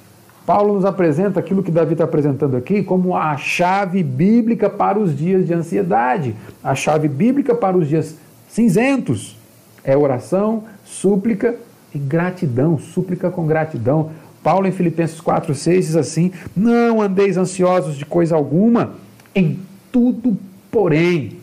Paulo 0.45 0.75
nos 0.75 0.85
apresenta 0.85 1.41
aquilo 1.41 1.63
que 1.63 1.71
Davi 1.71 1.93
está 1.93 2.05
apresentando 2.05 2.59
aqui 2.59 2.83
como 2.83 3.17
a 3.17 3.39
chave 3.39 4.03
bíblica 4.03 4.69
para 4.69 4.99
os 4.99 5.17
dias 5.17 5.47
de 5.47 5.55
ansiedade, 5.55 6.37
a 6.63 6.75
chave 6.75 7.09
bíblica 7.09 7.55
para 7.55 7.75
os 7.75 7.89
dias 7.89 8.15
cinzentos. 8.47 9.35
É 9.83 9.97
oração, 9.97 10.65
súplica 10.85 11.57
e 11.95 11.99
gratidão, 11.99 12.79
súplica 12.79 13.31
com 13.31 13.47
gratidão. 13.47 14.11
Paulo 14.43 14.67
em 14.67 14.73
Filipenses 14.73 15.23
4, 15.23 15.55
6 15.55 15.87
diz 15.87 15.97
assim: 15.97 16.33
Não 16.55 17.01
andeis 17.01 17.39
ansiosos 17.39 17.97
de 17.97 18.05
coisa 18.05 18.37
alguma, 18.37 18.93
em 19.35 19.59
tudo, 19.91 20.37
porém, 20.71 21.39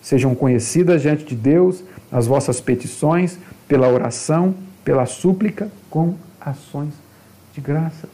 sejam 0.00 0.34
conhecidas 0.34 1.02
diante 1.02 1.24
de 1.24 1.34
Deus 1.34 1.82
as 2.10 2.26
vossas 2.26 2.60
petições 2.60 3.38
pela 3.66 3.88
oração 3.88 4.54
pela 4.88 5.04
súplica 5.04 5.70
com 5.90 6.14
ações 6.40 6.94
de 7.52 7.60
graças. 7.60 8.08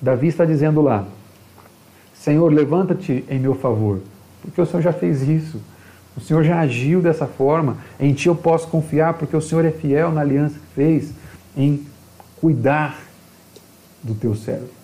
Davi 0.00 0.28
está 0.28 0.46
dizendo 0.46 0.80
lá: 0.80 1.06
Senhor, 2.14 2.50
levanta-te 2.50 3.26
em 3.28 3.38
meu 3.38 3.54
favor, 3.54 4.00
porque 4.40 4.58
o 4.58 4.64
Senhor 4.64 4.80
já 4.80 4.90
fez 4.90 5.20
isso. 5.20 5.60
O 6.16 6.20
Senhor 6.22 6.42
já 6.42 6.60
agiu 6.60 7.02
dessa 7.02 7.26
forma. 7.26 7.76
Em 8.00 8.14
ti 8.14 8.26
eu 8.26 8.34
posso 8.34 8.68
confiar, 8.68 9.14
porque 9.18 9.36
o 9.36 9.40
Senhor 9.42 9.66
é 9.66 9.70
fiel 9.70 10.10
na 10.10 10.22
aliança 10.22 10.54
que 10.54 10.74
fez 10.74 11.12
em 11.54 11.86
cuidar 12.40 12.98
do 14.02 14.14
teu 14.14 14.34
servo. 14.34 14.77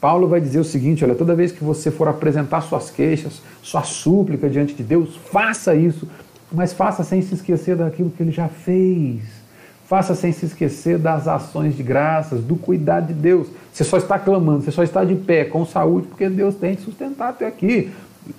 Paulo 0.00 0.26
vai 0.26 0.40
dizer 0.40 0.58
o 0.58 0.64
seguinte: 0.64 1.04
olha, 1.04 1.14
toda 1.14 1.34
vez 1.34 1.52
que 1.52 1.62
você 1.62 1.90
for 1.90 2.08
apresentar 2.08 2.62
suas 2.62 2.90
queixas, 2.90 3.42
sua 3.62 3.82
súplica 3.82 4.48
diante 4.48 4.74
de 4.74 4.82
Deus, 4.82 5.16
faça 5.30 5.74
isso, 5.74 6.08
mas 6.50 6.72
faça 6.72 7.04
sem 7.04 7.20
se 7.20 7.34
esquecer 7.34 7.76
daquilo 7.76 8.10
que 8.10 8.22
ele 8.22 8.32
já 8.32 8.48
fez. 8.48 9.40
Faça 9.86 10.14
sem 10.14 10.30
se 10.30 10.46
esquecer 10.46 10.98
das 10.98 11.26
ações 11.26 11.76
de 11.76 11.82
graças, 11.82 12.42
do 12.42 12.54
cuidado 12.54 13.08
de 13.08 13.12
Deus. 13.12 13.48
Você 13.72 13.82
só 13.82 13.96
está 13.96 14.20
clamando, 14.20 14.62
você 14.62 14.70
só 14.70 14.84
está 14.84 15.04
de 15.04 15.16
pé, 15.16 15.44
com 15.44 15.66
saúde, 15.66 16.06
porque 16.06 16.28
Deus 16.28 16.54
tem 16.54 16.76
te 16.76 16.82
sustentado 16.82 17.30
até 17.30 17.46
aqui. 17.46 17.90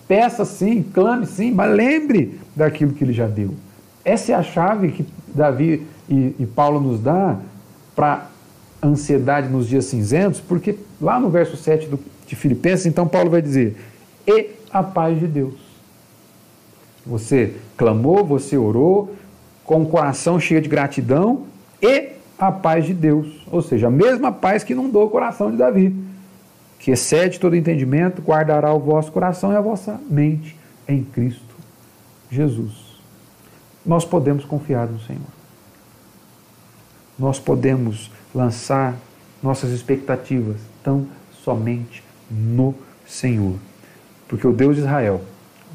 Peça 0.08 0.46
sim, 0.46 0.82
clame 0.82 1.26
sim, 1.26 1.52
mas 1.52 1.76
lembre 1.76 2.40
daquilo 2.56 2.94
que 2.94 3.04
ele 3.04 3.12
já 3.12 3.28
deu. 3.28 3.54
Essa 4.06 4.32
é 4.32 4.36
a 4.36 4.42
chave 4.42 4.92
que 4.94 5.06
Davi 5.28 5.86
e, 6.10 6.36
e 6.40 6.46
Paulo 6.46 6.80
nos 6.80 7.02
dá 7.02 7.38
para 7.94 8.28
ansiedade 8.82 9.50
nos 9.50 9.68
dias 9.68 9.86
cinzentos, 9.86 10.40
porque 10.40 10.78
lá 11.02 11.20
no 11.20 11.30
verso 11.30 11.58
7 11.58 11.88
do, 11.88 12.00
de 12.28 12.36
Filipenses, 12.36 12.86
então 12.86 13.08
Paulo 13.08 13.30
vai 13.30 13.42
dizer: 13.42 13.76
E 14.28 14.52
a 14.72 14.84
paz 14.84 15.20
de 15.20 15.28
Deus. 15.28 15.56
Você 17.06 17.56
clamou, 17.76 18.24
você 18.24 18.56
orou, 18.56 19.16
com 19.66 19.82
o 19.82 19.88
coração 19.88 20.40
cheio 20.40 20.62
de 20.62 20.70
gratidão, 20.70 21.46
e 21.82 22.10
a 22.38 22.52
paz 22.52 22.86
de 22.86 22.94
Deus. 22.94 23.46
Ou 23.52 23.62
seja, 23.62 23.88
a 23.88 23.92
mesma 23.92 24.32
paz 24.32 24.64
que 24.64 24.74
inundou 24.74 25.06
o 25.06 25.10
coração 25.10 25.50
de 25.52 25.58
Davi, 25.58 25.96
que 26.80 26.92
excede 26.92 27.40
todo 27.40 27.56
entendimento, 27.56 28.22
guardará 28.22 28.74
o 28.74 28.80
vosso 28.80 29.12
coração 29.12 29.52
e 29.52 29.56
a 29.56 29.62
vossa 29.62 30.00
mente 30.10 30.56
em 30.88 31.04
Cristo 31.04 31.56
Jesus. 32.32 33.00
Nós 33.86 34.06
podemos 34.06 34.46
confiar 34.46 34.88
no 34.88 35.00
Senhor. 35.02 35.22
Nós 37.20 37.40
podemos 37.40 38.10
lançar 38.34 38.96
nossas 39.42 39.72
expectativas 39.72 40.58
tão 40.84 41.08
somente 41.44 42.04
no 42.30 42.76
Senhor. 43.06 43.56
Porque 44.28 44.48
o 44.48 44.54
Deus 44.54 44.76
de 44.76 44.82
Israel, 44.82 45.22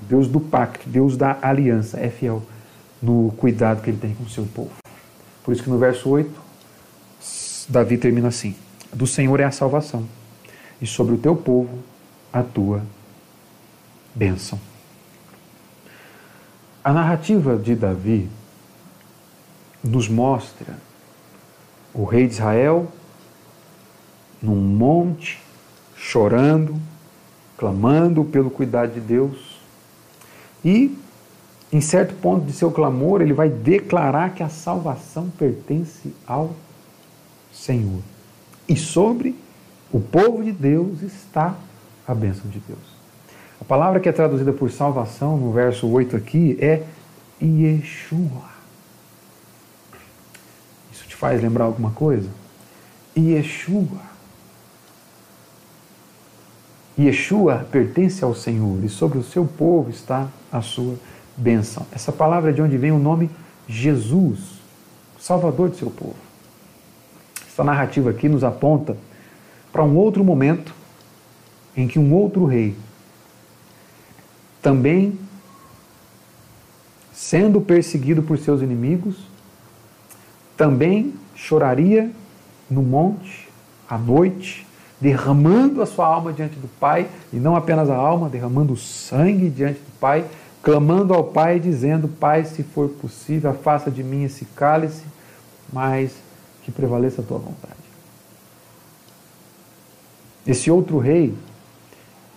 Deus 0.08 0.28
do 0.28 0.40
pacto, 0.40 0.88
Deus 0.88 1.16
da 1.16 1.38
aliança, 1.42 1.98
é 1.98 2.08
fiel 2.08 2.42
no 3.02 3.32
cuidado 3.36 3.82
que 3.82 3.90
ele 3.90 3.98
tem 3.98 4.14
com 4.14 4.24
o 4.24 4.28
seu 4.28 4.46
povo. 4.46 4.72
Por 5.44 5.52
isso 5.52 5.62
que 5.62 5.70
no 5.70 5.78
verso 5.78 6.08
8, 6.08 6.30
Davi 7.68 7.98
termina 7.98 8.28
assim: 8.28 8.54
Do 8.92 9.06
Senhor 9.06 9.38
é 9.40 9.44
a 9.44 9.50
salvação, 9.50 10.06
e 10.80 10.86
sobre 10.86 11.14
o 11.14 11.18
teu 11.18 11.36
povo 11.36 11.78
a 12.32 12.42
tua 12.42 12.82
bênção. 14.14 14.58
A 16.82 16.92
narrativa 16.92 17.56
de 17.56 17.74
Davi 17.74 18.28
nos 19.82 20.08
mostra 20.08 20.78
o 21.92 22.04
rei 22.04 22.26
de 22.26 22.34
Israel 22.34 22.92
num 24.46 24.56
monte, 24.56 25.40
chorando, 25.96 26.74
clamando 27.56 28.24
pelo 28.24 28.50
cuidado 28.50 28.94
de 28.94 29.00
Deus. 29.00 29.60
E, 30.64 30.96
em 31.72 31.80
certo 31.80 32.14
ponto 32.14 32.46
de 32.46 32.52
seu 32.52 32.70
clamor, 32.70 33.20
ele 33.20 33.32
vai 33.32 33.48
declarar 33.48 34.34
que 34.34 34.42
a 34.42 34.48
salvação 34.48 35.28
pertence 35.30 36.14
ao 36.26 36.54
Senhor. 37.52 38.00
E 38.68 38.76
sobre 38.76 39.34
o 39.92 40.00
povo 40.00 40.42
de 40.42 40.52
Deus 40.52 41.02
está 41.02 41.54
a 42.06 42.14
bênção 42.14 42.50
de 42.50 42.60
Deus. 42.60 42.96
A 43.60 43.64
palavra 43.64 44.00
que 44.00 44.08
é 44.08 44.12
traduzida 44.12 44.52
por 44.52 44.70
salvação 44.70 45.36
no 45.36 45.52
verso 45.52 45.86
8 45.88 46.16
aqui 46.16 46.56
é 46.60 46.82
Yeshua 47.42 48.56
faz 51.16 51.42
lembrar 51.42 51.64
alguma 51.64 51.90
coisa? 51.90 52.28
Yeshua. 53.16 54.15
Yeshua 56.98 57.66
pertence 57.70 58.24
ao 58.24 58.34
Senhor 58.34 58.82
e 58.82 58.88
sobre 58.88 59.18
o 59.18 59.22
seu 59.22 59.44
povo 59.44 59.90
está 59.90 60.28
a 60.50 60.62
sua 60.62 60.94
bênção. 61.36 61.86
Essa 61.92 62.10
palavra 62.10 62.50
é 62.50 62.52
de 62.52 62.62
onde 62.62 62.78
vem 62.78 62.90
o 62.90 62.98
nome 62.98 63.30
Jesus, 63.68 64.60
Salvador 65.18 65.70
de 65.70 65.76
seu 65.76 65.90
povo. 65.90 66.16
Essa 67.46 67.62
narrativa 67.62 68.10
aqui 68.10 68.28
nos 68.28 68.44
aponta 68.44 68.96
para 69.72 69.84
um 69.84 69.96
outro 69.96 70.24
momento 70.24 70.74
em 71.76 71.86
que 71.86 71.98
um 71.98 72.14
outro 72.14 72.46
rei, 72.46 72.74
também 74.62 75.18
sendo 77.12 77.60
perseguido 77.60 78.22
por 78.22 78.38
seus 78.38 78.62
inimigos, 78.62 79.16
também 80.56 81.14
choraria 81.34 82.10
no 82.70 82.82
monte 82.82 83.48
à 83.88 83.98
noite, 83.98 84.65
derramando 85.00 85.82
a 85.82 85.86
sua 85.86 86.06
alma 86.06 86.32
diante 86.32 86.56
do 86.58 86.68
Pai, 86.68 87.08
e 87.32 87.36
não 87.36 87.56
apenas 87.56 87.90
a 87.90 87.96
alma, 87.96 88.28
derramando 88.28 88.72
o 88.72 88.76
sangue 88.76 89.50
diante 89.50 89.80
do 89.80 89.98
Pai, 89.98 90.24
clamando 90.62 91.14
ao 91.14 91.24
Pai, 91.24 91.60
dizendo: 91.60 92.08
Pai, 92.08 92.44
se 92.44 92.62
for 92.62 92.88
possível, 92.88 93.50
afasta 93.50 93.90
de 93.90 94.02
mim 94.02 94.24
esse 94.24 94.44
cálice, 94.44 95.04
mas 95.72 96.12
que 96.62 96.72
prevaleça 96.72 97.20
a 97.22 97.24
tua 97.24 97.38
vontade. 97.38 97.74
Esse 100.46 100.70
outro 100.70 100.98
rei, 100.98 101.34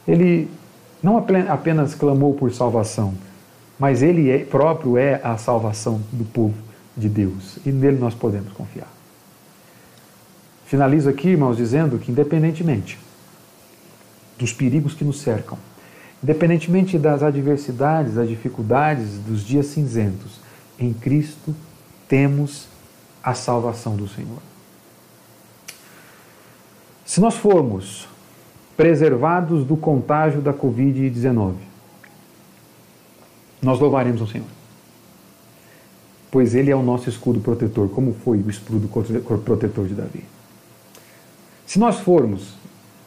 ele 0.07 0.49
não 1.01 1.17
apenas 1.17 1.93
clamou 1.93 2.33
por 2.33 2.51
salvação, 2.51 3.13
mas 3.77 4.01
ele 4.01 4.29
é, 4.29 4.39
próprio 4.39 4.97
é 4.97 5.21
a 5.23 5.37
salvação 5.37 6.01
do 6.11 6.25
povo 6.25 6.55
de 6.97 7.07
Deus 7.07 7.57
e 7.65 7.71
nele 7.71 7.97
nós 7.97 8.13
podemos 8.13 8.51
confiar. 8.53 8.98
Finalizo 10.69 11.09
aqui, 11.09 11.29
irmãos, 11.29 11.57
dizendo 11.57 11.97
que, 11.97 12.11
independentemente 12.11 12.99
dos 14.37 14.53
perigos 14.53 14.93
que 14.93 15.03
nos 15.03 15.19
cercam, 15.19 15.57
independentemente 16.23 16.95
das 16.99 17.23
adversidades, 17.23 18.13
das 18.13 18.29
dificuldades, 18.29 19.17
dos 19.17 19.43
dias 19.43 19.65
cinzentos, 19.65 20.39
em 20.77 20.93
Cristo 20.93 21.55
temos 22.07 22.67
a 23.23 23.33
salvação 23.33 23.95
do 23.95 24.07
Senhor. 24.07 24.37
Se 27.03 27.19
nós 27.19 27.35
formos 27.35 28.07
preservados 28.77 29.65
do 29.65 29.75
contágio 29.75 30.39
da 30.39 30.53
Covid-19, 30.53 31.55
nós 33.59 33.79
louvaremos 33.79 34.21
o 34.21 34.27
Senhor 34.27 34.59
pois 36.31 36.53
ele 36.53 36.69
é 36.69 36.75
o 36.75 36.83
nosso 36.83 37.09
escudo 37.09 37.39
protetor, 37.39 37.89
como 37.89 38.13
foi 38.13 38.37
o 38.37 38.49
escudo 38.51 38.87
protetor 39.39 39.87
de 39.87 39.95
Davi. 39.95 40.23
Se 41.69 41.77
nós 41.77 41.99
formos 41.99 42.55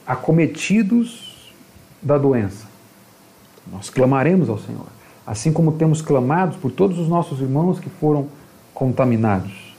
acometidos 0.07 1.53
da 2.01 2.17
doença, 2.17 2.65
nós 3.67 3.91
clamaremos 3.91 4.49
ao 4.49 4.57
Senhor, 4.57 4.87
assim 5.27 5.53
como 5.53 5.73
temos 5.73 6.01
clamado 6.01 6.57
por 6.59 6.71
todos 6.71 6.97
os 6.97 7.09
nossos 7.09 7.41
irmãos 7.41 7.81
que 7.81 7.91
foram 7.91 8.29
contaminados. 8.73 9.75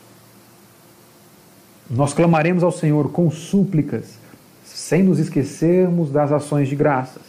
Nós 1.90 2.14
clamaremos 2.14 2.62
ao 2.62 2.74
Senhor 2.74 3.10
com 3.10 3.32
súplicas, 3.32 4.20
sem 4.66 5.02
nos 5.02 5.18
esquecermos 5.18 6.12
das 6.12 6.34
ações 6.34 6.68
de 6.68 6.76
graças, 6.76 7.24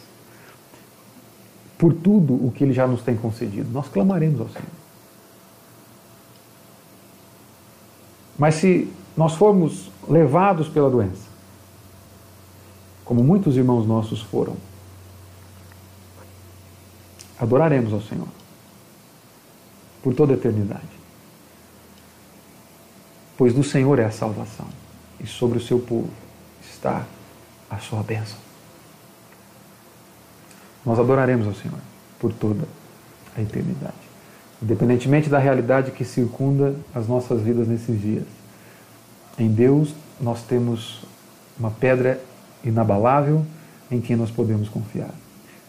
por 1.77 1.93
tudo 1.93 2.33
o 2.33 2.51
que 2.53 2.65
Ele 2.65 2.73
já 2.73 2.85
nos 2.85 3.01
tem 3.01 3.15
concedido. 3.15 3.71
Nós 3.71 3.87
clamaremos 3.87 4.41
ao 4.41 4.49
Senhor. 4.49 4.67
Mas 8.37 8.55
se 8.55 8.91
nós 9.15 9.35
formos 9.35 9.89
levados 10.09 10.67
pela 10.67 10.89
doença, 10.89 11.34
como 13.05 13.23
muitos 13.23 13.55
irmãos 13.55 13.87
nossos 13.87 14.21
foram, 14.21 14.57
adoraremos 17.39 17.93
ao 17.93 18.01
Senhor 18.01 18.27
por 20.03 20.13
toda 20.13 20.33
a 20.33 20.35
eternidade. 20.35 20.83
Pois 23.37 23.53
do 23.53 23.63
Senhor 23.63 23.99
é 23.99 24.05
a 24.05 24.11
salvação 24.11 24.67
e 25.19 25.27
sobre 25.27 25.57
o 25.57 25.61
seu 25.61 25.79
povo 25.79 26.09
está 26.61 27.05
a 27.69 27.77
sua 27.77 28.03
bênção. 28.03 28.37
Nós 30.85 30.99
adoraremos 30.99 31.47
ao 31.47 31.53
Senhor 31.53 31.79
por 32.19 32.33
toda 32.33 32.67
a 33.37 33.41
eternidade 33.41 34.05
independentemente 34.61 35.29
da 35.29 35.37
realidade 35.37 35.91
que 35.91 36.03
circunda 36.03 36.75
as 36.93 37.07
nossas 37.07 37.41
vidas 37.41 37.67
nesses 37.67 38.01
dias. 38.01 38.25
Em 39.37 39.47
Deus 39.47 39.93
nós 40.19 40.41
temos 40.43 41.03
uma 41.59 41.71
pedra 41.71 42.19
inabalável 42.65 43.45
em 43.89 44.01
quem 44.01 44.15
nós 44.15 44.31
podemos 44.31 44.67
confiar. 44.67 45.13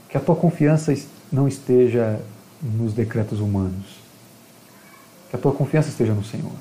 Que 0.08 0.16
a 0.16 0.20
tua 0.20 0.34
confiança 0.34 0.94
não 1.30 1.46
esteja 1.46 2.20
nos 2.62 2.92
decretos 2.92 3.40
humanos. 3.40 3.98
Que 5.30 5.36
a 5.36 5.38
tua 5.38 5.52
confiança 5.52 5.88
esteja 5.88 6.14
no 6.14 6.24
Senhor. 6.24 6.52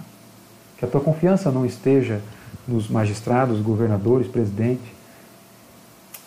Que 0.78 0.86
a 0.86 0.88
tua 0.88 1.02
confiança 1.02 1.52
não 1.52 1.66
esteja 1.66 2.22
nos 2.68 2.90
magistrados, 2.90 3.62
governadores, 3.62 4.28
presidente. 4.28 4.94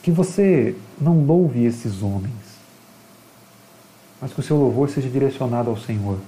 Que 0.03 0.11
você 0.11 0.75
não 1.01 1.25
louve 1.25 1.65
esses 1.65 2.03
homens 2.03 2.49
mas 4.21 4.33
que 4.33 4.41
o 4.41 4.43
seu 4.43 4.57
louvor 4.57 4.89
seja 4.91 5.09
direcionado 5.09 5.71
ao 5.71 5.77
Senhor, 5.77 6.19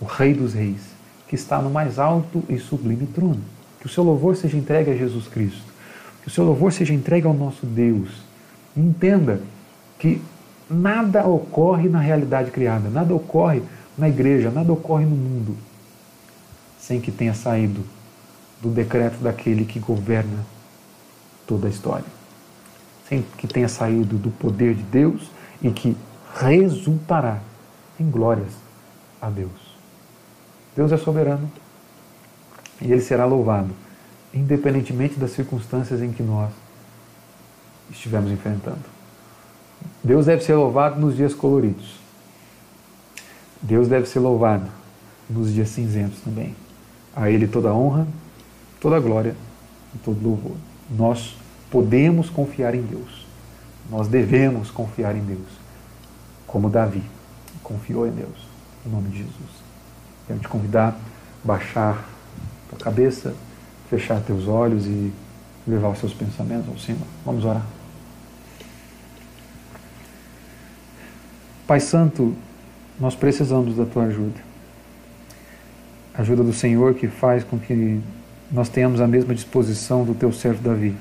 o 0.00 0.04
Rei 0.04 0.34
dos 0.34 0.52
Reis, 0.52 0.82
que 1.26 1.34
está 1.34 1.60
no 1.60 1.70
mais 1.70 1.98
alto 1.98 2.42
e 2.48 2.58
sublime 2.58 3.06
trono. 3.06 3.40
Que 3.80 3.86
o 3.86 3.88
seu 3.88 4.02
louvor 4.02 4.36
seja 4.36 4.56
entregue 4.56 4.90
a 4.90 4.96
Jesus 4.96 5.26
Cristo. 5.28 5.67
O 6.28 6.30
seu 6.30 6.44
louvor 6.44 6.70
seja 6.70 6.92
entregue 6.92 7.26
ao 7.26 7.32
nosso 7.32 7.64
Deus. 7.64 8.10
Entenda 8.76 9.40
que 9.98 10.20
nada 10.68 11.26
ocorre 11.26 11.88
na 11.88 12.00
realidade 12.00 12.50
criada, 12.50 12.90
nada 12.90 13.14
ocorre 13.14 13.62
na 13.96 14.10
igreja, 14.10 14.50
nada 14.50 14.70
ocorre 14.70 15.06
no 15.06 15.16
mundo 15.16 15.56
sem 16.78 17.00
que 17.00 17.10
tenha 17.10 17.32
saído 17.32 17.82
do 18.60 18.68
decreto 18.68 19.22
daquele 19.22 19.64
que 19.64 19.80
governa 19.80 20.44
toda 21.46 21.66
a 21.66 21.70
história. 21.70 22.04
Sem 23.08 23.24
que 23.38 23.46
tenha 23.46 23.68
saído 23.68 24.18
do 24.18 24.30
poder 24.30 24.74
de 24.74 24.82
Deus 24.82 25.30
e 25.62 25.70
que 25.70 25.96
resultará 26.34 27.40
em 27.98 28.10
glórias 28.10 28.52
a 29.18 29.30
Deus. 29.30 29.78
Deus 30.76 30.92
é 30.92 30.98
soberano 30.98 31.50
e 32.82 32.92
ele 32.92 33.00
será 33.00 33.24
louvado, 33.24 33.70
independentemente 34.32 35.18
das 35.18 35.32
circunstâncias 35.32 36.02
em 36.02 36.12
que 36.12 36.22
nós 36.22 36.50
estivermos 37.90 38.30
enfrentando. 38.30 38.84
Deus 40.02 40.26
deve 40.26 40.42
ser 40.42 40.54
louvado 40.54 41.00
nos 41.00 41.16
dias 41.16 41.34
coloridos. 41.34 41.96
Deus 43.62 43.88
deve 43.88 44.06
ser 44.06 44.20
louvado 44.20 44.66
nos 45.28 45.52
dias 45.52 45.68
cinzentos 45.70 46.20
também. 46.20 46.54
A 47.14 47.30
Ele 47.30 47.48
toda 47.48 47.72
honra, 47.74 48.06
toda 48.80 49.00
glória 49.00 49.34
e 49.94 49.98
todo 49.98 50.22
louvor. 50.22 50.56
Nós 50.90 51.36
podemos 51.70 52.30
confiar 52.30 52.74
em 52.74 52.82
Deus. 52.82 53.26
Nós 53.90 54.08
devemos 54.08 54.70
confiar 54.70 55.16
em 55.16 55.24
Deus. 55.24 55.48
Como 56.46 56.70
Davi 56.70 57.02
confiou 57.62 58.06
em 58.06 58.10
Deus. 58.10 58.48
Em 58.86 58.90
nome 58.90 59.10
de 59.10 59.18
Jesus. 59.18 59.68
Quero 60.26 60.40
te 60.40 60.48
convidar 60.48 60.88
a 60.88 61.46
baixar 61.46 62.08
tua 62.68 62.78
cabeça, 62.78 63.34
fechar 63.88 64.20
teus 64.20 64.46
olhos 64.46 64.86
e 64.86 65.12
levar 65.66 65.90
os 65.90 65.98
seus 65.98 66.14
pensamentos 66.14 66.68
ao 66.68 66.78
cima. 66.78 67.06
Vamos 67.24 67.44
orar. 67.44 67.64
Pai 71.66 71.80
Santo, 71.80 72.34
nós 72.98 73.14
precisamos 73.14 73.76
da 73.76 73.84
tua 73.84 74.04
ajuda. 74.04 74.40
ajuda 76.14 76.42
do 76.42 76.52
Senhor 76.52 76.94
que 76.94 77.06
faz 77.06 77.44
com 77.44 77.58
que 77.58 78.00
nós 78.50 78.68
tenhamos 78.68 79.00
a 79.00 79.06
mesma 79.06 79.34
disposição 79.34 80.04
do 80.04 80.14
teu 80.14 80.32
servo 80.32 80.62
Davi. 80.62 80.96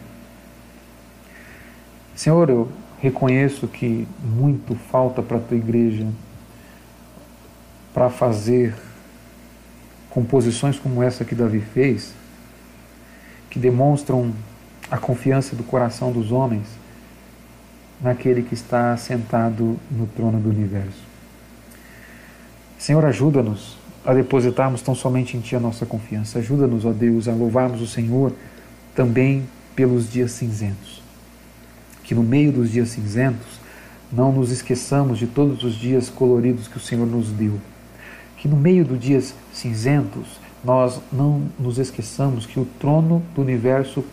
Senhor, 2.16 2.50
eu 2.50 2.70
reconheço 3.00 3.68
que 3.68 4.08
muito 4.22 4.76
falta 4.76 5.22
para 5.22 5.38
a 5.38 5.40
tua 5.40 5.56
igreja 5.56 6.08
para 7.94 8.10
fazer 8.10 8.76
composições 10.10 10.78
como 10.78 11.02
essa 11.02 11.24
que 11.24 11.34
Davi 11.34 11.62
fez, 11.62 12.14
que 13.50 13.60
demonstram 13.60 14.34
a 14.90 14.98
confiança 14.98 15.56
do 15.56 15.64
coração 15.64 16.12
dos 16.12 16.32
homens 16.32 16.66
naquele 18.02 18.44
que 18.44 18.54
está 18.54 18.96
sentado 18.98 19.78
no 19.90 20.08
trono 20.16 20.40
do 20.40 20.50
universo. 20.50 21.06
Senhor, 22.78 23.04
ajuda-nos 23.06 23.78
a 24.06 24.14
depositarmos 24.14 24.82
tão 24.82 24.96
somente 24.96 25.36
em 25.36 25.42
Ti 25.42 25.56
a 25.56 25.60
nossa 25.60 25.86
confiança. 25.86 26.40
Ajuda-nos, 26.40 26.86
ó 26.86 26.92
Deus, 26.92 27.28
a 27.28 27.34
louvarmos 27.34 27.82
o 27.82 27.88
Senhor 27.88 28.32
também 28.96 29.44
pelos 29.76 30.10
dias 30.10 30.32
cinzentos. 30.32 31.02
Que 32.04 32.16
no 32.16 32.24
meio 32.24 32.52
dos 32.52 32.72
dias 32.72 32.90
cinzentos 32.90 33.60
não 34.12 34.32
nos 34.32 34.52
esqueçamos 34.52 35.20
de 35.20 35.28
todos 35.28 35.64
os 35.64 35.76
dias 35.76 36.10
coloridos 36.10 36.68
que 36.68 36.78
o 36.78 36.80
Senhor 36.80 37.06
nos 37.06 37.30
deu. 37.32 37.60
Que 38.38 38.48
no 38.48 38.56
meio 38.56 38.86
dos 38.86 39.00
dias 39.00 39.34
cinzentos 39.52 40.40
nós 40.64 41.00
não 41.12 41.44
nos 41.60 41.78
esqueçamos 41.78 42.46
que 42.46 42.60
o 42.60 42.66
trono 42.80 43.24
do 43.36 43.42
universo 43.42 44.04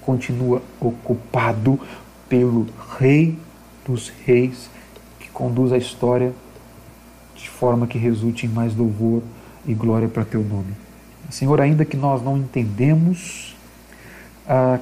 continua 0.00 0.62
ocupado 0.80 1.78
pelo 2.28 2.66
Rei 2.98 3.38
dos 3.86 4.12
Reis, 4.24 4.70
que 5.18 5.28
conduz 5.30 5.72
a 5.72 5.78
história 5.78 6.32
de 7.34 7.48
forma 7.48 7.86
que 7.86 7.98
resulte 7.98 8.46
em 8.46 8.48
mais 8.48 8.76
louvor 8.76 9.22
e 9.66 9.74
glória 9.74 10.08
para 10.08 10.24
teu 10.24 10.42
nome. 10.42 10.74
Senhor, 11.30 11.60
ainda 11.60 11.84
que 11.84 11.96
nós 11.96 12.22
não 12.22 12.36
entendemos 12.36 13.56
ah, 14.46 14.78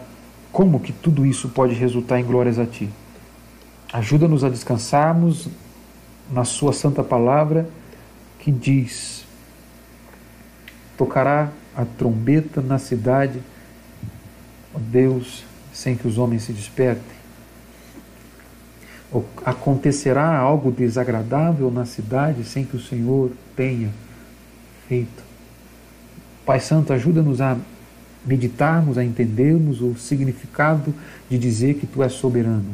como 0.50 0.80
que 0.80 0.92
tudo 0.92 1.24
isso 1.24 1.48
pode 1.48 1.74
resultar 1.74 2.18
em 2.18 2.24
glórias 2.24 2.58
a 2.58 2.66
Ti, 2.66 2.88
ajuda-nos 3.92 4.42
a 4.42 4.48
descansarmos 4.48 5.48
na 6.30 6.44
Sua 6.44 6.72
santa 6.72 7.04
palavra 7.04 7.68
que 8.38 8.50
diz: 8.50 9.24
tocará 11.00 11.50
a 11.74 11.86
trombeta 11.86 12.60
na 12.60 12.78
cidade, 12.78 13.40
ó 14.74 14.78
Deus, 14.78 15.44
sem 15.72 15.96
que 15.96 16.06
os 16.06 16.18
homens 16.18 16.42
se 16.42 16.52
despertem 16.52 17.20
acontecerá 19.44 20.36
algo 20.36 20.70
desagradável 20.70 21.70
na 21.70 21.84
cidade 21.84 22.44
sem 22.44 22.64
que 22.64 22.76
o 22.76 22.80
Senhor 22.80 23.32
tenha 23.56 23.90
feito. 24.86 25.22
Pai 26.46 26.60
Santo, 26.60 26.92
ajuda-nos 26.92 27.40
a 27.40 27.56
meditarmos, 28.24 28.98
a 28.98 29.04
entendermos 29.04 29.80
o 29.80 29.96
significado 29.96 30.94
de 31.28 31.38
dizer 31.38 31.74
que 31.74 31.86
Tu 31.86 32.02
és 32.02 32.12
soberano, 32.12 32.70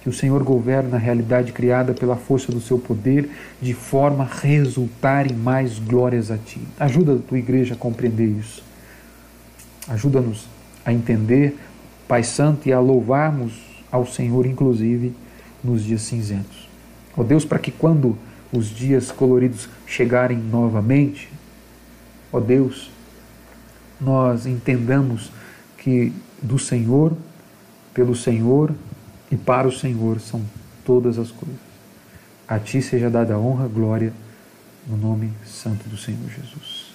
que 0.00 0.08
o 0.08 0.12
Senhor 0.12 0.42
governa 0.42 0.96
a 0.96 0.98
realidade 0.98 1.52
criada 1.52 1.92
pela 1.92 2.16
força 2.16 2.50
do 2.50 2.60
Seu 2.60 2.78
poder, 2.78 3.30
de 3.60 3.74
forma 3.74 4.24
a 4.24 4.26
resultar 4.26 5.30
em 5.30 5.34
mais 5.34 5.78
glórias 5.78 6.30
a 6.30 6.38
Ti. 6.38 6.60
Ajuda 6.78 7.14
a 7.14 7.18
Tua 7.18 7.38
igreja 7.38 7.74
a 7.74 7.76
compreender 7.76 8.26
isso. 8.26 8.64
Ajuda-nos 9.86 10.46
a 10.84 10.92
entender, 10.92 11.56
Pai 12.08 12.22
Santo, 12.22 12.68
e 12.68 12.72
a 12.72 12.80
louvarmos 12.80 13.52
ao 13.92 14.06
Senhor, 14.06 14.46
inclusive 14.46 15.12
nos 15.62 15.84
dias 15.84 16.02
cinzentos. 16.02 16.68
Ó 17.16 17.20
oh 17.20 17.24
Deus, 17.24 17.44
para 17.44 17.58
que 17.58 17.70
quando 17.70 18.16
os 18.52 18.68
dias 18.68 19.12
coloridos 19.12 19.68
chegarem 19.86 20.38
novamente, 20.38 21.30
ó 22.32 22.38
oh 22.38 22.40
Deus, 22.40 22.90
nós 24.00 24.46
entendamos 24.46 25.30
que 25.76 26.12
do 26.40 26.58
Senhor, 26.58 27.12
pelo 27.92 28.14
Senhor 28.14 28.72
e 29.30 29.36
para 29.36 29.68
o 29.68 29.72
Senhor 29.72 30.20
são 30.20 30.42
todas 30.84 31.18
as 31.18 31.30
coisas. 31.30 31.60
A 32.48 32.58
Ti 32.58 32.82
seja 32.82 33.08
dada 33.08 33.38
honra, 33.38 33.68
glória, 33.68 34.12
no 34.86 34.96
nome 34.96 35.32
santo 35.44 35.88
do 35.88 35.96
Senhor 35.96 36.28
Jesus. 36.28 36.89